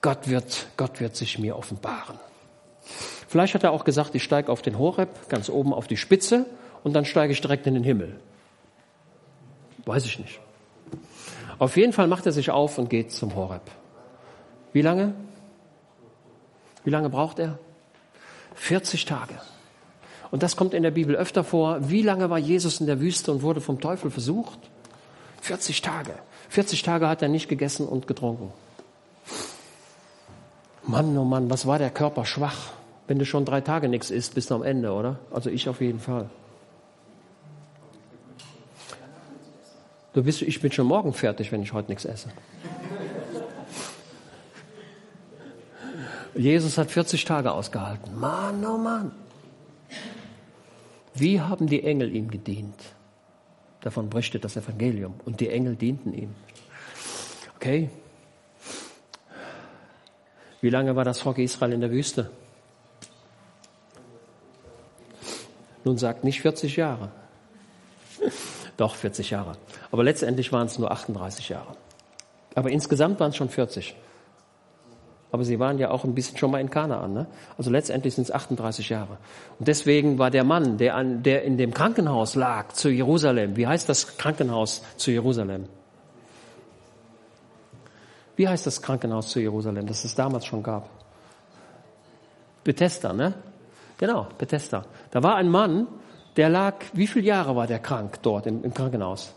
Gott 0.00 0.28
wird, 0.28 0.68
Gott 0.76 1.00
wird 1.00 1.16
sich 1.16 1.38
mir 1.38 1.56
offenbaren. 1.56 2.18
Vielleicht 3.26 3.54
hat 3.54 3.64
er 3.64 3.72
auch 3.72 3.84
gesagt, 3.84 4.14
ich 4.14 4.22
steige 4.22 4.50
auf 4.50 4.62
den 4.62 4.78
Horeb, 4.78 5.28
ganz 5.28 5.50
oben 5.50 5.74
auf 5.74 5.86
die 5.86 5.96
Spitze, 5.96 6.46
und 6.84 6.94
dann 6.94 7.04
steige 7.04 7.32
ich 7.32 7.40
direkt 7.40 7.66
in 7.66 7.74
den 7.74 7.84
Himmel. 7.84 8.18
Weiß 9.88 10.04
ich 10.04 10.18
nicht. 10.18 10.38
Auf 11.58 11.78
jeden 11.78 11.94
Fall 11.94 12.08
macht 12.08 12.26
er 12.26 12.32
sich 12.32 12.50
auf 12.50 12.76
und 12.76 12.90
geht 12.90 13.10
zum 13.10 13.34
Horeb. 13.34 13.62
Wie 14.74 14.82
lange? 14.82 15.14
Wie 16.84 16.90
lange 16.90 17.08
braucht 17.08 17.38
er? 17.38 17.58
40 18.54 19.06
Tage. 19.06 19.40
Und 20.30 20.42
das 20.42 20.56
kommt 20.56 20.74
in 20.74 20.82
der 20.82 20.90
Bibel 20.90 21.16
öfter 21.16 21.42
vor. 21.42 21.88
Wie 21.88 22.02
lange 22.02 22.28
war 22.28 22.36
Jesus 22.36 22.80
in 22.80 22.86
der 22.86 23.00
Wüste 23.00 23.32
und 23.32 23.40
wurde 23.40 23.62
vom 23.62 23.80
Teufel 23.80 24.10
versucht? 24.10 24.58
40 25.40 25.80
Tage. 25.80 26.12
40 26.50 26.82
Tage 26.82 27.08
hat 27.08 27.22
er 27.22 27.28
nicht 27.28 27.48
gegessen 27.48 27.88
und 27.88 28.06
getrunken. 28.06 28.52
Mann, 30.82 31.16
oh 31.16 31.24
Mann, 31.24 31.48
was 31.48 31.66
war 31.66 31.78
der 31.78 31.88
Körper 31.88 32.26
schwach? 32.26 32.72
Wenn 33.06 33.18
du 33.18 33.24
schon 33.24 33.46
drei 33.46 33.62
Tage 33.62 33.88
nichts 33.88 34.10
isst, 34.10 34.34
bist 34.34 34.50
du 34.50 34.54
am 34.54 34.62
Ende, 34.62 34.92
oder? 34.92 35.18
Also 35.30 35.48
ich 35.48 35.66
auf 35.66 35.80
jeden 35.80 36.00
Fall. 36.00 36.28
Du 40.18 40.24
bist, 40.24 40.42
ich 40.42 40.60
bin 40.60 40.72
schon 40.72 40.88
morgen 40.88 41.12
fertig, 41.12 41.52
wenn 41.52 41.62
ich 41.62 41.72
heute 41.72 41.92
nichts 41.92 42.04
esse. 42.04 42.28
Jesus 46.34 46.76
hat 46.76 46.90
40 46.90 47.24
Tage 47.24 47.52
ausgehalten. 47.52 48.18
Mann, 48.18 48.66
oh 48.66 48.76
Mann. 48.78 49.12
Wie 51.14 51.40
haben 51.40 51.68
die 51.68 51.84
Engel 51.84 52.12
ihm 52.16 52.32
gedient? 52.32 52.74
Davon 53.80 54.10
berichtet 54.10 54.42
das 54.42 54.56
Evangelium. 54.56 55.14
Und 55.24 55.38
die 55.38 55.50
Engel 55.50 55.76
dienten 55.76 56.12
ihm. 56.12 56.34
Okay? 57.54 57.88
Wie 60.60 60.70
lange 60.70 60.96
war 60.96 61.04
das 61.04 61.20
Volk 61.20 61.38
Israel 61.38 61.74
in 61.74 61.80
der 61.80 61.92
Wüste? 61.92 62.28
Nun 65.84 65.96
sagt 65.96 66.24
nicht 66.24 66.40
40 66.40 66.74
Jahre. 66.74 67.12
Doch, 68.76 68.96
40 68.96 69.30
Jahre. 69.30 69.56
Aber 69.90 70.04
letztendlich 70.04 70.52
waren 70.52 70.66
es 70.66 70.78
nur 70.78 70.90
38 70.90 71.48
Jahre. 71.48 71.76
Aber 72.54 72.70
insgesamt 72.70 73.20
waren 73.20 73.30
es 73.30 73.36
schon 73.36 73.48
40. 73.48 73.94
Aber 75.30 75.44
sie 75.44 75.58
waren 75.58 75.78
ja 75.78 75.90
auch 75.90 76.04
ein 76.04 76.14
bisschen 76.14 76.38
schon 76.38 76.50
mal 76.50 76.60
in 76.60 76.70
Kanaan. 76.70 77.12
Ne? 77.12 77.26
Also 77.58 77.70
letztendlich 77.70 78.14
sind 78.14 78.24
es 78.24 78.30
38 78.30 78.88
Jahre. 78.88 79.18
Und 79.58 79.68
deswegen 79.68 80.18
war 80.18 80.30
der 80.30 80.44
Mann, 80.44 80.78
der, 80.78 80.94
an, 80.94 81.22
der 81.22 81.44
in 81.44 81.58
dem 81.58 81.74
Krankenhaus 81.74 82.34
lag, 82.34 82.72
zu 82.72 82.88
Jerusalem. 82.88 83.56
Wie 83.56 83.66
heißt 83.66 83.88
das 83.88 84.16
Krankenhaus 84.16 84.82
zu 84.96 85.10
Jerusalem? 85.10 85.66
Wie 88.36 88.48
heißt 88.48 88.66
das 88.66 88.80
Krankenhaus 88.80 89.28
zu 89.28 89.40
Jerusalem, 89.40 89.86
das 89.86 90.04
es 90.04 90.14
damals 90.14 90.46
schon 90.46 90.62
gab? 90.62 90.88
Bethesda, 92.64 93.12
ne? 93.12 93.34
Genau, 93.98 94.28
Bethesda. 94.38 94.84
Da 95.10 95.22
war 95.22 95.36
ein 95.36 95.50
Mann, 95.50 95.88
der 96.36 96.48
lag, 96.48 96.76
wie 96.92 97.06
viele 97.06 97.26
Jahre 97.26 97.56
war 97.56 97.66
der 97.66 97.80
krank 97.80 98.20
dort 98.22 98.46
im, 98.46 98.62
im 98.62 98.72
Krankenhaus? 98.72 99.34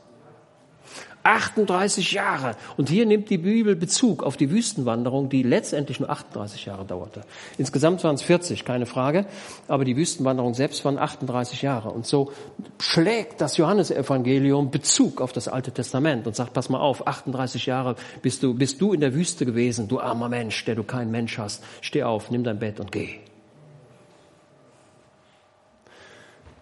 38 1.23 2.13
Jahre. 2.13 2.55
Und 2.77 2.89
hier 2.89 3.05
nimmt 3.05 3.29
die 3.29 3.37
Bibel 3.37 3.75
Bezug 3.75 4.23
auf 4.23 4.37
die 4.37 4.49
Wüstenwanderung, 4.49 5.29
die 5.29 5.43
letztendlich 5.43 5.99
nur 5.99 6.09
38 6.09 6.65
Jahre 6.65 6.85
dauerte. 6.85 7.21
Insgesamt 7.57 8.03
waren 8.03 8.15
es 8.15 8.23
40, 8.23 8.65
keine 8.65 8.85
Frage. 8.85 9.25
Aber 9.67 9.85
die 9.85 9.95
Wüstenwanderung 9.95 10.53
selbst 10.53 10.83
waren 10.83 10.97
38 10.97 11.61
Jahre. 11.61 11.89
Und 11.91 12.07
so 12.07 12.31
schlägt 12.79 13.39
das 13.39 13.57
Johannesevangelium 13.57 14.71
Bezug 14.71 15.21
auf 15.21 15.31
das 15.31 15.47
Alte 15.47 15.71
Testament 15.71 16.25
und 16.25 16.35
sagt, 16.35 16.53
pass 16.53 16.69
mal 16.69 16.79
auf, 16.79 17.07
38 17.07 17.67
Jahre 17.67 17.95
bist 18.21 18.41
du, 18.41 18.55
bist 18.55 18.81
du 18.81 18.93
in 18.93 19.01
der 19.01 19.13
Wüste 19.13 19.45
gewesen, 19.45 19.87
du 19.87 19.99
armer 19.99 20.29
Mensch, 20.29 20.65
der 20.65 20.75
du 20.75 20.83
kein 20.83 21.11
Mensch 21.11 21.37
hast. 21.37 21.63
Steh 21.81 22.03
auf, 22.03 22.31
nimm 22.31 22.43
dein 22.43 22.57
Bett 22.57 22.79
und 22.79 22.91
geh. 22.91 23.19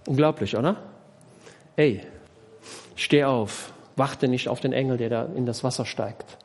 Unglaublich, 0.05 0.57
oder? 0.57 0.75
Ey, 1.75 2.01
steh 2.95 3.23
auf, 3.23 3.71
warte 3.99 4.27
nicht 4.27 4.47
auf 4.47 4.59
den 4.59 4.73
Engel, 4.73 4.97
der 4.97 5.09
da 5.09 5.25
in 5.25 5.45
das 5.45 5.63
Wasser 5.63 5.85
steigt. 5.85 6.37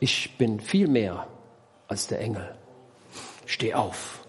Ich 0.00 0.36
bin 0.38 0.58
viel 0.58 0.88
mehr 0.88 1.26
als 1.86 2.08
der 2.08 2.20
Engel. 2.20 2.56
Steh 3.46 3.74
auf. 3.74 4.24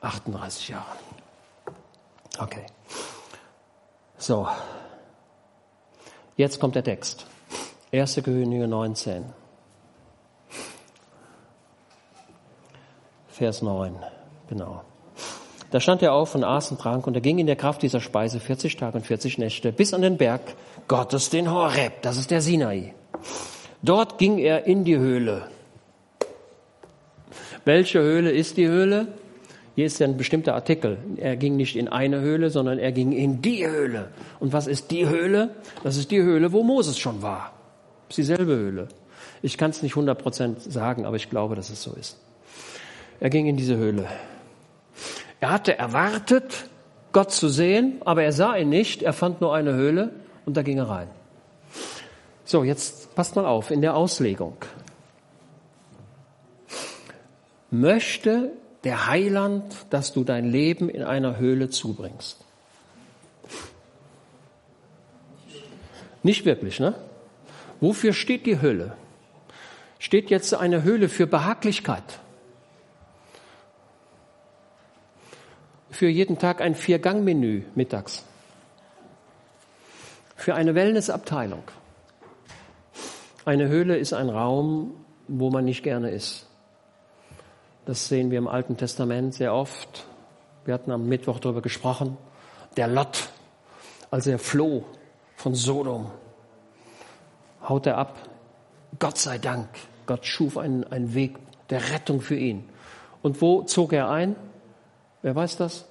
38 0.00 0.68
Jahre. 0.68 0.96
Okay. 2.38 2.66
So. 4.16 4.48
Jetzt 6.36 6.60
kommt 6.60 6.74
der 6.74 6.84
Text. 6.84 7.26
1. 7.92 8.20
Könige 8.22 8.68
19. 8.68 9.32
Vers 13.28 13.62
9. 13.62 13.96
Genau. 14.48 14.82
Da 15.70 15.80
stand 15.80 16.02
er 16.02 16.14
auf 16.14 16.34
und 16.34 16.44
aß 16.44 16.70
und 16.70 16.80
trank 16.80 17.06
und 17.06 17.14
er 17.14 17.20
ging 17.20 17.38
in 17.38 17.46
der 17.46 17.56
Kraft 17.56 17.82
dieser 17.82 18.00
Speise 18.00 18.40
40 18.40 18.76
Tage 18.76 18.96
und 18.96 19.06
40 19.06 19.38
Nächte 19.38 19.70
bis 19.70 19.92
an 19.92 20.02
den 20.02 20.16
Berg 20.16 20.40
Gottes, 20.88 21.28
den 21.28 21.50
Horeb. 21.50 22.00
Das 22.02 22.16
ist 22.16 22.30
der 22.30 22.40
Sinai. 22.40 22.94
Dort 23.82 24.18
ging 24.18 24.38
er 24.38 24.66
in 24.66 24.84
die 24.84 24.96
Höhle. 24.96 25.48
Welche 27.64 28.00
Höhle 28.00 28.30
ist 28.30 28.56
die 28.56 28.66
Höhle? 28.66 29.08
Hier 29.74 29.86
ist 29.86 30.00
ja 30.00 30.06
ein 30.06 30.16
bestimmter 30.16 30.54
Artikel. 30.54 30.96
Er 31.18 31.36
ging 31.36 31.56
nicht 31.56 31.76
in 31.76 31.86
eine 31.86 32.20
Höhle, 32.20 32.50
sondern 32.50 32.78
er 32.78 32.90
ging 32.90 33.12
in 33.12 33.42
die 33.42 33.66
Höhle. 33.68 34.08
Und 34.40 34.52
was 34.52 34.66
ist 34.66 34.90
die 34.90 35.06
Höhle? 35.06 35.50
Das 35.84 35.96
ist 35.96 36.10
die 36.10 36.22
Höhle, 36.22 36.50
wo 36.52 36.62
Moses 36.62 36.98
schon 36.98 37.22
war. 37.22 37.52
Das 38.08 38.18
ist 38.18 38.28
dieselbe 38.28 38.56
Höhle. 38.56 38.88
Ich 39.42 39.58
kann 39.58 39.70
es 39.70 39.82
nicht 39.82 39.94
100% 39.94 40.68
sagen, 40.68 41.04
aber 41.04 41.16
ich 41.16 41.30
glaube, 41.30 41.54
dass 41.54 41.70
es 41.70 41.82
so 41.82 41.92
ist. 41.92 42.18
Er 43.20 43.30
ging 43.30 43.46
in 43.46 43.56
diese 43.56 43.76
Höhle. 43.76 44.08
Er 45.40 45.50
hatte 45.50 45.78
erwartet, 45.78 46.68
Gott 47.12 47.32
zu 47.32 47.48
sehen, 47.48 48.02
aber 48.04 48.22
er 48.22 48.32
sah 48.32 48.56
ihn 48.56 48.68
nicht. 48.68 49.02
Er 49.02 49.12
fand 49.12 49.40
nur 49.40 49.54
eine 49.54 49.74
Höhle 49.74 50.12
und 50.46 50.56
da 50.56 50.62
ging 50.62 50.78
er 50.78 50.88
rein. 50.88 51.08
So, 52.44 52.64
jetzt 52.64 53.14
passt 53.14 53.36
mal 53.36 53.46
auf 53.46 53.70
in 53.70 53.80
der 53.80 53.94
Auslegung. 53.94 54.56
Möchte 57.70 58.52
der 58.84 59.06
Heiland, 59.08 59.74
dass 59.90 60.12
du 60.12 60.24
dein 60.24 60.50
Leben 60.50 60.88
in 60.88 61.02
einer 61.02 61.36
Höhle 61.36 61.68
zubringst? 61.68 62.44
Nicht 66.22 66.44
wirklich, 66.44 66.80
ne? 66.80 66.94
Wofür 67.80 68.12
steht 68.12 68.46
die 68.46 68.60
Höhle? 68.60 68.94
Steht 69.98 70.30
jetzt 70.30 70.54
eine 70.54 70.82
Höhle 70.82 71.08
für 71.08 71.26
Behaglichkeit? 71.26 72.20
Für 75.90 76.08
jeden 76.08 76.38
Tag 76.38 76.60
ein 76.60 76.74
Vier-Gang-Menü 76.74 77.62
mittags? 77.74 78.24
Für 80.36 80.54
eine 80.54 80.74
Wellnessabteilung? 80.74 81.62
Eine 83.44 83.68
Höhle 83.68 83.96
ist 83.96 84.12
ein 84.12 84.28
Raum, 84.28 84.94
wo 85.26 85.50
man 85.50 85.64
nicht 85.64 85.82
gerne 85.82 86.10
ist. 86.10 86.46
Das 87.86 88.08
sehen 88.08 88.30
wir 88.30 88.38
im 88.38 88.48
Alten 88.48 88.76
Testament 88.76 89.34
sehr 89.34 89.54
oft. 89.54 90.06
Wir 90.66 90.74
hatten 90.74 90.90
am 90.90 91.08
Mittwoch 91.08 91.40
darüber 91.40 91.62
gesprochen. 91.62 92.18
Der 92.76 92.86
Lot, 92.86 93.30
als 94.10 94.26
er 94.26 94.38
floh 94.38 94.84
von 95.36 95.54
Sodom, 95.54 96.10
haut 97.66 97.86
er 97.86 97.96
ab. 97.96 98.18
Gott 98.98 99.16
sei 99.16 99.38
Dank, 99.38 99.68
Gott 100.04 100.26
schuf 100.26 100.58
einen, 100.58 100.84
einen 100.84 101.14
Weg 101.14 101.36
der 101.70 101.90
Rettung 101.92 102.20
für 102.20 102.36
ihn. 102.36 102.68
Und 103.22 103.40
wo 103.40 103.62
zog 103.62 103.94
er 103.94 104.10
ein? 104.10 104.36
Wer 105.22 105.34
weiß 105.34 105.56
das? 105.56 105.86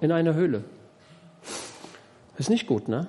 In 0.00 0.12
eine 0.12 0.34
Höhle. 0.34 0.64
Ist 2.38 2.50
nicht 2.50 2.66
gut, 2.66 2.88
ne? 2.88 3.06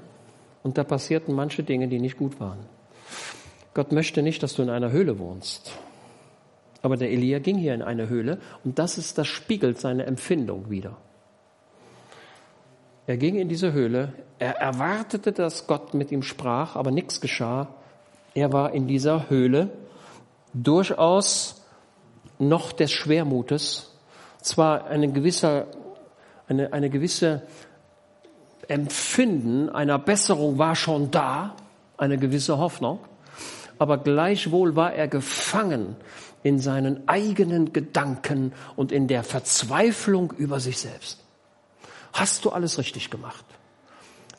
Und 0.64 0.78
da 0.78 0.84
passierten 0.84 1.34
manche 1.36 1.64
Dinge, 1.64 1.88
die 1.88 2.00
nicht 2.00 2.18
gut 2.18 2.40
waren. 2.40 2.60
Gott 3.74 3.92
möchte 3.92 4.22
nicht, 4.22 4.44
dass 4.44 4.54
du 4.54 4.62
in 4.62 4.70
einer 4.70 4.92
Höhle 4.92 5.20
wohnst. 5.20 5.72
Aber 6.82 6.98
der 6.98 7.12
Elia 7.12 7.40
ging 7.40 7.58
hier 7.58 7.74
in 7.74 7.82
eine 7.82 8.10
Höhle 8.10 8.40
und 8.64 8.78
das 8.78 8.98
ist, 8.98 9.18
das 9.18 9.28
spiegelt 9.28 9.80
seine 9.80 10.06
Empfindung 10.06 10.70
wieder. 10.70 10.98
Er 13.08 13.18
ging 13.18 13.36
in 13.36 13.50
diese 13.50 13.74
Höhle, 13.74 14.14
er 14.40 14.58
erwartete, 14.58 15.32
dass 15.32 15.68
Gott 15.68 15.94
mit 15.94 16.12
ihm 16.12 16.24
sprach, 16.24 16.76
aber 16.76 16.92
nichts 16.92 17.22
geschah. 17.22 17.68
Er 18.34 18.54
war 18.54 18.74
in 18.74 18.88
dieser 18.88 19.30
Höhle 19.30 19.70
durchaus 20.54 21.66
noch 22.40 22.72
des 22.72 22.92
Schwermutes, 22.92 23.93
zwar 24.44 24.86
eine 24.86 25.12
gewisse, 25.12 25.68
eine, 26.48 26.72
eine 26.74 26.90
gewisse 26.90 27.42
Empfinden 28.68 29.70
einer 29.70 30.00
Besserung 30.00 30.58
war 30.58 30.76
schon 30.76 31.12
da, 31.12 31.56
eine 31.98 32.18
gewisse 32.18 32.58
Hoffnung, 32.58 33.00
aber 33.80 33.98
gleichwohl 33.98 34.76
war 34.76 34.94
er 34.94 35.08
gefangen 35.08 35.96
in 36.44 36.60
seinen 36.60 37.08
eigenen 37.08 37.74
Gedanken 37.74 38.54
und 38.76 38.92
in 38.92 39.08
der 39.08 39.24
Verzweiflung 39.24 40.32
über 40.32 40.60
sich 40.60 40.78
selbst. 40.78 41.20
Hast 42.12 42.46
du 42.46 42.52
alles 42.52 42.78
richtig 42.78 43.10
gemacht? 43.10 43.46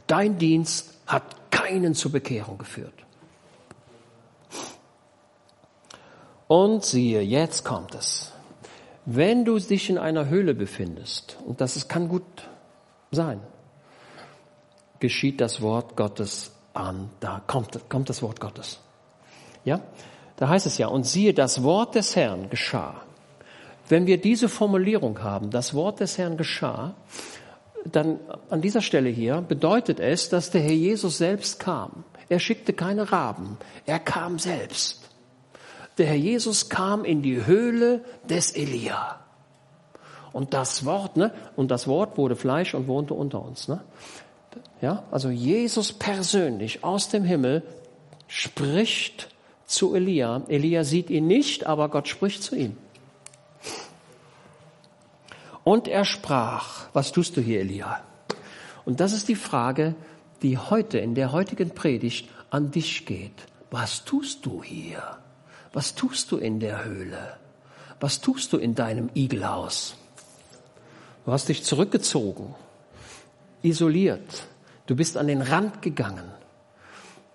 Dein 0.07 0.38
Dienst 0.38 0.94
hat 1.07 1.50
keinen 1.50 1.94
zur 1.94 2.12
Bekehrung 2.12 2.59
geführt. 2.59 2.92
Und 6.46 6.84
siehe, 6.84 7.22
jetzt 7.22 7.64
kommt 7.64 7.94
es. 7.94 8.34
Wenn 9.07 9.44
du 9.44 9.59
dich 9.59 9.90
in 9.90 9.98
einer 9.98 10.28
Höhle 10.28 10.55
befindest, 10.55 11.36
und 11.44 11.61
das 11.61 11.88
kann 11.88 12.09
gut 12.09 12.22
sein, 13.11 13.40
geschieht 14.98 15.40
das 15.40 15.61
Wort 15.61 15.96
Gottes 15.96 16.52
an, 16.72 17.11
da 17.20 17.42
kommt, 17.46 17.88
kommt 17.90 18.09
das 18.09 18.22
Wort 18.22 18.40
Gottes. 18.40 18.80
Ja? 19.64 19.80
Da 20.36 20.48
heißt 20.48 20.66
es 20.66 20.78
ja, 20.78 20.88
und 20.88 21.05
siehe, 21.05 21.34
das 21.34 21.62
Wort 21.62 21.94
des 21.94 22.16
Herrn 22.16 22.48
geschah. 22.50 23.02
Wenn 23.88 24.07
wir 24.07 24.18
diese 24.20 24.48
Formulierung 24.48 25.22
haben, 25.22 25.50
das 25.50 25.74
Wort 25.74 26.00
des 26.00 26.16
Herrn 26.16 26.36
geschah, 26.36 26.94
dann 27.84 28.18
an 28.48 28.62
dieser 28.62 28.80
Stelle 28.80 29.11
hier 29.11 29.42
bedeutet 29.42 30.00
es, 30.00 30.30
dass 30.30 30.50
der 30.50 30.62
Herr 30.62 30.72
Jesus 30.72 31.18
selbst 31.18 31.61
kam. 31.61 32.05
Er 32.30 32.38
schickte 32.38 32.72
keine 32.72 33.12
Raben, 33.12 33.59
er 33.84 33.98
kam 33.98 34.38
selbst. 34.38 35.03
Der 35.99 36.07
Herr 36.07 36.16
Jesus 36.16 36.68
kam 36.68 37.05
in 37.05 37.22
die 37.22 37.47
Höhle 37.47 38.05
des 38.28 38.53
Elia. 38.53 39.20
Und 40.32 40.53
das 40.53 40.84
Wort, 40.84 41.16
ne? 41.16 41.32
Und 41.55 41.70
das 41.70 41.86
Wort 41.86 42.18
wurde 42.18 42.34
Fleisch 42.34 42.74
und 42.74 42.88
wohnte 42.88 43.14
unter 43.14 43.40
uns, 43.42 43.68
ne? 43.68 43.84
Ja, 44.80 45.05
also 45.11 45.30
Jesus 45.30 45.92
persönlich 45.92 46.82
aus 46.82 47.09
dem 47.09 47.24
Himmel 47.24 47.62
spricht 48.26 49.28
zu 49.66 49.95
Elia. 49.95 50.42
Elia 50.49 50.84
sieht 50.84 51.11
ihn 51.11 51.26
nicht, 51.26 51.66
aber 51.66 51.88
Gott 51.88 52.09
spricht 52.09 52.42
zu 52.42 52.57
ihm. 52.57 52.76
Und 55.62 55.88
er 55.88 56.05
sprach, 56.05 56.88
was 56.92 57.12
tust 57.12 57.36
du 57.36 57.40
hier, 57.40 57.61
Elia? 57.61 58.03
Und 58.84 59.01
das 59.01 59.12
ist 59.12 59.28
die 59.28 59.36
Frage, 59.36 59.95
die 60.42 60.59
heute 60.59 60.99
in 60.99 61.14
der 61.14 61.32
heutigen 61.32 61.70
Predigt 61.70 62.28
an 62.51 62.70
dich 62.70 63.07
geht. 63.07 63.47
Was 63.70 64.05
tust 64.05 64.45
du 64.45 64.62
hier? 64.62 65.18
Was 65.75 65.97
tust 65.97 66.31
du 66.31 66.37
in 66.37 66.61
der 66.61 66.85
Höhle? 66.85 67.35
Was 67.99 68.20
tust 68.20 68.53
du 68.53 68.59
in 68.59 68.77
deinem 68.77 69.11
Igelhaus? 69.14 69.97
Du 71.25 71.33
hast 71.33 71.49
dich 71.49 71.64
zurückgezogen, 71.64 72.55
isoliert. 73.62 74.47
Du 74.87 74.95
bist 74.95 75.16
an 75.16 75.27
den 75.27 75.43
Rand 75.43 75.83
gegangen. 75.83 76.31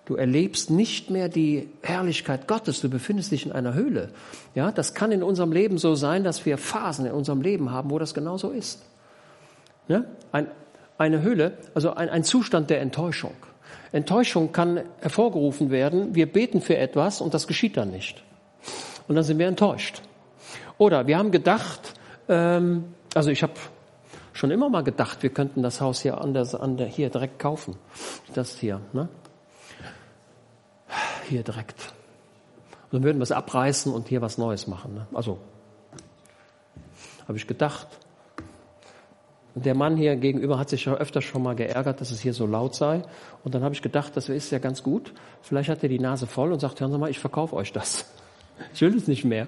Du 0.06 0.16
erlebst 0.16 0.70
nicht 0.70 1.10
mehr 1.10 1.28
die 1.28 1.70
Herrlichkeit 1.82 2.48
Gottes. 2.48 2.80
Du 2.80 2.90
befindest 2.90 3.32
dich 3.32 3.46
in 3.46 3.52
einer 3.52 3.74
Höhle. 3.74 4.10
Ja, 4.56 4.72
das 4.72 4.94
kann 4.94 5.12
in 5.12 5.22
unserem 5.22 5.52
Leben 5.52 5.78
so 5.78 5.96
sein, 5.96 6.24
dass 6.24 6.46
wir 6.46 6.58
Phasen 6.58 7.06
in 7.08 7.12
unserem 7.12 7.42
Leben 7.42 7.72
haben, 7.72 7.90
wo 7.90 8.00
das 8.00 8.14
genauso 8.14 8.52
ist. 8.52 8.82
Ja? 9.88 10.06
Ein, 10.32 10.48
eine 10.98 11.22
Höhle, 11.22 11.58
also 11.74 11.94
ein, 11.94 12.10
ein 12.10 12.24
Zustand 12.24 12.70
der 12.70 12.80
Enttäuschung. 12.80 13.34
Enttäuschung 13.92 14.54
kann 14.54 14.82
hervorgerufen 15.02 15.72
werden. 15.72 16.16
Wir 16.16 16.32
beten 16.32 16.62
für 16.62 16.78
etwas 16.78 17.20
und 17.20 17.34
das 17.34 17.48
geschieht 17.48 17.76
dann 17.76 17.92
nicht. 17.92 18.24
Und 19.08 19.16
dann 19.16 19.24
sind 19.24 19.40
wir 19.40 19.48
enttäuscht. 19.48 20.02
Oder 20.78 21.08
wir 21.08 21.18
haben 21.18 21.32
gedacht, 21.32 21.94
ähm, 22.28 22.94
also 23.14 23.32
ich 23.32 23.44
habe 23.44 23.54
schon 24.34 24.52
immer 24.52 24.70
mal 24.70 24.84
gedacht, 24.84 25.24
wir 25.24 25.32
könnten 25.32 25.64
das 25.64 25.82
Haus 25.82 26.02
hier 26.02 26.22
an 26.22 26.34
der, 26.34 26.48
an 26.60 26.78
der, 26.78 26.88
hier 26.88 27.10
direkt 27.10 27.40
kaufen. 27.40 27.76
Das 28.34 28.58
hier. 28.58 28.82
Ne? 28.94 29.10
hier 31.30 31.44
direkt. 31.44 31.94
Und 32.92 32.94
dann 32.94 33.04
würden 33.04 33.20
wir 33.20 33.24
es 33.24 33.32
abreißen 33.32 33.94
und 33.94 34.08
hier 34.08 34.22
was 34.22 34.38
Neues 34.38 34.68
machen. 34.68 34.96
Ne? 34.96 35.08
Also, 35.14 35.40
habe 37.28 37.38
ich 37.38 37.48
gedacht. 37.48 37.88
Der 39.56 39.76
Mann 39.76 39.98
hier 39.98 40.16
gegenüber 40.16 40.58
hat 40.58 40.70
sich 40.70 40.86
ja 40.86 40.94
öfter 40.94 41.22
schon 41.22 41.44
mal 41.44 41.56
geärgert, 41.56 42.02
dass 42.02 42.12
es 42.12 42.22
hier 42.22 42.34
so 42.34 42.46
laut 42.46 42.76
sei. 42.76 43.02
Und 43.44 43.56
dann 43.56 43.64
habe 43.64 43.74
ich 43.74 43.82
gedacht, 43.82 44.16
das 44.16 44.30
ist 44.30 44.52
ja 44.52 44.60
ganz 44.60 44.84
gut. 44.84 45.14
Vielleicht 45.42 45.70
hat 45.70 45.84
er 45.84 45.90
die 45.90 46.00
Nase 46.00 46.28
voll 46.28 46.52
und 46.52 46.60
sagt, 46.60 46.80
hören 46.80 46.92
Sie 46.92 46.98
mal, 46.98 47.10
ich 47.10 47.20
verkaufe 47.20 47.56
euch 47.56 47.74
das. 47.74 48.06
Ich 48.74 48.82
will 48.82 48.96
es 48.96 49.08
nicht 49.08 49.26
mehr. 49.26 49.48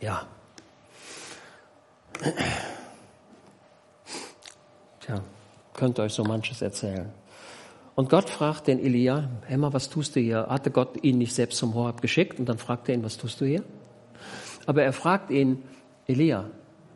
Ja. 0.00 0.26
Tja 5.00 5.22
könnt 5.74 5.98
euch 5.98 6.14
so 6.14 6.24
manches 6.24 6.62
erzählen. 6.62 7.10
Und 7.94 8.08
Gott 8.08 8.30
fragt 8.30 8.66
den 8.68 8.78
Elia, 8.78 9.28
Emma, 9.48 9.72
was 9.72 9.90
tust 9.90 10.16
du 10.16 10.20
hier? 10.20 10.46
Hatte 10.48 10.70
Gott 10.70 11.04
ihn 11.04 11.18
nicht 11.18 11.34
selbst 11.34 11.58
zum 11.58 11.74
Horab 11.74 12.00
geschickt? 12.00 12.40
Und 12.40 12.48
dann 12.48 12.58
fragt 12.58 12.88
er 12.88 12.94
ihn, 12.94 13.04
was 13.04 13.18
tust 13.18 13.40
du 13.40 13.44
hier? 13.44 13.62
Aber 14.66 14.82
er 14.82 14.92
fragt 14.92 15.30
ihn, 15.30 15.62
Elia, 16.06 16.46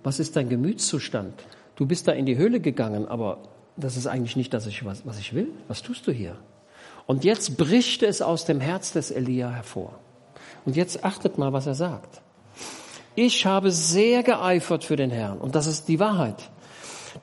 was 0.03 0.19
ist 0.19 0.37
dein 0.37 0.49
Gemütszustand? 0.49 1.35
Du 1.77 1.87
bist 1.87 2.09
da 2.09 2.13
in 2.13 2.27
die 2.27 2.37
Höhle 2.37 2.61
gegangen, 2.61 3.07
aber 3.07 3.39
das 3.77 3.97
ist 3.97 4.07
eigentlich 4.07 4.37
nicht 4.37 4.55
das, 4.55 4.67
was, 4.85 5.07
was 5.07 5.19
ich 5.19 5.35
will. 5.35 5.49
Was 5.69 5.83
tust 5.83 6.07
du 6.07 6.13
hier? 6.13 6.37
Und 7.09 7.25
jetzt 7.25 7.57
bricht 7.57 8.05
es 8.05 8.23
aus 8.23 8.45
dem 8.45 8.61
Herz 8.61 8.93
des 8.93 9.11
Elia 9.11 9.49
hervor. 9.49 9.95
Und 10.65 10.77
jetzt 10.77 11.05
achtet 11.05 11.39
mal, 11.39 11.53
was 11.55 11.67
er 11.67 11.75
sagt. 11.75 12.21
Ich 13.15 13.47
habe 13.47 13.73
sehr 13.73 14.23
geeifert 14.23 14.85
für 14.85 14.97
den 14.97 15.11
Herrn. 15.11 15.39
Und 15.39 15.55
das 15.55 15.67
ist 15.67 15.89
die 15.89 15.99
Wahrheit. 15.99 16.51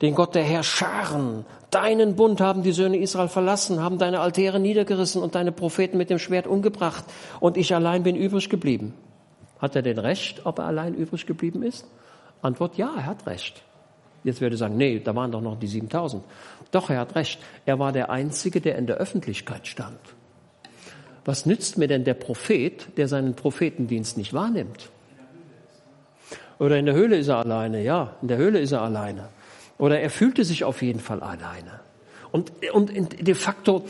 den 0.02 0.14
Gott 0.14 0.34
der 0.34 0.42
Herrscharen. 0.42 1.44
Deinen 1.70 2.16
Bund 2.16 2.40
haben 2.40 2.62
die 2.62 2.72
Söhne 2.72 2.98
Israel 2.98 3.28
verlassen, 3.28 3.80
haben 3.80 3.98
deine 3.98 4.20
Altäre 4.20 4.60
niedergerissen 4.60 5.22
und 5.22 5.34
deine 5.34 5.52
Propheten 5.52 5.98
mit 5.98 6.10
dem 6.10 6.18
Schwert 6.18 6.46
umgebracht. 6.46 7.04
Und 7.40 7.56
ich 7.56 7.74
allein 7.74 8.02
bin 8.02 8.16
übrig 8.16 8.48
geblieben. 8.48 8.94
Hat 9.58 9.74
er 9.76 9.82
denn 9.82 9.98
recht, 9.98 10.44
ob 10.44 10.58
er 10.58 10.66
allein 10.66 10.94
übrig 10.94 11.26
geblieben 11.26 11.62
ist? 11.62 11.86
Antwort, 12.42 12.76
ja, 12.76 12.92
er 12.96 13.06
hat 13.06 13.26
recht. 13.26 13.62
Jetzt 14.24 14.40
würde 14.40 14.56
er 14.56 14.58
sagen, 14.58 14.76
nee, 14.76 14.98
da 14.98 15.14
waren 15.14 15.30
doch 15.30 15.40
noch 15.40 15.58
die 15.58 15.66
7000. 15.66 16.24
Doch, 16.70 16.90
er 16.90 17.00
hat 17.00 17.14
recht. 17.14 17.40
Er 17.64 17.78
war 17.78 17.92
der 17.92 18.10
Einzige, 18.10 18.60
der 18.60 18.76
in 18.76 18.86
der 18.86 18.96
Öffentlichkeit 18.96 19.66
stand. 19.66 19.98
Was 21.24 21.46
nützt 21.46 21.78
mir 21.78 21.88
denn 21.88 22.04
der 22.04 22.14
Prophet, 22.14 22.86
der 22.96 23.08
seinen 23.08 23.34
Prophetendienst 23.34 24.16
nicht 24.16 24.32
wahrnimmt? 24.32 24.90
Oder 26.58 26.78
in 26.78 26.86
der 26.86 26.94
Höhle 26.94 27.18
ist 27.18 27.28
er 27.28 27.38
alleine, 27.38 27.82
ja, 27.82 28.16
in 28.22 28.28
der 28.28 28.38
Höhle 28.38 28.60
ist 28.60 28.72
er 28.72 28.82
alleine. 28.82 29.28
Oder 29.78 30.00
er 30.00 30.10
fühlte 30.10 30.44
sich 30.44 30.64
auf 30.64 30.82
jeden 30.82 31.00
Fall 31.00 31.20
alleine. 31.22 31.80
Und, 32.32 32.52
und 32.72 33.26
de 33.26 33.34
facto 33.34 33.84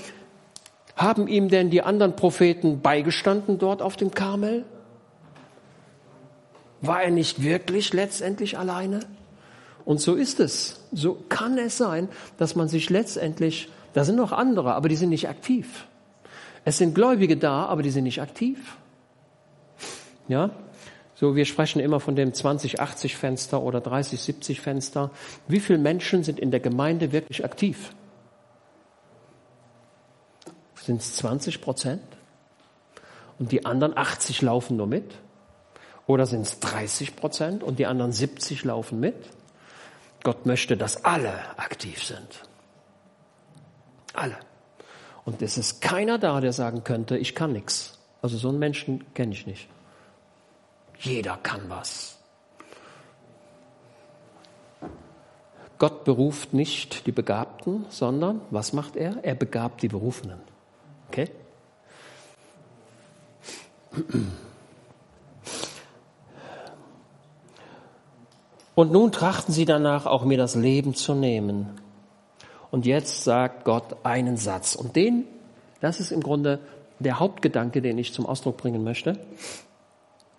haben 0.96 1.28
ihm 1.28 1.48
denn 1.48 1.70
die 1.70 1.82
anderen 1.82 2.16
Propheten 2.16 2.80
beigestanden 2.80 3.58
dort 3.58 3.82
auf 3.82 3.96
dem 3.96 4.10
Karmel? 4.10 4.64
War 6.80 7.02
er 7.02 7.10
nicht 7.10 7.42
wirklich 7.42 7.92
letztendlich 7.92 8.58
alleine? 8.58 9.00
Und 9.86 10.00
so 10.00 10.16
ist 10.16 10.40
es. 10.40 10.80
So 10.92 11.14
kann 11.28 11.56
es 11.56 11.78
sein, 11.78 12.08
dass 12.36 12.56
man 12.56 12.68
sich 12.68 12.90
letztendlich, 12.90 13.70
da 13.94 14.04
sind 14.04 14.16
noch 14.16 14.32
andere, 14.32 14.74
aber 14.74 14.88
die 14.88 14.96
sind 14.96 15.10
nicht 15.10 15.28
aktiv. 15.28 15.86
Es 16.64 16.78
sind 16.78 16.94
Gläubige 16.94 17.36
da, 17.36 17.66
aber 17.66 17.82
die 17.82 17.90
sind 17.90 18.02
nicht 18.04 18.20
aktiv. 18.20 18.76
Ja? 20.26 20.50
So, 21.14 21.36
wir 21.36 21.44
sprechen 21.44 21.80
immer 21.80 22.00
von 22.00 22.16
dem 22.16 22.34
2080 22.34 23.16
Fenster 23.16 23.62
oder 23.62 23.80
3070 23.80 24.60
Fenster. 24.60 25.12
Wie 25.46 25.60
viele 25.60 25.78
Menschen 25.78 26.24
sind 26.24 26.40
in 26.40 26.50
der 26.50 26.60
Gemeinde 26.60 27.12
wirklich 27.12 27.44
aktiv? 27.44 27.94
Sind 30.74 31.00
es 31.00 31.14
20 31.16 31.60
Prozent? 31.60 32.02
Und 33.38 33.52
die 33.52 33.64
anderen 33.64 33.96
80 33.96 34.42
laufen 34.42 34.76
nur 34.76 34.88
mit? 34.88 35.14
Oder 36.08 36.26
sind 36.26 36.42
es 36.42 36.58
30 36.58 37.14
Prozent 37.14 37.62
und 37.62 37.78
die 37.78 37.86
anderen 37.86 38.10
70 38.10 38.64
laufen 38.64 38.98
mit? 38.98 39.14
Gott 40.26 40.44
möchte, 40.44 40.76
dass 40.76 41.04
alle 41.04 41.56
aktiv 41.56 42.02
sind. 42.02 42.42
Alle. 44.12 44.36
Und 45.24 45.40
es 45.40 45.56
ist 45.56 45.80
keiner 45.80 46.18
da, 46.18 46.40
der 46.40 46.52
sagen 46.52 46.82
könnte, 46.82 47.16
ich 47.16 47.36
kann 47.36 47.52
nichts. 47.52 48.00
Also 48.22 48.36
so 48.36 48.48
einen 48.48 48.58
Menschen 48.58 49.04
kenne 49.14 49.34
ich 49.34 49.46
nicht. 49.46 49.68
Jeder 50.98 51.36
kann 51.36 51.60
was. 51.68 52.18
Gott 55.78 56.02
beruft 56.02 56.52
nicht 56.52 57.06
die 57.06 57.12
Begabten, 57.12 57.86
sondern 57.88 58.40
was 58.50 58.72
macht 58.72 58.96
er? 58.96 59.22
Er 59.22 59.36
begabt 59.36 59.80
die 59.82 59.88
Berufenen. 59.88 60.40
Okay? 61.06 61.30
Und 68.76 68.92
nun 68.92 69.10
trachten 69.10 69.54
sie 69.54 69.64
danach, 69.64 70.04
auch 70.04 70.24
mir 70.26 70.36
das 70.36 70.54
Leben 70.54 70.94
zu 70.94 71.14
nehmen. 71.14 71.80
Und 72.70 72.84
jetzt 72.84 73.24
sagt 73.24 73.64
Gott 73.64 73.96
einen 74.04 74.36
Satz. 74.36 74.74
Und 74.74 74.96
den, 74.96 75.24
das 75.80 75.98
ist 75.98 76.12
im 76.12 76.22
Grunde 76.22 76.60
der 76.98 77.18
Hauptgedanke, 77.18 77.80
den 77.80 77.96
ich 77.96 78.12
zum 78.12 78.26
Ausdruck 78.26 78.58
bringen 78.58 78.84
möchte. 78.84 79.18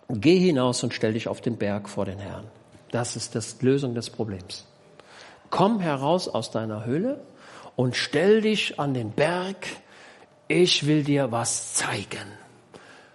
Geh 0.08 0.38
hinaus 0.38 0.84
und 0.84 0.94
stell 0.94 1.14
dich 1.14 1.28
auf 1.28 1.42
den 1.42 1.58
Berg 1.58 1.90
vor 1.90 2.06
den 2.06 2.20
Herrn. 2.20 2.46
Das 2.92 3.16
ist 3.16 3.34
die 3.34 3.66
Lösung 3.66 3.96
des 3.96 4.12
Problems. 4.12 4.66
Komm 5.50 5.80
heraus 5.80 6.28
aus 6.28 6.52
deiner 6.52 6.86
Höhle 6.86 7.20
und 7.76 7.96
stell 7.96 8.42
dich 8.42 8.80
an 8.80 8.94
den 8.94 9.14
Berg. 9.14 9.66
Ich 10.48 10.86
will 10.86 11.04
dir 11.04 11.32
was 11.32 11.74
zeigen. 11.74 12.28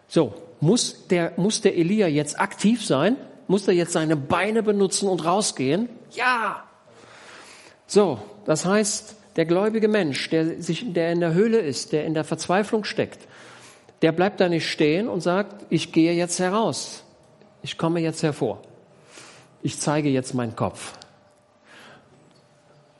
So, 0.08 0.34
muss 0.58 1.06
der, 1.06 1.34
muss 1.36 1.60
der 1.60 1.76
Elia 1.76 2.08
jetzt 2.08 2.40
aktiv 2.40 2.84
sein? 2.84 3.16
Muss 3.52 3.68
er 3.68 3.74
jetzt 3.74 3.92
seine 3.92 4.16
Beine 4.16 4.62
benutzen 4.62 5.10
und 5.10 5.26
rausgehen? 5.26 5.90
Ja. 6.12 6.64
So, 7.86 8.18
das 8.46 8.64
heißt, 8.64 9.14
der 9.36 9.44
gläubige 9.44 9.88
Mensch, 9.88 10.30
der 10.30 10.62
sich, 10.62 10.90
der 10.94 11.12
in 11.12 11.20
der 11.20 11.34
Höhle 11.34 11.58
ist, 11.58 11.92
der 11.92 12.06
in 12.06 12.14
der 12.14 12.24
Verzweiflung 12.24 12.84
steckt, 12.84 13.28
der 14.00 14.12
bleibt 14.12 14.40
da 14.40 14.48
nicht 14.48 14.70
stehen 14.70 15.06
und 15.06 15.20
sagt, 15.20 15.66
ich 15.68 15.92
gehe 15.92 16.14
jetzt 16.14 16.38
heraus. 16.38 17.04
Ich 17.60 17.76
komme 17.76 18.00
jetzt 18.00 18.22
hervor. 18.22 18.62
Ich 19.62 19.78
zeige 19.78 20.08
jetzt 20.08 20.32
meinen 20.32 20.56
Kopf. 20.56 20.94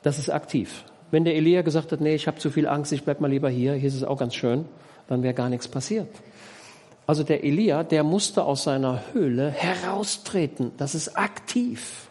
Das 0.03 0.19
ist 0.19 0.29
aktiv. 0.29 0.83
Wenn 1.09 1.25
der 1.25 1.35
Elia 1.35 1.63
gesagt 1.63 1.91
hat, 1.91 1.99
nee, 1.99 2.13
ich 2.13 2.27
habe 2.27 2.37
zu 2.37 2.51
viel 2.51 2.67
Angst, 2.67 2.91
ich 2.91 3.03
bleib 3.03 3.21
mal 3.21 3.31
lieber 3.31 3.49
hier, 3.49 3.73
hier 3.73 3.87
ist 3.87 3.95
es 3.95 4.03
auch 4.03 4.19
ganz 4.19 4.35
schön, 4.35 4.65
dann 5.07 5.23
wäre 5.23 5.33
gar 5.33 5.49
nichts 5.49 5.67
passiert. 5.67 6.09
Also 7.05 7.23
der 7.23 7.43
Elia, 7.43 7.83
der 7.83 8.03
musste 8.03 8.43
aus 8.43 8.63
seiner 8.63 9.01
Höhle 9.11 9.49
heraustreten. 9.49 10.71
Das 10.77 10.95
ist 10.95 11.17
aktiv. 11.17 12.07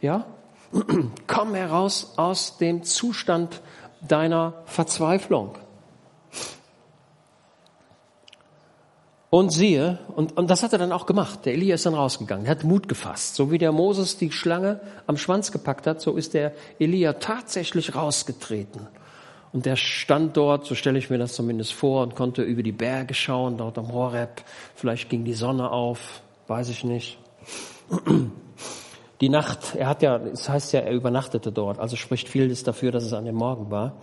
Ja? 0.00 0.26
Komm 1.26 1.54
heraus 1.54 2.14
aus 2.16 2.58
dem 2.58 2.84
Zustand 2.84 3.60
deiner 4.06 4.54
Verzweiflung. 4.66 5.56
Und 9.30 9.50
siehe, 9.50 9.98
und, 10.16 10.36
und 10.36 10.50
das 10.50 10.64
hat 10.64 10.72
er 10.72 10.78
dann 10.80 10.90
auch 10.90 11.06
gemacht. 11.06 11.44
Der 11.44 11.54
Elia 11.54 11.76
ist 11.76 11.86
dann 11.86 11.94
rausgegangen, 11.94 12.46
er 12.46 12.50
hat 12.50 12.64
Mut 12.64 12.88
gefasst. 12.88 13.36
So 13.36 13.52
wie 13.52 13.58
der 13.58 13.70
Moses 13.70 14.16
die 14.16 14.32
Schlange 14.32 14.80
am 15.06 15.16
Schwanz 15.16 15.52
gepackt 15.52 15.86
hat, 15.86 16.00
so 16.00 16.16
ist 16.16 16.34
der 16.34 16.52
Elia 16.80 17.12
tatsächlich 17.14 17.94
rausgetreten. 17.94 18.88
Und 19.52 19.66
der 19.66 19.76
stand 19.76 20.36
dort, 20.36 20.64
so 20.64 20.74
stelle 20.74 20.98
ich 20.98 21.10
mir 21.10 21.18
das 21.18 21.32
zumindest 21.34 21.72
vor, 21.72 22.02
und 22.02 22.14
konnte 22.14 22.42
über 22.42 22.62
die 22.62 22.72
Berge 22.72 23.14
schauen, 23.14 23.58
dort 23.58 23.78
am 23.78 23.92
Horeb. 23.92 24.42
Vielleicht 24.74 25.08
ging 25.08 25.24
die 25.24 25.34
Sonne 25.34 25.70
auf, 25.70 26.22
weiß 26.46 26.68
ich 26.68 26.84
nicht. 26.84 27.18
Die 29.20 29.28
Nacht, 29.28 29.74
er 29.74 29.88
hat 29.88 30.02
ja, 30.02 30.16
es 30.16 30.48
heißt 30.48 30.72
ja, 30.72 30.80
er 30.80 30.92
übernachtete 30.92 31.52
dort, 31.52 31.78
also 31.78 31.96
spricht 31.96 32.28
vieles 32.28 32.62
dafür, 32.62 32.92
dass 32.92 33.04
es 33.04 33.12
an 33.12 33.24
dem 33.24 33.34
Morgen 33.34 33.70
war. 33.70 33.96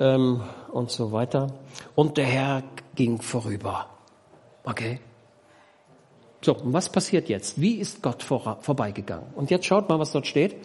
Ähm, 0.00 0.40
und 0.72 0.90
so 0.90 1.12
weiter. 1.12 1.48
Und 1.94 2.16
der 2.16 2.24
Herr 2.24 2.62
ging 2.94 3.20
vorüber. 3.20 3.86
Okay? 4.64 5.00
So, 6.40 6.56
und 6.56 6.72
was 6.72 6.90
passiert 6.90 7.28
jetzt? 7.28 7.60
Wie 7.60 7.74
ist 7.74 8.02
Gott 8.02 8.22
vor, 8.22 8.58
vorbeigegangen? 8.62 9.26
Und 9.34 9.50
jetzt 9.50 9.66
schaut 9.66 9.88
mal, 9.88 9.98
was 9.98 10.10
dort 10.10 10.26
steht. 10.26 10.56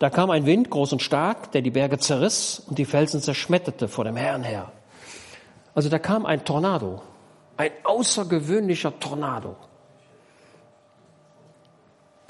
Da 0.00 0.08
kam 0.08 0.30
ein 0.30 0.46
Wind, 0.46 0.70
groß 0.70 0.94
und 0.94 1.02
stark, 1.02 1.52
der 1.52 1.60
die 1.60 1.70
Berge 1.70 1.98
zerriss 1.98 2.62
und 2.66 2.78
die 2.78 2.86
Felsen 2.86 3.20
zerschmetterte 3.20 3.86
vor 3.86 4.04
dem 4.04 4.16
Herrn 4.16 4.42
her. 4.42 4.72
Also 5.74 5.90
da 5.90 5.98
kam 5.98 6.24
ein 6.24 6.42
Tornado, 6.42 7.02
ein 7.58 7.70
außergewöhnlicher 7.84 8.98
Tornado. 8.98 9.56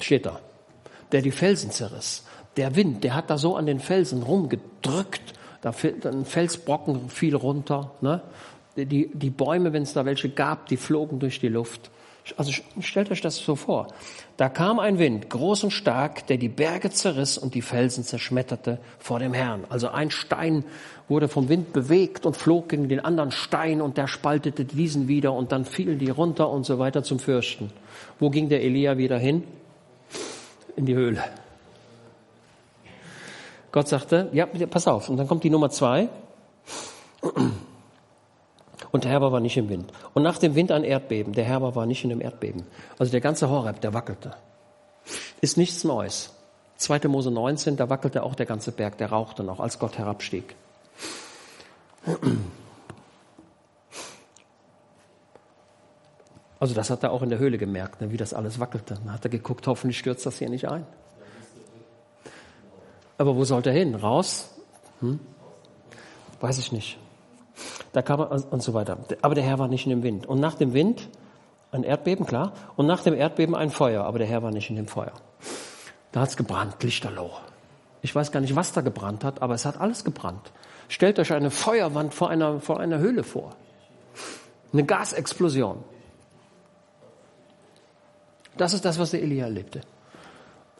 Steht 0.00 0.26
da. 0.26 0.40
Der 1.12 1.22
die 1.22 1.30
Felsen 1.30 1.70
zerriss. 1.70 2.24
Der 2.56 2.74
Wind, 2.74 3.04
der 3.04 3.14
hat 3.14 3.30
da 3.30 3.38
so 3.38 3.54
an 3.54 3.66
den 3.66 3.78
Felsen 3.78 4.24
rumgedrückt. 4.24 5.34
Da 5.62 5.72
ein 6.04 6.24
Felsbrocken 6.24 7.08
fiel 7.08 7.36
runter. 7.36 7.92
Ne? 8.00 8.20
die, 8.76 9.10
die 9.14 9.30
Bäume, 9.30 9.72
wenn 9.72 9.84
es 9.84 9.92
da 9.92 10.04
welche 10.04 10.30
gab, 10.30 10.66
die 10.66 10.76
flogen 10.76 11.20
durch 11.20 11.38
die 11.38 11.48
Luft. 11.48 11.90
Also 12.36 12.52
stellt 12.80 13.10
euch 13.10 13.20
das 13.20 13.36
so 13.36 13.56
vor. 13.56 13.88
Da 14.36 14.48
kam 14.48 14.78
ein 14.78 14.98
Wind, 14.98 15.28
groß 15.30 15.64
und 15.64 15.70
stark, 15.70 16.26
der 16.26 16.36
die 16.36 16.48
Berge 16.48 16.90
zerriss 16.90 17.38
und 17.38 17.54
die 17.54 17.62
Felsen 17.62 18.04
zerschmetterte 18.04 18.78
vor 18.98 19.18
dem 19.18 19.34
Herrn. 19.34 19.64
Also 19.68 19.88
ein 19.88 20.10
Stein 20.10 20.64
wurde 21.08 21.28
vom 21.28 21.48
Wind 21.48 21.72
bewegt 21.72 22.24
und 22.26 22.36
flog 22.36 22.68
gegen 22.68 22.88
den 22.88 23.00
anderen 23.00 23.32
Stein 23.32 23.80
und 23.80 23.96
der 23.96 24.06
spaltete 24.06 24.64
diesen 24.64 25.08
wieder 25.08 25.32
und 25.32 25.52
dann 25.52 25.64
fielen 25.64 25.98
die 25.98 26.10
runter 26.10 26.48
und 26.50 26.64
so 26.64 26.78
weiter 26.78 27.02
zum 27.02 27.18
Fürsten. 27.18 27.72
Wo 28.18 28.30
ging 28.30 28.48
der 28.48 28.62
Elia 28.62 28.96
wieder 28.96 29.18
hin? 29.18 29.44
In 30.76 30.86
die 30.86 30.94
Höhle. 30.94 31.24
Gott 33.72 33.88
sagte, 33.88 34.28
ja, 34.32 34.46
pass 34.46 34.86
auf. 34.88 35.08
Und 35.08 35.16
dann 35.16 35.28
kommt 35.28 35.44
die 35.44 35.50
Nummer 35.50 35.70
zwei. 35.70 36.08
Und 38.92 39.04
der 39.04 39.12
Herr 39.12 39.20
war 39.20 39.40
nicht 39.40 39.56
im 39.56 39.68
Wind. 39.68 39.92
Und 40.14 40.22
nach 40.22 40.38
dem 40.38 40.54
Wind 40.54 40.72
ein 40.72 40.84
Erdbeben. 40.84 41.32
Der 41.32 41.44
Herr 41.44 41.62
war 41.62 41.86
nicht 41.86 42.02
in 42.04 42.10
dem 42.10 42.20
Erdbeben. 42.20 42.64
Also 42.98 43.12
der 43.12 43.20
ganze 43.20 43.48
Horeb, 43.48 43.80
der 43.80 43.94
wackelte. 43.94 44.34
Ist 45.40 45.56
nichts 45.56 45.84
Neues. 45.84 46.34
2. 46.76 47.08
Mose 47.08 47.30
19, 47.30 47.76
da 47.76 47.90
wackelte 47.90 48.22
auch 48.22 48.34
der 48.34 48.46
ganze 48.46 48.72
Berg, 48.72 48.96
der 48.98 49.10
rauchte 49.10 49.42
noch, 49.42 49.60
als 49.60 49.78
Gott 49.78 49.98
herabstieg. 49.98 50.56
Also 56.58 56.74
das 56.74 56.90
hat 56.90 57.02
er 57.02 57.12
auch 57.12 57.22
in 57.22 57.30
der 57.30 57.38
Höhle 57.38 57.58
gemerkt, 57.58 58.00
ne, 58.00 58.10
wie 58.10 58.16
das 58.16 58.34
alles 58.34 58.60
wackelte. 58.60 58.94
Dann 58.94 59.12
hat 59.12 59.24
er 59.24 59.30
geguckt, 59.30 59.66
hoffentlich 59.66 59.98
stürzt 59.98 60.24
das 60.24 60.38
hier 60.38 60.48
nicht 60.48 60.68
ein. 60.68 60.86
Aber 63.18 63.36
wo 63.36 63.44
sollte 63.44 63.70
er 63.70 63.76
hin? 63.76 63.94
Raus? 63.94 64.50
Hm? 65.00 65.20
Weiß 66.40 66.58
ich 66.58 66.72
nicht. 66.72 66.98
Da 67.92 68.02
kam 68.02 68.20
er 68.20 68.30
und 68.52 68.62
so 68.62 68.74
weiter. 68.74 68.98
Aber 69.22 69.34
der 69.34 69.44
Herr 69.44 69.58
war 69.58 69.68
nicht 69.68 69.86
in 69.86 69.90
dem 69.90 70.02
Wind. 70.02 70.26
Und 70.26 70.40
nach 70.40 70.54
dem 70.54 70.72
Wind 70.72 71.08
ein 71.72 71.82
Erdbeben, 71.82 72.26
klar. 72.26 72.52
Und 72.76 72.86
nach 72.86 73.02
dem 73.02 73.14
Erdbeben 73.14 73.54
ein 73.54 73.70
Feuer. 73.70 74.04
Aber 74.04 74.18
der 74.18 74.26
Herr 74.26 74.42
war 74.42 74.50
nicht 74.50 74.70
in 74.70 74.76
dem 74.76 74.86
Feuer. 74.86 75.12
Da 76.12 76.20
hat's 76.20 76.36
gebrannt, 76.36 76.82
lichterloh. 76.82 77.32
Ich 78.02 78.14
weiß 78.14 78.32
gar 78.32 78.40
nicht, 78.40 78.56
was 78.56 78.72
da 78.72 78.80
gebrannt 78.80 79.24
hat, 79.24 79.42
aber 79.42 79.54
es 79.54 79.64
hat 79.64 79.80
alles 79.80 80.04
gebrannt. 80.04 80.52
Stellt 80.88 81.18
euch 81.18 81.32
eine 81.32 81.50
Feuerwand 81.50 82.14
vor 82.14 82.30
einer, 82.30 82.60
vor 82.60 82.80
einer 82.80 82.98
Höhle 82.98 83.22
vor. 83.22 83.54
Eine 84.72 84.84
Gasexplosion. 84.84 85.84
Das 88.56 88.72
ist 88.72 88.84
das, 88.84 88.98
was 88.98 89.10
der 89.10 89.22
Elia 89.22 89.44
erlebte. 89.44 89.82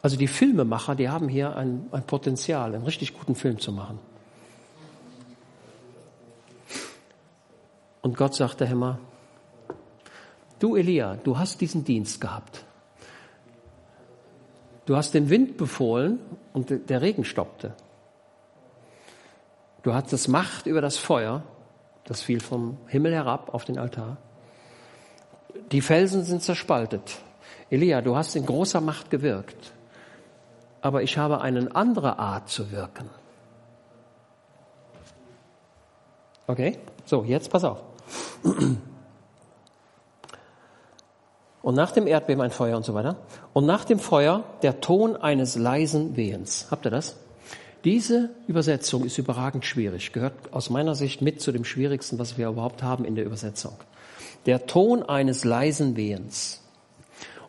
Also 0.01 0.17
die 0.17 0.27
Filmemacher, 0.27 0.95
die 0.95 1.09
haben 1.09 1.29
hier 1.29 1.55
ein, 1.55 1.87
ein 1.91 2.03
Potenzial, 2.03 2.73
einen 2.73 2.83
richtig 2.83 3.17
guten 3.17 3.35
Film 3.35 3.59
zu 3.59 3.71
machen. 3.71 3.99
Und 8.01 8.17
Gott 8.17 8.35
sagte 8.35 8.65
Hämmer, 8.65 8.99
du 10.59 10.75
Elia, 10.75 11.15
du 11.23 11.37
hast 11.37 11.61
diesen 11.61 11.83
Dienst 11.83 12.19
gehabt. 12.19 12.65
Du 14.85 14.95
hast 14.95 15.13
den 15.13 15.29
Wind 15.29 15.57
befohlen 15.57 16.19
und 16.53 16.89
der 16.89 17.01
Regen 17.01 17.23
stoppte. 17.23 17.75
Du 19.83 19.93
hattest 19.93 20.27
Macht 20.27 20.65
über 20.65 20.81
das 20.81 20.97
Feuer, 20.97 21.43
das 22.03 22.21
fiel 22.21 22.39
vom 22.39 22.77
Himmel 22.87 23.13
herab 23.13 23.53
auf 23.53 23.65
den 23.65 23.77
Altar. 23.77 24.17
Die 25.71 25.81
Felsen 25.81 26.23
sind 26.23 26.41
zerspaltet. 26.41 27.19
Elia, 27.69 28.01
du 28.01 28.15
hast 28.15 28.35
in 28.35 28.45
großer 28.45 28.81
Macht 28.81 29.09
gewirkt, 29.09 29.71
aber 30.81 31.03
ich 31.03 31.17
habe 31.17 31.41
eine 31.41 31.73
andere 31.75 32.19
Art 32.19 32.49
zu 32.49 32.71
wirken. 32.71 33.09
Okay, 36.47 36.79
so, 37.05 37.23
jetzt 37.23 37.49
pass 37.49 37.63
auf. 37.63 37.90
Und 41.61 41.75
nach 41.75 41.91
dem 41.91 42.07
Erdbeben 42.07 42.41
ein 42.41 42.51
Feuer 42.51 42.75
und 42.75 42.85
so 42.85 42.93
weiter. 42.93 43.17
Und 43.53 43.65
nach 43.65 43.85
dem 43.85 43.99
Feuer 43.99 44.43
der 44.63 44.81
Ton 44.81 45.15
eines 45.15 45.55
leisen 45.55 46.17
Wehens. 46.17 46.67
Habt 46.71 46.85
ihr 46.85 46.91
das? 46.91 47.15
Diese 47.83 48.29
Übersetzung 48.47 49.05
ist 49.05 49.17
überragend 49.17 49.65
schwierig, 49.65 50.11
gehört 50.11 50.53
aus 50.53 50.69
meiner 50.69 50.93
Sicht 50.93 51.21
mit 51.21 51.41
zu 51.41 51.51
dem 51.51 51.65
schwierigsten, 51.65 52.19
was 52.19 52.37
wir 52.37 52.47
überhaupt 52.47 52.83
haben 52.83 53.05
in 53.05 53.15
der 53.15 53.25
Übersetzung. 53.25 53.73
Der 54.45 54.67
Ton 54.67 55.01
eines 55.03 55.45
leisen 55.45 55.95
Wehens. 55.95 56.61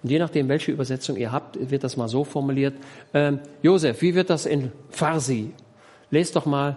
Und 0.02 0.10
je 0.10 0.18
nachdem, 0.18 0.48
welche 0.48 0.72
Übersetzung 0.72 1.16
ihr 1.16 1.32
habt, 1.32 1.70
wird 1.70 1.84
das 1.84 1.96
mal 1.96 2.08
so 2.08 2.24
formuliert. 2.24 2.74
Ähm, 3.14 3.40
Josef, 3.62 4.00
wie 4.02 4.14
wird 4.14 4.30
das 4.30 4.46
in 4.46 4.72
Farsi? 4.90 5.52
Lest 6.10 6.34
doch 6.34 6.46
mal 6.46 6.76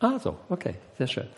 Ah, 0.00 0.18
so, 0.18 0.36
okay, 0.48 0.74
sehr 0.98 1.06
schön. 1.06 1.28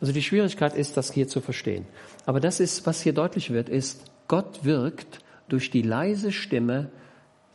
Also 0.00 0.12
die 0.12 0.22
Schwierigkeit 0.22 0.74
ist, 0.74 0.96
das 0.96 1.12
hier 1.12 1.28
zu 1.28 1.40
verstehen. 1.40 1.86
Aber 2.26 2.40
das 2.40 2.60
ist, 2.60 2.86
was 2.86 3.00
hier 3.00 3.12
deutlich 3.12 3.50
wird, 3.50 3.68
ist, 3.68 4.02
Gott 4.26 4.64
wirkt 4.64 5.20
durch 5.48 5.70
die 5.70 5.82
leise 5.82 6.32
Stimme 6.32 6.90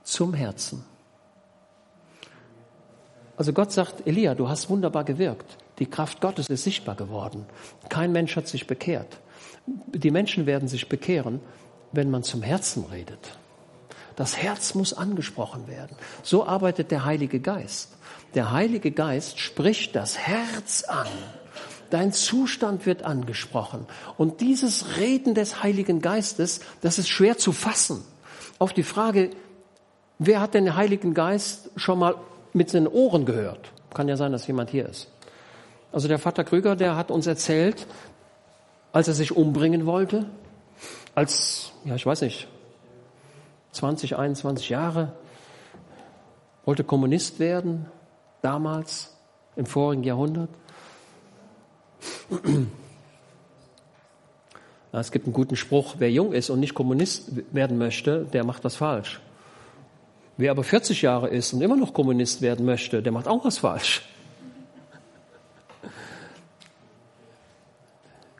zum 0.03 0.33
Herzen. 0.33 0.83
Also 3.35 3.53
Gott 3.53 3.71
sagt, 3.71 4.07
Elia, 4.07 4.35
du 4.35 4.47
hast 4.47 4.69
wunderbar 4.69 5.03
gewirkt. 5.03 5.57
Die 5.79 5.85
Kraft 5.85 6.21
Gottes 6.21 6.47
ist 6.49 6.63
sichtbar 6.63 6.95
geworden. 6.95 7.45
Kein 7.89 8.11
Mensch 8.11 8.35
hat 8.35 8.47
sich 8.47 8.67
bekehrt. 8.67 9.19
Die 9.65 10.11
Menschen 10.11 10.45
werden 10.45 10.67
sich 10.67 10.87
bekehren, 10.87 11.39
wenn 11.91 12.11
man 12.11 12.23
zum 12.23 12.41
Herzen 12.41 12.85
redet. 12.91 13.37
Das 14.15 14.37
Herz 14.37 14.75
muss 14.75 14.93
angesprochen 14.93 15.67
werden. 15.67 15.95
So 16.21 16.45
arbeitet 16.45 16.91
der 16.91 17.05
Heilige 17.05 17.39
Geist. 17.39 17.97
Der 18.35 18.51
Heilige 18.51 18.91
Geist 18.91 19.39
spricht 19.39 19.95
das 19.95 20.17
Herz 20.17 20.83
an. 20.83 21.07
Dein 21.89 22.11
Zustand 22.11 22.87
wird 22.87 23.03
angesprochen. 23.03 23.85
Und 24.17 24.41
dieses 24.41 24.97
Reden 24.97 25.35
des 25.35 25.61
Heiligen 25.61 26.01
Geistes, 26.01 26.61
das 26.81 26.97
ist 26.97 27.09
schwer 27.09 27.37
zu 27.37 27.51
fassen. 27.51 28.03
Auf 28.57 28.73
die 28.73 28.83
Frage, 28.83 29.29
wer 30.17 30.41
hat 30.41 30.55
den 30.55 30.75
Heiligen 30.75 31.13
Geist 31.13 31.69
schon 31.75 31.99
mal 31.99 32.15
mit 32.53 32.71
seinen 32.71 32.87
Ohren 32.87 33.25
gehört? 33.25 33.71
Kann 33.93 34.07
ja 34.07 34.17
sein, 34.17 34.31
dass 34.31 34.47
jemand 34.47 34.71
hier 34.71 34.89
ist. 34.89 35.11
Also 35.91 36.07
der 36.07 36.17
Vater 36.17 36.43
Krüger, 36.43 36.75
der 36.75 36.95
hat 36.95 37.11
uns 37.11 37.27
erzählt, 37.27 37.85
als 38.91 39.07
er 39.07 39.13
sich 39.13 39.35
umbringen 39.35 39.85
wollte, 39.85 40.25
als, 41.13 41.71
ja, 41.85 41.93
ich 41.93 42.05
weiß 42.05 42.21
nicht, 42.21 42.47
20, 43.73 44.17
21 44.17 44.69
Jahre, 44.69 45.13
wollte 46.65 46.83
Kommunist 46.83 47.39
werden, 47.39 47.85
damals, 48.43 49.15
im 49.55 49.65
vorigen 49.65 50.03
Jahrhundert. 50.03 50.49
Es 54.91 55.11
gibt 55.11 55.25
einen 55.25 55.33
guten 55.33 55.55
Spruch, 55.55 55.95
wer 55.97 56.11
jung 56.11 56.33
ist 56.33 56.49
und 56.49 56.59
nicht 56.59 56.75
Kommunist 56.75 57.31
werden 57.53 57.77
möchte, 57.77 58.25
der 58.25 58.43
macht 58.43 58.63
was 58.63 58.75
falsch. 58.75 59.21
Wer 60.37 60.51
aber 60.51 60.63
40 60.63 61.01
Jahre 61.01 61.29
ist 61.29 61.53
und 61.53 61.61
immer 61.61 61.75
noch 61.75 61.93
Kommunist 61.93 62.41
werden 62.41 62.65
möchte, 62.65 63.01
der 63.01 63.11
macht 63.11 63.27
auch 63.27 63.45
was 63.45 63.59
falsch. 63.59 64.03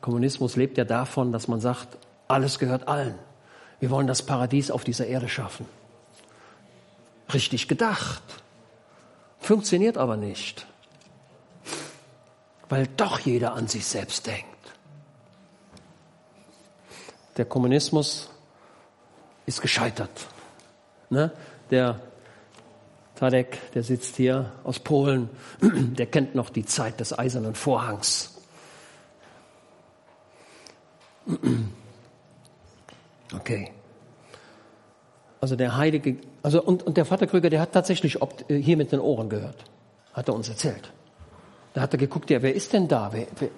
Kommunismus 0.00 0.56
lebt 0.56 0.76
ja 0.76 0.84
davon, 0.84 1.32
dass 1.32 1.48
man 1.48 1.60
sagt, 1.60 1.96
alles 2.28 2.58
gehört 2.58 2.88
allen. 2.88 3.18
Wir 3.80 3.90
wollen 3.90 4.06
das 4.06 4.22
Paradies 4.22 4.70
auf 4.70 4.84
dieser 4.84 5.06
Erde 5.06 5.28
schaffen. 5.28 5.66
Richtig 7.32 7.68
gedacht. 7.68 8.43
Funktioniert 9.44 9.98
aber 9.98 10.16
nicht, 10.16 10.66
weil 12.70 12.86
doch 12.96 13.18
jeder 13.18 13.52
an 13.52 13.68
sich 13.68 13.84
selbst 13.84 14.26
denkt. 14.26 14.46
Der 17.36 17.44
Kommunismus 17.44 18.30
ist 19.44 19.60
gescheitert. 19.60 20.28
Ne? 21.10 21.30
Der 21.70 22.00
Tadek, 23.16 23.70
der 23.74 23.82
sitzt 23.82 24.16
hier 24.16 24.50
aus 24.64 24.78
Polen, 24.78 25.28
der 25.60 26.06
kennt 26.06 26.34
noch 26.34 26.48
die 26.48 26.64
Zeit 26.64 26.98
des 26.98 27.18
eisernen 27.18 27.54
Vorhangs. 27.54 28.34
Okay. 33.34 33.72
Also 35.44 35.56
der 35.56 35.76
Heilige, 35.76 36.16
also 36.42 36.62
und, 36.62 36.84
und 36.84 36.96
der 36.96 37.04
Vater 37.04 37.26
Krüger, 37.26 37.50
der 37.50 37.60
hat 37.60 37.72
tatsächlich 37.72 38.22
ob, 38.22 38.50
äh, 38.50 38.56
hier 38.56 38.78
mit 38.78 38.92
den 38.92 39.00
Ohren 39.00 39.28
gehört. 39.28 39.62
Hat 40.14 40.26
er 40.28 40.34
uns 40.34 40.48
erzählt. 40.48 40.90
Da 41.74 41.82
hat 41.82 41.92
er 41.92 41.98
geguckt, 41.98 42.30
ja, 42.30 42.40
wer 42.40 42.54
ist 42.54 42.72
denn 42.72 42.88
da? 42.88 43.10
Wer, 43.12 43.26
wer, 43.38 43.50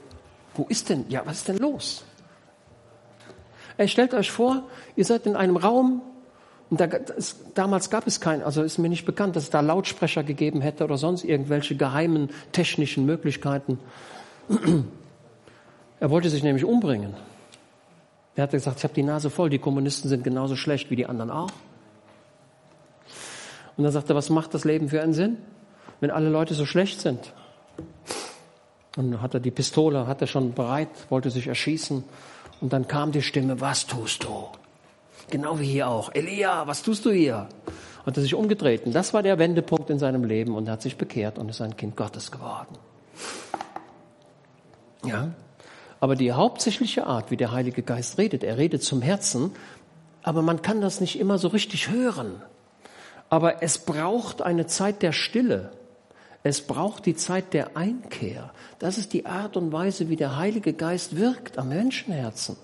wo 0.57 0.65
ist 0.69 0.89
denn, 0.89 1.05
ja, 1.09 1.23
was 1.25 1.37
ist 1.37 1.47
denn 1.47 1.59
los? 1.59 2.05
Ey, 3.77 3.87
stellt 3.87 4.15
euch 4.15 4.33
vor, 4.33 4.65
ihr 4.97 5.05
seid 5.05 5.27
in 5.27 5.37
einem 5.37 5.57
Raum 5.57 6.03
und 6.71 6.81
da, 6.81 6.89
das, 6.89 7.37
damals 7.55 7.89
gab 7.89 8.09
es 8.09 8.21
kein, 8.21 8.43
also 8.43 8.65
ist 8.65 8.79
mir 8.79 8.89
nicht 8.89 9.07
bekannt, 9.07 9.37
dass 9.37 9.45
es 9.45 9.51
da 9.51 9.61
Lautsprecher 9.61 10.25
gegeben 10.25 10.63
hätte 10.63 10.83
oder 10.83 10.99
sonst 10.99 11.23
irgendwelche 11.23 11.77
geheimen 11.77 12.31
technischen 12.51 13.07
Möglichkeiten. 13.07 13.79
Er 16.01 16.11
wollte 16.11 16.31
sich 16.31 16.43
nämlich 16.43 16.65
umbringen. 16.65 17.15
Er 18.35 18.43
hat 18.43 18.51
gesagt, 18.51 18.79
ich 18.79 18.85
habe 18.85 18.93
die 18.93 19.03
Nase 19.03 19.31
voll, 19.31 19.49
die 19.49 19.59
Kommunisten 19.59 20.11
sind 20.11 20.25
genauso 20.25 20.57
schlecht 20.57 20.91
wie 20.91 20.97
die 20.97 21.07
anderen 21.07 21.31
auch. 21.31 21.51
Und 23.77 23.85
dann 23.85 23.93
sagt 23.93 24.09
er, 24.09 24.17
was 24.17 24.31
macht 24.31 24.55
das 24.55 24.65
Leben 24.65 24.89
für 24.89 25.03
einen 25.03 25.13
Sinn, 25.13 25.39
wenn 26.01 26.11
alle 26.11 26.29
Leute 26.29 26.55
so 26.55 26.67
schlecht 26.67 27.01
sind? 27.01 27.33
Und 28.97 29.13
dann 29.13 29.23
hat 29.23 29.35
er 29.35 29.41
die 29.41 29.51
Pistole, 29.51 30.07
hat 30.07 30.23
er 30.23 30.27
schon 30.27 30.55
bereit, 30.55 30.89
wollte 31.11 31.31
sich 31.31 31.47
erschießen. 31.47 32.03
Und 32.61 32.73
dann 32.73 32.89
kam 32.89 33.13
die 33.13 33.21
Stimme, 33.21 33.61
was 33.61 33.87
tust 33.87 34.25
du? 34.25 34.49
Genau 35.31 35.59
wie 35.59 35.67
hier 35.67 35.89
auch. 35.89 36.11
Elia, 36.15 36.67
was 36.67 36.83
tust 36.83 37.05
du 37.05 37.11
hier? 37.11 37.49
Hat 38.07 38.17
er 38.17 38.23
sich 38.23 38.35
umgedreht. 38.35 38.87
Und 38.87 38.95
das 38.95 39.13
war 39.13 39.23
der 39.23 39.39
Wendepunkt 39.39 39.91
in 39.91 39.99
seinem 39.99 40.25
Leben 40.25 40.55
und 40.55 40.67
er 40.69 40.75
hat 40.75 40.83
sich 40.83 40.97
bekehrt 40.97 41.39
und 41.39 41.51
ist 41.51 41.61
ein 41.61 41.77
Kind 41.77 41.97
Gottes 41.97 42.31
geworden. 42.31 42.79
Ja. 45.05 45.33
Aber 46.01 46.15
die 46.15 46.33
hauptsächliche 46.33 47.07
Art, 47.07 47.31
wie 47.31 47.37
der 47.37 47.53
Heilige 47.53 47.83
Geist 47.83 48.19
redet, 48.19 48.45
er 48.45 48.59
redet 48.59 48.83
zum 48.83 49.03
Herzen, 49.03 49.53
aber 50.23 50.43
man 50.43 50.63
kann 50.63 50.81
das 50.81 51.01
nicht 51.01 51.19
immer 51.19 51.39
so 51.39 51.49
richtig 51.49 51.91
hören. 51.91 52.43
Aber 53.29 53.63
es 53.63 53.79
braucht 53.79 54.43
eine 54.43 54.67
Zeit 54.67 55.03
der 55.03 55.13
Stille. 55.13 55.73
Es 56.43 56.61
braucht 56.61 57.07
die 57.07 57.17
Zeit 57.17 57.55
der 57.55 57.77
Einkehr. 57.77 58.53
Das 58.79 58.99
ist 58.99 59.13
die 59.13 59.27
Art 59.27 59.57
und 59.57 59.73
Weise, 59.73 60.09
wie 60.09 60.17
der 60.17 60.37
Heilige 60.37 60.75
Geist 60.75 61.17
wirkt 61.17 61.59
am 61.59 61.71
Menschenherzen. 61.71 62.57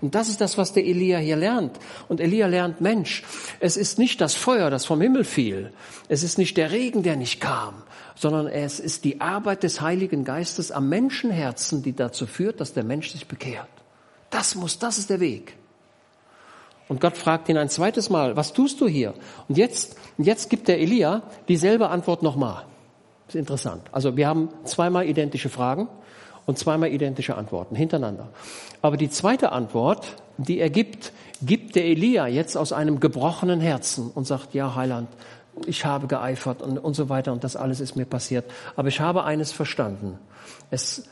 Und 0.00 0.14
das 0.14 0.28
ist 0.28 0.40
das, 0.40 0.56
was 0.56 0.72
der 0.72 0.84
Elia 0.84 1.18
hier 1.18 1.36
lernt. 1.36 1.78
Und 2.08 2.20
Elia 2.20 2.46
lernt, 2.46 2.80
Mensch, 2.80 3.22
es 3.60 3.76
ist 3.76 3.98
nicht 3.98 4.20
das 4.20 4.34
Feuer, 4.34 4.70
das 4.70 4.86
vom 4.86 5.00
Himmel 5.00 5.24
fiel. 5.24 5.72
Es 6.08 6.22
ist 6.22 6.38
nicht 6.38 6.56
der 6.56 6.72
Regen, 6.72 7.02
der 7.02 7.16
nicht 7.16 7.40
kam, 7.40 7.82
sondern 8.14 8.46
es 8.46 8.80
ist 8.80 9.04
die 9.04 9.20
Arbeit 9.20 9.62
des 9.62 9.80
Heiligen 9.80 10.24
Geistes 10.24 10.72
am 10.72 10.88
Menschenherzen, 10.88 11.82
die 11.82 11.94
dazu 11.94 12.26
führt, 12.26 12.60
dass 12.60 12.72
der 12.72 12.84
Mensch 12.84 13.10
sich 13.10 13.28
bekehrt. 13.28 13.68
Das 14.30 14.54
muss, 14.54 14.78
das 14.78 14.98
ist 14.98 15.10
der 15.10 15.20
Weg. 15.20 15.54
Und 16.90 17.00
Gott 17.00 17.16
fragt 17.16 17.48
ihn 17.48 17.56
ein 17.56 17.68
zweites 17.68 18.10
Mal, 18.10 18.36
was 18.36 18.52
tust 18.52 18.80
du 18.80 18.88
hier? 18.88 19.14
Und 19.46 19.56
jetzt, 19.56 19.96
jetzt 20.18 20.50
gibt 20.50 20.66
der 20.66 20.80
Elia 20.80 21.22
dieselbe 21.46 21.88
Antwort 21.88 22.24
nochmal. 22.24 22.64
Ist 23.28 23.36
interessant. 23.36 23.82
Also 23.92 24.16
wir 24.16 24.26
haben 24.26 24.48
zweimal 24.64 25.06
identische 25.06 25.50
Fragen 25.50 25.86
und 26.46 26.58
zweimal 26.58 26.88
identische 26.88 27.36
Antworten 27.36 27.76
hintereinander. 27.76 28.30
Aber 28.82 28.96
die 28.96 29.08
zweite 29.08 29.52
Antwort, 29.52 30.16
die 30.36 30.58
er 30.58 30.68
gibt, 30.68 31.12
gibt 31.40 31.76
der 31.76 31.84
Elia 31.84 32.26
jetzt 32.26 32.56
aus 32.56 32.72
einem 32.72 32.98
gebrochenen 32.98 33.60
Herzen 33.60 34.10
und 34.12 34.26
sagt, 34.26 34.52
ja 34.54 34.74
Heiland, 34.74 35.08
ich 35.66 35.84
habe 35.84 36.08
geeifert 36.08 36.60
und, 36.60 36.76
und 36.76 36.94
so 36.94 37.08
weiter 37.08 37.32
und 37.32 37.44
das 37.44 37.54
alles 37.54 37.78
ist 37.78 37.94
mir 37.94 38.04
passiert. 38.04 38.50
Aber 38.74 38.88
ich 38.88 38.98
habe 38.98 39.22
eines 39.22 39.52
verstanden. 39.52 40.18
Es, 40.72 41.04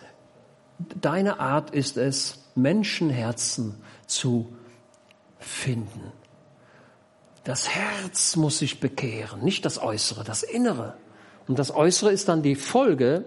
deine 1.00 1.38
Art 1.38 1.70
ist 1.70 1.96
es, 1.96 2.50
Menschenherzen 2.56 3.76
zu 4.08 4.48
finden. 5.38 6.12
Das 7.44 7.68
Herz 7.68 8.36
muss 8.36 8.58
sich 8.58 8.80
bekehren, 8.80 9.42
nicht 9.42 9.64
das 9.64 9.80
Äußere, 9.80 10.24
das 10.24 10.42
Innere. 10.42 10.94
Und 11.46 11.58
das 11.58 11.74
Äußere 11.74 12.12
ist 12.12 12.28
dann 12.28 12.42
die 12.42 12.56
Folge, 12.56 13.24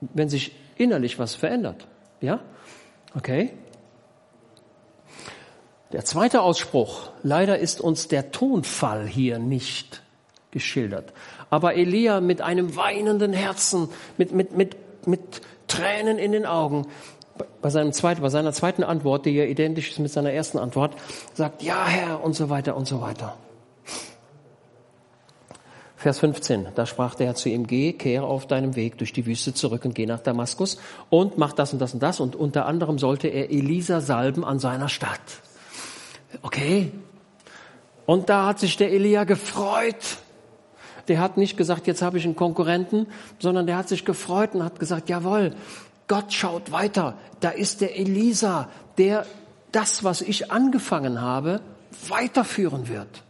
wenn 0.00 0.28
sich 0.28 0.56
innerlich 0.76 1.18
was 1.18 1.34
verändert. 1.34 1.86
Ja? 2.20 2.40
Okay? 3.14 3.52
Der 5.92 6.04
zweite 6.04 6.42
Ausspruch. 6.42 7.10
Leider 7.22 7.58
ist 7.58 7.80
uns 7.80 8.08
der 8.08 8.32
Tonfall 8.32 9.06
hier 9.06 9.38
nicht 9.38 10.02
geschildert. 10.50 11.12
Aber 11.50 11.74
Elia 11.74 12.20
mit 12.20 12.40
einem 12.40 12.74
weinenden 12.74 13.32
Herzen, 13.32 13.88
mit, 14.16 14.32
mit, 14.32 14.56
mit, 14.56 14.76
mit 15.06 15.42
Tränen 15.68 16.18
in 16.18 16.32
den 16.32 16.46
Augen, 16.46 16.86
bei, 17.60 17.70
seinem 17.70 17.92
zweiten, 17.92 18.22
bei 18.22 18.28
seiner 18.28 18.52
zweiten 18.52 18.84
Antwort, 18.84 19.26
die 19.26 19.30
ja 19.30 19.44
identisch 19.44 19.90
ist 19.90 19.98
mit 19.98 20.12
seiner 20.12 20.32
ersten 20.32 20.58
Antwort, 20.58 20.94
sagt, 21.34 21.62
ja 21.62 21.86
Herr 21.86 22.22
und 22.22 22.34
so 22.34 22.50
weiter 22.50 22.76
und 22.76 22.86
so 22.86 23.00
weiter. 23.00 23.36
Vers 25.96 26.18
15, 26.18 26.68
da 26.74 26.84
sprach 26.84 27.14
der 27.14 27.28
Herr 27.28 27.34
zu 27.34 27.48
ihm, 27.48 27.66
geh, 27.66 27.94
kehre 27.94 28.26
auf 28.26 28.46
deinem 28.46 28.76
Weg 28.76 28.98
durch 28.98 29.14
die 29.14 29.24
Wüste 29.24 29.54
zurück 29.54 29.86
und 29.86 29.94
geh 29.94 30.04
nach 30.04 30.20
Damaskus 30.20 30.78
und 31.08 31.38
mach 31.38 31.54
das 31.54 31.72
und 31.72 31.78
das 31.78 31.94
und 31.94 32.02
das. 32.02 32.20
Und 32.20 32.36
unter 32.36 32.66
anderem 32.66 32.98
sollte 32.98 33.28
er 33.28 33.50
Elisa 33.50 34.02
salben 34.02 34.44
an 34.44 34.58
seiner 34.58 34.90
Stadt. 34.90 35.22
Okay. 36.42 36.92
Und 38.04 38.28
da 38.28 38.44
hat 38.44 38.58
sich 38.58 38.76
der 38.76 38.92
Elia 38.92 39.24
gefreut. 39.24 40.18
Der 41.08 41.20
hat 41.20 41.38
nicht 41.38 41.56
gesagt, 41.56 41.86
jetzt 41.86 42.02
habe 42.02 42.18
ich 42.18 42.26
einen 42.26 42.36
Konkurrenten, 42.36 43.06
sondern 43.38 43.66
der 43.66 43.78
hat 43.78 43.88
sich 43.88 44.04
gefreut 44.04 44.54
und 44.54 44.62
hat 44.62 44.78
gesagt, 44.78 45.08
jawohl, 45.08 45.54
Gott 46.08 46.32
schaut 46.32 46.72
weiter. 46.72 47.16
Da 47.40 47.50
ist 47.50 47.80
der 47.80 47.98
Elisa, 47.98 48.68
der 48.98 49.26
das, 49.72 50.04
was 50.04 50.20
ich 50.20 50.52
angefangen 50.52 51.20
habe, 51.20 51.60
weiterführen 52.08 52.88
wird. 52.88 53.22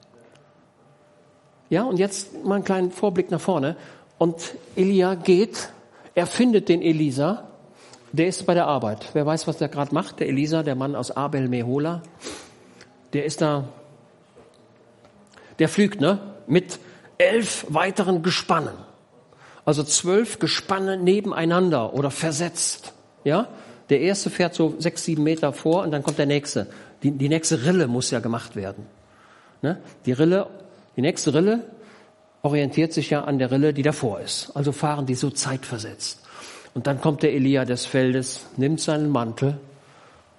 Ja, 1.70 1.84
und 1.84 1.98
jetzt 1.98 2.44
mal 2.44 2.56
einen 2.56 2.64
kleinen 2.64 2.90
Vorblick 2.90 3.30
nach 3.30 3.40
vorne. 3.40 3.76
Und 4.18 4.54
Elia 4.76 5.14
geht, 5.14 5.70
er 6.14 6.26
findet 6.26 6.68
den 6.68 6.82
Elisa, 6.82 7.48
der 8.12 8.28
ist 8.28 8.46
bei 8.46 8.54
der 8.54 8.66
Arbeit. 8.66 9.08
Wer 9.12 9.26
weiß, 9.26 9.48
was 9.48 9.58
der 9.58 9.68
gerade 9.68 9.92
macht? 9.92 10.20
Der 10.20 10.28
Elisa, 10.28 10.62
der 10.62 10.76
Mann 10.76 10.94
aus 10.94 11.10
Abel 11.10 11.48
Mehola, 11.48 12.02
der 13.12 13.24
ist 13.24 13.40
da, 13.40 13.64
der 15.58 15.68
flügt, 15.68 16.00
ne? 16.00 16.20
Mit 16.46 16.78
elf 17.18 17.66
weiteren 17.68 18.22
Gespannen. 18.22 18.74
Also 19.64 19.82
zwölf 19.82 20.38
Gespanne 20.38 20.96
nebeneinander 20.96 21.94
oder 21.94 22.10
versetzt. 22.10 22.92
Ja? 23.24 23.48
Der 23.88 24.00
erste 24.00 24.30
fährt 24.30 24.54
so 24.54 24.74
sechs, 24.78 25.04
sieben 25.04 25.22
Meter 25.22 25.52
vor 25.52 25.82
und 25.82 25.90
dann 25.90 26.02
kommt 26.02 26.18
der 26.18 26.26
nächste. 26.26 26.66
Die, 27.02 27.10
die 27.10 27.28
nächste 27.28 27.64
Rille 27.64 27.86
muss 27.86 28.10
ja 28.10 28.20
gemacht 28.20 28.56
werden. 28.56 28.86
Ne? 29.62 29.78
Die 30.06 30.12
Rille 30.12 30.46
die 30.96 31.02
nächste 31.02 31.34
Rille 31.34 31.64
orientiert 32.42 32.92
sich 32.92 33.10
ja 33.10 33.24
an 33.24 33.38
der 33.38 33.50
Rille, 33.50 33.72
die 33.72 33.82
davor 33.82 34.20
ist. 34.20 34.52
Also 34.54 34.72
fahren 34.72 35.06
die 35.06 35.14
so 35.14 35.30
zeitversetzt. 35.30 36.20
Und 36.74 36.86
dann 36.86 37.00
kommt 37.00 37.22
der 37.22 37.32
Elia 37.32 37.64
des 37.64 37.86
Feldes, 37.86 38.46
nimmt 38.56 38.80
seinen 38.80 39.10
Mantel 39.10 39.58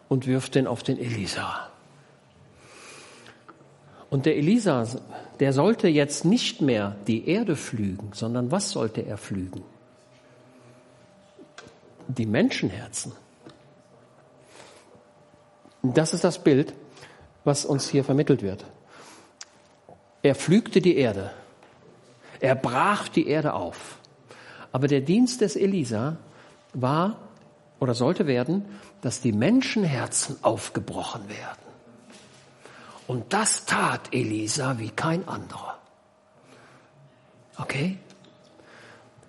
und 0.08 0.28
wirft 0.28 0.56
den 0.56 0.68
auf 0.68 0.84
den 0.84 1.00
Elisa. 1.00 1.70
Und 4.10 4.26
der 4.26 4.38
Elisa, 4.38 4.88
der 5.40 5.54
sollte 5.54 5.88
jetzt 5.88 6.26
nicht 6.26 6.62
mehr 6.62 6.96
die 7.08 7.28
Erde 7.28 7.56
flügen, 7.56 8.12
sondern 8.14 8.52
was 8.52 8.72
sollte 8.72 9.02
er 9.02 9.18
flügen? 9.18 9.64
Die 12.08 12.26
Menschenherzen. 12.26 13.12
Das 15.82 16.14
ist 16.14 16.24
das 16.24 16.44
Bild, 16.44 16.74
was 17.44 17.66
uns 17.66 17.90
hier 17.90 18.04
vermittelt 18.04 18.42
wird. 18.42 18.66
Er 20.24 20.36
pflügte 20.36 20.82
die 20.82 20.98
Erde. 20.98 21.32
Er 22.40 22.56
brach 22.56 23.08
die 23.08 23.28
Erde 23.28 23.54
auf. 23.54 23.98
Aber 24.72 24.88
der 24.88 25.02
Dienst 25.02 25.42
des 25.42 25.56
Elisa 25.56 26.18
war 26.74 27.20
oder 27.80 27.94
sollte 27.94 28.28
werden, 28.28 28.66
dass 29.02 29.22
die 29.22 29.32
Menschenherzen 29.32 30.38
aufgebrochen 30.42 31.30
werden. 31.30 31.65
Und 33.08 33.34
das 33.34 33.66
tat 33.66 34.14
Elisa 34.14 34.80
wie 34.80 34.90
kein 34.90 35.28
anderer. 35.28 35.78
Okay? 37.58 37.98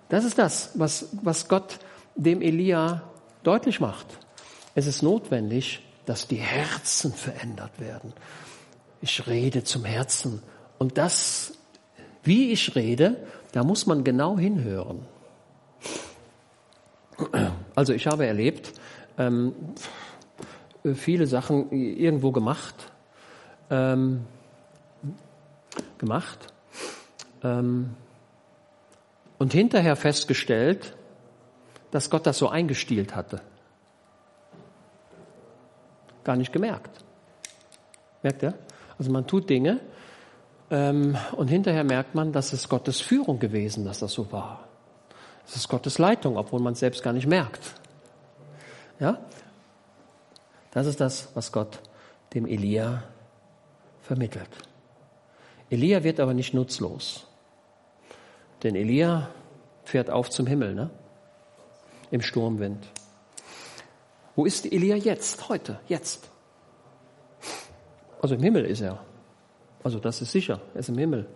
Das 0.09 0.23
ist 0.23 0.37
das, 0.37 0.71
was, 0.75 1.09
was 1.21 1.47
Gott 1.47 1.79
dem 2.15 2.41
Elia 2.41 3.03
deutlich 3.43 3.79
macht. 3.79 4.07
Es 4.73 4.87
ist 4.87 5.01
notwendig, 5.03 5.83
dass 6.05 6.27
die 6.27 6.37
Herzen 6.37 7.13
verändert 7.13 7.79
werden. 7.79 8.13
Ich 9.01 9.27
rede 9.27 9.63
zum 9.63 9.85
Herzen 9.85 10.41
und 10.79 10.97
das, 10.97 11.53
wie 12.23 12.51
ich 12.51 12.75
rede, 12.75 13.27
da 13.51 13.63
muss 13.63 13.85
man 13.85 14.03
genau 14.03 14.37
hinhören. 14.37 15.05
Also 17.75 17.93
ich 17.93 18.07
habe 18.07 18.25
erlebt, 18.25 18.73
ähm, 19.17 19.53
viele 20.93 21.27
Sachen 21.27 21.71
irgendwo 21.71 22.31
gemacht, 22.31 22.91
ähm, 23.69 24.25
gemacht 25.97 26.53
ähm, 27.43 27.95
und 29.37 29.53
hinterher 29.53 29.95
festgestellt, 29.95 30.95
dass 31.91 32.09
Gott 32.09 32.25
das 32.25 32.37
so 32.37 32.49
eingestielt 32.49 33.15
hatte. 33.15 33.41
Gar 36.23 36.35
nicht 36.35 36.51
gemerkt. 36.51 37.03
Merkt 38.21 38.43
ihr? 38.43 38.53
Also 38.97 39.11
man 39.11 39.27
tut 39.27 39.49
Dinge, 39.49 39.79
ähm, 40.69 41.17
und 41.33 41.47
hinterher 41.47 41.83
merkt 41.83 42.15
man, 42.15 42.31
dass 42.31 42.51
es 42.53 42.67
Gottes 42.67 42.99
Führung 42.99 43.39
gewesen, 43.39 43.85
dass 43.85 43.99
das 43.99 44.11
so 44.11 44.31
war. 44.31 44.67
Es 45.47 45.55
ist 45.55 45.69
Gottes 45.69 45.97
Leitung, 45.97 46.37
obwohl 46.37 46.59
man 46.59 46.73
es 46.73 46.79
selbst 46.79 47.03
gar 47.03 47.13
nicht 47.13 47.27
merkt. 47.27 47.61
Ja? 48.99 49.17
Das 50.71 50.85
ist 50.85 50.99
das, 50.99 51.29
was 51.35 51.51
Gott 51.51 51.79
dem 52.33 52.45
Elia 52.45 53.03
vermittelt. 54.07 54.49
Elia 55.69 56.03
wird 56.03 56.19
aber 56.19 56.33
nicht 56.33 56.53
nutzlos. 56.53 57.27
Denn 58.63 58.75
Elia 58.75 59.29
fährt 59.83 60.09
auf 60.09 60.29
zum 60.29 60.47
Himmel, 60.47 60.73
ne? 60.73 60.89
Im 62.09 62.21
Sturmwind. 62.21 62.87
Wo 64.35 64.45
ist 64.45 64.65
Elia 64.65 64.95
jetzt, 64.95 65.49
heute, 65.49 65.79
jetzt? 65.87 66.29
Also 68.21 68.35
im 68.35 68.41
Himmel 68.41 68.65
ist 68.65 68.81
er. 68.81 69.03
Also 69.83 69.99
das 69.99 70.21
ist 70.21 70.31
sicher, 70.31 70.61
er 70.73 70.79
ist 70.79 70.89
im 70.89 70.97
Himmel. 70.97 71.27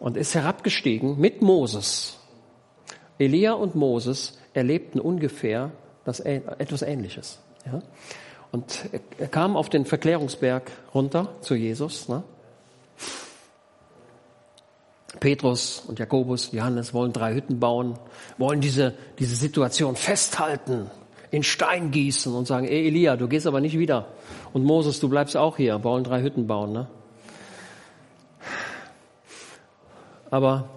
Und 0.00 0.16
ist 0.16 0.34
herabgestiegen 0.34 1.20
mit 1.20 1.42
Moses. 1.42 2.18
Elia 3.18 3.52
und 3.52 3.74
Moses 3.74 4.38
erlebten 4.54 4.98
ungefähr 4.98 5.72
das, 6.04 6.20
etwas 6.20 6.82
Ähnliches. 6.82 7.38
Ja? 7.66 7.82
Und 8.52 8.88
er 9.18 9.28
kam 9.28 9.56
auf 9.56 9.68
den 9.68 9.84
Verklärungsberg 9.84 10.70
runter 10.94 11.28
zu 11.40 11.54
Jesus. 11.54 12.08
Ne? 12.08 12.22
Petrus 15.20 15.82
und 15.86 15.98
Jakobus, 15.98 16.52
Johannes 16.52 16.94
wollen 16.94 17.12
drei 17.12 17.34
Hütten 17.34 17.58
bauen, 17.58 17.98
wollen 18.38 18.60
diese, 18.60 18.94
diese 19.18 19.34
Situation 19.34 19.96
festhalten, 19.96 20.90
in 21.30 21.42
Stein 21.42 21.90
gießen 21.90 22.34
und 22.34 22.46
sagen, 22.46 22.66
ey 22.66 22.86
Elia, 22.86 23.16
du 23.16 23.28
gehst 23.28 23.46
aber 23.46 23.60
nicht 23.60 23.78
wieder. 23.78 24.08
Und 24.52 24.64
Moses, 24.64 25.00
du 25.00 25.08
bleibst 25.08 25.36
auch 25.36 25.56
hier, 25.56 25.82
wollen 25.84 26.04
drei 26.04 26.22
Hütten 26.22 26.46
bauen. 26.46 26.72
Ne? 26.72 26.86
Aber 30.30 30.68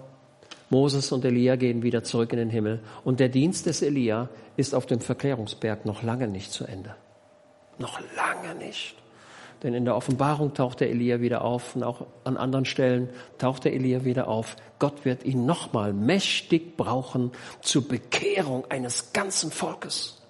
Moses 0.70 1.12
und 1.12 1.24
Elia 1.24 1.56
gehen 1.56 1.82
wieder 1.82 2.02
zurück 2.02 2.32
in 2.32 2.38
den 2.38 2.50
Himmel. 2.50 2.80
Und 3.04 3.20
der 3.20 3.28
Dienst 3.28 3.66
des 3.66 3.82
Elia 3.82 4.28
ist 4.56 4.74
auf 4.74 4.86
dem 4.86 5.00
Verklärungsberg 5.00 5.84
noch 5.84 6.02
lange 6.02 6.28
nicht 6.28 6.52
zu 6.52 6.64
Ende. 6.64 6.94
Noch 7.80 7.98
lange 8.14 8.54
nicht. 8.54 8.94
Denn 9.62 9.74
in 9.74 9.84
der 9.84 9.96
Offenbarung 9.96 10.54
taucht 10.54 10.80
der 10.80 10.90
Elia 10.90 11.20
wieder 11.20 11.42
auf 11.42 11.74
und 11.74 11.82
auch 11.82 12.06
an 12.24 12.36
anderen 12.36 12.64
Stellen 12.64 13.10
taucht 13.38 13.64
der 13.64 13.74
Elia 13.74 14.04
wieder 14.04 14.28
auf. 14.28 14.56
Gott 14.78 15.04
wird 15.04 15.24
ihn 15.24 15.44
nochmal 15.44 15.92
mächtig 15.92 16.76
brauchen 16.76 17.32
zur 17.60 17.86
Bekehrung 17.86 18.70
eines 18.70 19.12
ganzen 19.12 19.50
Volkes. 19.50 20.22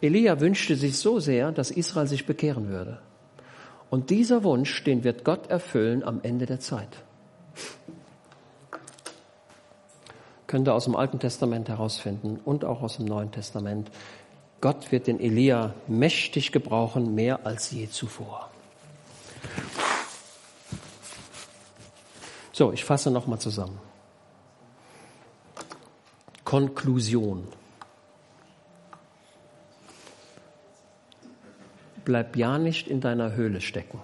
Elia 0.00 0.40
wünschte 0.40 0.74
sich 0.74 0.98
so 0.98 1.20
sehr, 1.20 1.52
dass 1.52 1.70
Israel 1.70 2.06
sich 2.06 2.26
bekehren 2.26 2.68
würde. 2.68 2.98
Und 3.88 4.10
dieser 4.10 4.42
Wunsch, 4.42 4.82
den 4.84 5.04
wird 5.04 5.24
Gott 5.24 5.48
erfüllen 5.48 6.02
am 6.02 6.20
Ende 6.22 6.46
der 6.46 6.60
Zeit. 6.60 6.88
Könnt 10.46 10.68
ihr 10.68 10.74
aus 10.74 10.84
dem 10.84 10.96
Alten 10.96 11.18
Testament 11.18 11.68
herausfinden 11.68 12.38
und 12.44 12.64
auch 12.64 12.82
aus 12.82 12.96
dem 12.96 13.06
Neuen 13.06 13.30
Testament. 13.30 13.90
Gott 14.62 14.92
wird 14.92 15.08
den 15.08 15.18
Elia 15.18 15.74
mächtig 15.88 16.52
gebrauchen, 16.52 17.16
mehr 17.16 17.44
als 17.44 17.72
je 17.72 17.88
zuvor. 17.90 18.48
So, 22.52 22.72
ich 22.72 22.84
fasse 22.84 23.10
nochmal 23.10 23.40
zusammen. 23.40 23.80
Konklusion. 26.44 27.48
Bleib 32.04 32.36
ja 32.36 32.56
nicht 32.56 32.86
in 32.86 33.00
deiner 33.00 33.32
Höhle 33.32 33.60
stecken. 33.60 34.00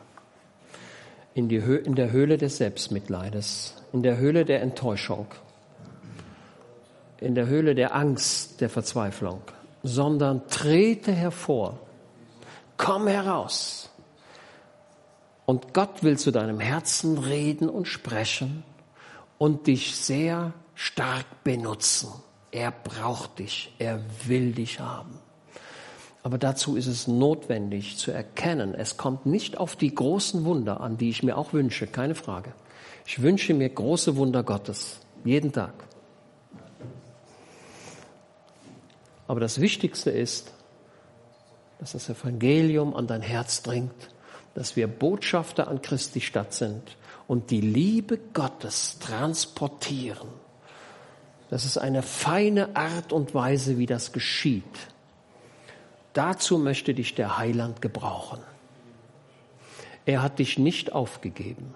In, 1.35 1.49
die 1.49 1.63
Hö 1.63 1.77
in 1.77 1.95
der 1.95 2.11
Höhle 2.11 2.37
des 2.37 2.57
Selbstmitleides, 2.57 3.77
in 3.93 4.03
der 4.03 4.17
Höhle 4.17 4.45
der 4.45 4.63
Enttäuschung, 4.63 5.29
in 7.21 7.37
der 7.37 7.47
Höhle 7.47 7.77
der 7.77 7.95
Angst, 7.95 8.61
der 8.61 8.69
Verzweiflung, 8.69 9.43
sondern 9.83 10.47
trete 10.49 11.13
hervor. 11.13 11.79
Komm 12.77 13.07
heraus. 13.07 13.91
Und 15.47 15.73
Gott 15.73 16.03
will 16.03 16.19
zu 16.19 16.31
deinem 16.31 16.61
Herzen 16.61 17.19
reden 17.19 17.69
und 17.69 17.87
sprechen 17.87 18.65
und 19.39 19.67
dich 19.67 19.97
sehr 19.97 20.53
stark 20.75 21.25
benutzen. 21.43 22.11
Er 22.51 22.71
braucht 22.71 23.39
dich. 23.39 23.75
Er 23.79 24.01
will 24.27 24.53
dich 24.53 24.81
haben. 24.81 25.19
Aber 26.23 26.37
dazu 26.37 26.77
ist 26.77 26.87
es 26.87 27.09
notwendig 27.09 27.97
zu 27.97 28.11
erkennen, 28.11 28.75
es 28.75 28.99
kommt 28.99 29.25
nicht 29.25 29.57
auf 29.57 29.77
die 29.77 29.95
großen 29.95 30.45
Wunder 30.45 30.81
an, 30.81 30.99
die 30.99 31.09
ich 31.09 31.23
mir 31.23 31.39
auch 31.39 31.55
wünsche, 31.55 31.87
keine 31.87 32.15
Frage. 32.15 32.53
Ich 33.07 33.23
wünsche 33.23 33.55
mir 33.55 33.71
große 33.71 34.17
Wunder 34.17 34.43
Gottes, 34.43 34.99
jeden 35.25 35.53
Tag. 35.53 35.88
Aber 39.29 39.41
das 39.41 39.61
Wichtigste 39.61 40.11
ist, 40.11 40.53
dass 41.79 41.93
das 41.93 42.09
Evangelium 42.09 42.97
an 42.97 43.07
dein 43.07 43.23
Herz 43.23 43.63
dringt, 43.63 44.11
dass 44.55 44.75
wir 44.75 44.89
Botschafter 44.89 45.69
an 45.69 45.83
Christi 45.83 46.21
Stadt 46.21 46.53
sind 46.53 46.97
und 47.29 47.51
die 47.51 47.61
Liebe 47.61 48.19
Gottes 48.33 48.99
transportieren. 48.99 50.29
Das 51.51 51.65
ist 51.65 51.79
eine 51.79 52.03
feine 52.03 52.75
Art 52.75 53.13
und 53.13 53.35
Weise, 53.35 53.79
wie 53.79 53.87
das 53.87 54.13
geschieht. 54.13 54.65
Dazu 56.15 56.59
möchte 56.59 56.95
dich 56.95 57.15
der 57.15 57.39
Heiland 57.39 57.81
gebrauchen. 57.83 58.41
Er 60.07 60.23
hat 60.23 60.39
dich 60.39 60.59
nicht 60.59 60.93
aufgegeben. 60.93 61.75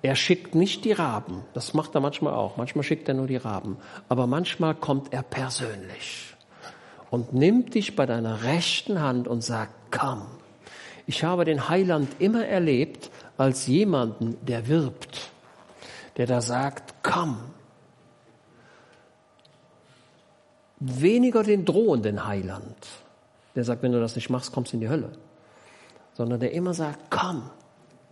Er 0.00 0.16
schickt 0.16 0.54
nicht 0.54 0.84
die 0.84 0.92
Raben. 0.92 1.44
Das 1.52 1.74
macht 1.74 1.94
er 1.94 2.00
manchmal 2.00 2.34
auch. 2.34 2.56
Manchmal 2.56 2.84
schickt 2.84 3.06
er 3.08 3.14
nur 3.14 3.26
die 3.26 3.36
Raben. 3.36 3.76
Aber 4.08 4.26
manchmal 4.26 4.74
kommt 4.74 5.12
er 5.12 5.22
persönlich 5.22 6.25
und 7.10 7.32
nimmt 7.32 7.74
dich 7.74 7.96
bei 7.96 8.06
deiner 8.06 8.42
rechten 8.42 9.00
Hand 9.00 9.28
und 9.28 9.42
sagt, 9.42 9.72
komm. 9.90 10.22
Ich 11.06 11.22
habe 11.22 11.44
den 11.44 11.68
Heiland 11.68 12.08
immer 12.18 12.44
erlebt 12.44 13.10
als 13.36 13.66
jemanden, 13.66 14.36
der 14.44 14.66
wirbt, 14.66 15.30
der 16.16 16.26
da 16.26 16.40
sagt, 16.40 16.94
komm. 17.02 17.38
Weniger 20.78 21.42
den 21.42 21.64
drohenden 21.64 22.26
Heiland, 22.26 22.76
der 23.54 23.64
sagt, 23.64 23.82
wenn 23.82 23.92
du 23.92 24.00
das 24.00 24.16
nicht 24.16 24.28
machst, 24.28 24.52
kommst 24.52 24.72
du 24.72 24.76
in 24.76 24.80
die 24.80 24.88
Hölle. 24.88 25.12
Sondern 26.14 26.40
der 26.40 26.52
immer 26.52 26.74
sagt, 26.74 27.10
komm, 27.10 27.50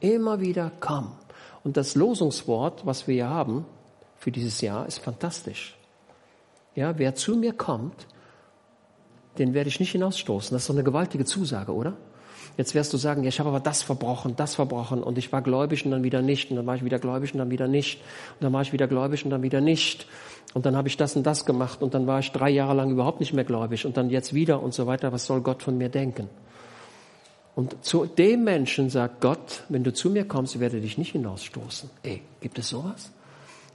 immer 0.01 0.41
wieder 0.41 0.71
komm. 0.81 1.13
Und 1.65 1.77
das 1.77 1.95
Losungswort, 1.95 2.87
was 2.87 3.07
wir 3.07 3.15
hier 3.15 3.29
haben 3.29 3.67
für 4.19 4.31
dieses 4.31 4.61
Jahr, 4.61 4.87
ist 4.87 4.99
fantastisch. 4.99 5.77
Ja, 6.75 6.99
wer 6.99 7.15
zu 7.15 7.37
mir 7.37 7.53
kommt, 7.53 8.07
den 9.39 9.55
werde 9.55 9.69
ich 9.69 9.81
nicht 9.81 9.93
hinausstoßen. 9.93 10.55
Das 10.55 10.63
ist 10.63 10.69
doch 10.69 10.75
eine 10.75 10.85
gewaltige 10.85 11.25
Zusage, 11.25 11.73
oder? 11.73 11.95
Jetzt 12.57 12.75
wirst 12.75 12.93
du 12.93 12.97
sagen, 12.97 13.25
ja, 13.25 13.29
ich 13.29 13.41
habe 13.41 13.49
aber 13.49 13.59
das 13.59 13.83
verbrochen, 13.83 14.37
das 14.37 14.55
verbrochen 14.55 15.03
und 15.03 15.19
ich 15.19 15.33
war 15.33 15.43
gläubig 15.43 15.85
und 15.85 15.91
dann 15.91 16.05
wieder 16.05 16.23
nicht 16.23 16.51
und 16.51 16.57
dann 16.57 16.67
war 16.67 16.77
ich 16.77 16.85
wieder 16.85 17.01
gläubig 17.01 17.33
und 17.35 17.39
dann 17.39 17.51
wieder 17.51 17.67
nicht 17.67 18.01
und 18.35 18.45
dann 18.45 18.53
war 18.53 18.63
ich 18.63 18.73
wieder 18.73 18.87
gläubig 18.87 19.25
und 19.25 19.31
dann 19.31 19.43
wieder 19.43 19.61
nicht 19.61 20.07
und 20.53 20.65
dann 20.65 20.77
habe 20.77 20.87
ich 20.87 20.97
das 20.97 21.17
und 21.17 21.25
das 21.27 21.47
gemacht 21.47 21.83
und 21.83 21.95
dann 21.95 22.07
war 22.07 22.21
ich 22.21 22.31
drei 22.31 22.51
Jahre 22.51 22.75
lang 22.75 22.91
überhaupt 22.91 23.19
nicht 23.19 23.33
mehr 23.33 23.45
gläubig 23.45 23.85
und 23.87 23.97
dann 23.97 24.09
jetzt 24.09 24.35
wieder 24.35 24.63
und 24.63 24.73
so 24.73 24.87
weiter. 24.87 25.13
Was 25.13 25.27
soll 25.27 25.41
Gott 25.41 25.65
von 25.65 25.77
mir 25.77 25.89
denken? 25.89 26.29
Und 27.57 27.85
zu 27.85 28.07
dem 28.07 28.45
Menschen 28.45 28.91
sagt 28.91 29.21
Gott, 29.21 29.65
wenn 29.69 29.83
du 29.83 29.93
zu 29.93 30.11
mir 30.11 30.27
kommst, 30.27 30.55
ich 30.55 30.61
werde 30.61 30.81
dich 30.81 30.99
nicht 30.99 31.13
hinausstoßen. 31.13 31.91
Ey, 32.03 32.23
gibt 32.41 32.59
es 32.59 32.69
sowas? 32.69 33.11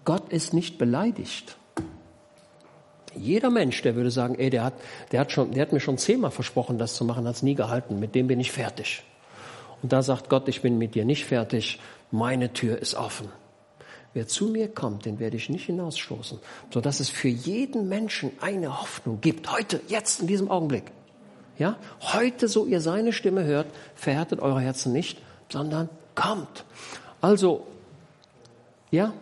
Gott 0.06 0.32
ist 0.32 0.54
nicht 0.54 0.78
beleidigt. 0.78 1.58
Jeder 3.16 3.50
Mensch, 3.50 3.82
der 3.82 3.96
würde 3.96 4.12
sagen, 4.12 4.36
ey, 4.36 4.50
der 4.50 4.64
hat, 4.64 4.74
der 5.12 5.22
hat, 5.22 5.32
schon, 5.32 5.52
der 5.52 5.64
hat 5.64 5.74
mir 5.74 5.80
schon 5.80 5.98
zehnmal 5.98 6.32
versprochen, 6.32 6.78
das 6.78 6.96
zu 6.96 7.06
machen, 7.06 7.28
hat 7.28 7.36
es 7.36 7.44
nie 7.44 7.56
gehalten. 7.56 8.00
Mit 8.00 8.16
dem 8.16 8.28
bin 8.28 8.40
ich 8.40 8.52
fertig. 8.52 9.04
Und 9.82 9.94
da 9.94 10.02
sagt 10.02 10.30
Gott, 10.30 10.48
ich 10.48 10.62
bin 10.62 10.78
mit 10.78 10.96
dir 10.96 11.06
nicht 11.06 11.26
fertig. 11.26 11.80
Meine 12.12 12.54
Tür 12.54 12.78
ist 12.78 12.96
offen. 12.96 13.30
Wer 14.14 14.28
zu 14.28 14.48
mir 14.48 14.68
kommt, 14.68 15.06
den 15.06 15.20
werde 15.20 15.38
ich 15.38 15.50
nicht 15.50 15.66
hinausstoßen, 15.66 16.40
sodass 16.74 17.00
es 17.00 17.10
für 17.10 17.28
jeden 17.28 17.88
Menschen 17.88 18.32
eine 18.42 18.82
Hoffnung 18.82 19.22
gibt. 19.22 19.52
Heute, 19.52 19.82
jetzt, 19.88 20.22
in 20.22 20.28
diesem 20.28 20.50
Augenblick. 20.50 20.86
Ja, 21.60 21.78
heute, 22.14 22.48
so 22.48 22.66
ihr 22.66 22.82
seine 22.82 23.14
Stimme 23.14 23.44
hört, 23.44 23.68
verhärtet 23.94 24.40
eure 24.40 24.62
Herzen 24.62 24.94
nicht, 24.94 25.20
sondern 25.50 25.90
kommt. 26.16 26.64
Also, 27.22 27.68
ja, 28.92 29.14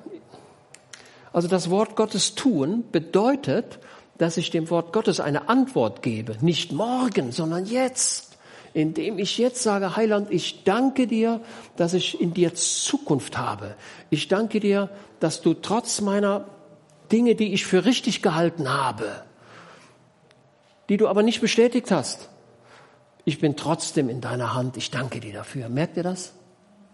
also 1.38 1.48
das 1.48 1.70
Wort 1.70 1.96
Gottes 1.96 2.34
tun 2.34 2.84
bedeutet, 2.92 3.78
dass 4.18 4.38
ich 4.38 4.50
dem 4.50 4.72
Wort 4.72 4.92
Gottes 4.92 5.20
eine 5.20 5.50
Antwort 5.50 6.02
gebe. 6.02 6.36
Nicht 6.42 6.72
morgen, 6.72 7.32
sondern 7.32 7.68
jetzt. 7.68 8.40
Indem 8.74 9.20
ich 9.20 9.38
jetzt 9.38 9.62
sage, 9.62 9.96
Heiland, 9.96 10.32
ich 10.32 10.64
danke 10.64 11.06
dir, 11.06 11.42
dass 11.76 11.94
ich 11.94 12.20
in 12.20 12.34
dir 12.34 12.56
Zukunft 12.56 13.38
habe. 13.38 13.76
Ich 14.10 14.30
danke 14.30 14.60
dir, 14.60 14.90
dass 15.20 15.42
du 15.42 15.54
trotz 15.54 16.02
meiner 16.02 16.46
Dinge, 17.12 17.36
die 17.36 17.54
ich 17.54 17.68
für 17.68 17.86
richtig 17.86 18.24
gehalten 18.24 18.74
habe, 18.74 19.22
die 20.90 20.98
du 20.98 21.08
aber 21.08 21.22
nicht 21.22 21.40
bestätigt 21.40 21.92
hast, 21.92 22.30
ich 23.26 23.38
bin 23.38 23.56
trotzdem 23.56 24.10
in 24.10 24.22
deiner 24.22 24.56
Hand. 24.56 24.76
Ich 24.76 24.90
danke 24.90 25.20
dir 25.20 25.34
dafür. 25.34 25.70
Merkt 25.70 25.98
ihr 25.98 26.04
das? 26.04 26.34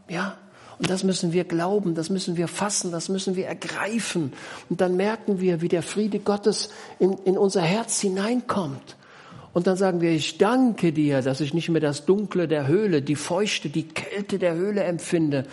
Ja? 0.09 0.37
Und 0.83 0.89
das 0.89 1.05
müssen 1.05 1.31
wir 1.31 1.45
glauben, 1.45 1.95
das 1.95 2.09
müssen 2.09 2.35
wir 2.35 2.49
fassen, 2.49 2.91
das 2.91 3.07
müssen 3.07 3.37
wir 3.37 3.47
ergreifen. 3.47 4.33
Und 4.69 4.81
dann 4.81 4.97
merken 4.97 5.39
wir, 5.39 5.61
wie 5.61 5.69
der 5.69 5.81
Friede 5.81 6.19
Gottes 6.19 6.71
in, 6.99 7.13
in 7.23 7.37
unser 7.37 7.61
Herz 7.61 8.01
hineinkommt. 8.01 8.97
Und 9.53 9.65
dann 9.65 9.77
sagen 9.77 10.01
wir, 10.01 10.11
ich 10.11 10.39
danke 10.39 10.91
dir, 10.91 11.21
dass 11.21 11.39
ich 11.39 11.53
nicht 11.53 11.69
mehr 11.69 11.79
das 11.79 12.03
Dunkle 12.03 12.49
der 12.49 12.67
Höhle, 12.67 13.01
die 13.01 13.15
Feuchte, 13.15 13.69
die 13.69 13.87
Kälte 13.87 14.39
der 14.39 14.55
Höhle 14.55 14.83
empfinde, 14.83 15.45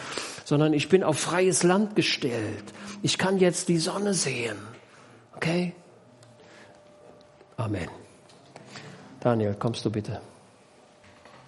sondern 0.45 0.72
ich 0.72 0.89
bin 0.89 1.05
auf 1.05 1.20
freies 1.20 1.62
Land 1.62 1.95
gestellt. 1.95 2.64
Ich 3.01 3.16
kann 3.16 3.39
jetzt 3.39 3.68
die 3.68 3.79
Sonne 3.79 4.14
sehen. 4.14 4.57
Okay? 5.37 5.75
Amen. 7.57 7.87
Daniel, 9.21 9.54
kommst 9.54 9.84
du 9.84 9.92
bitte? 9.92 10.21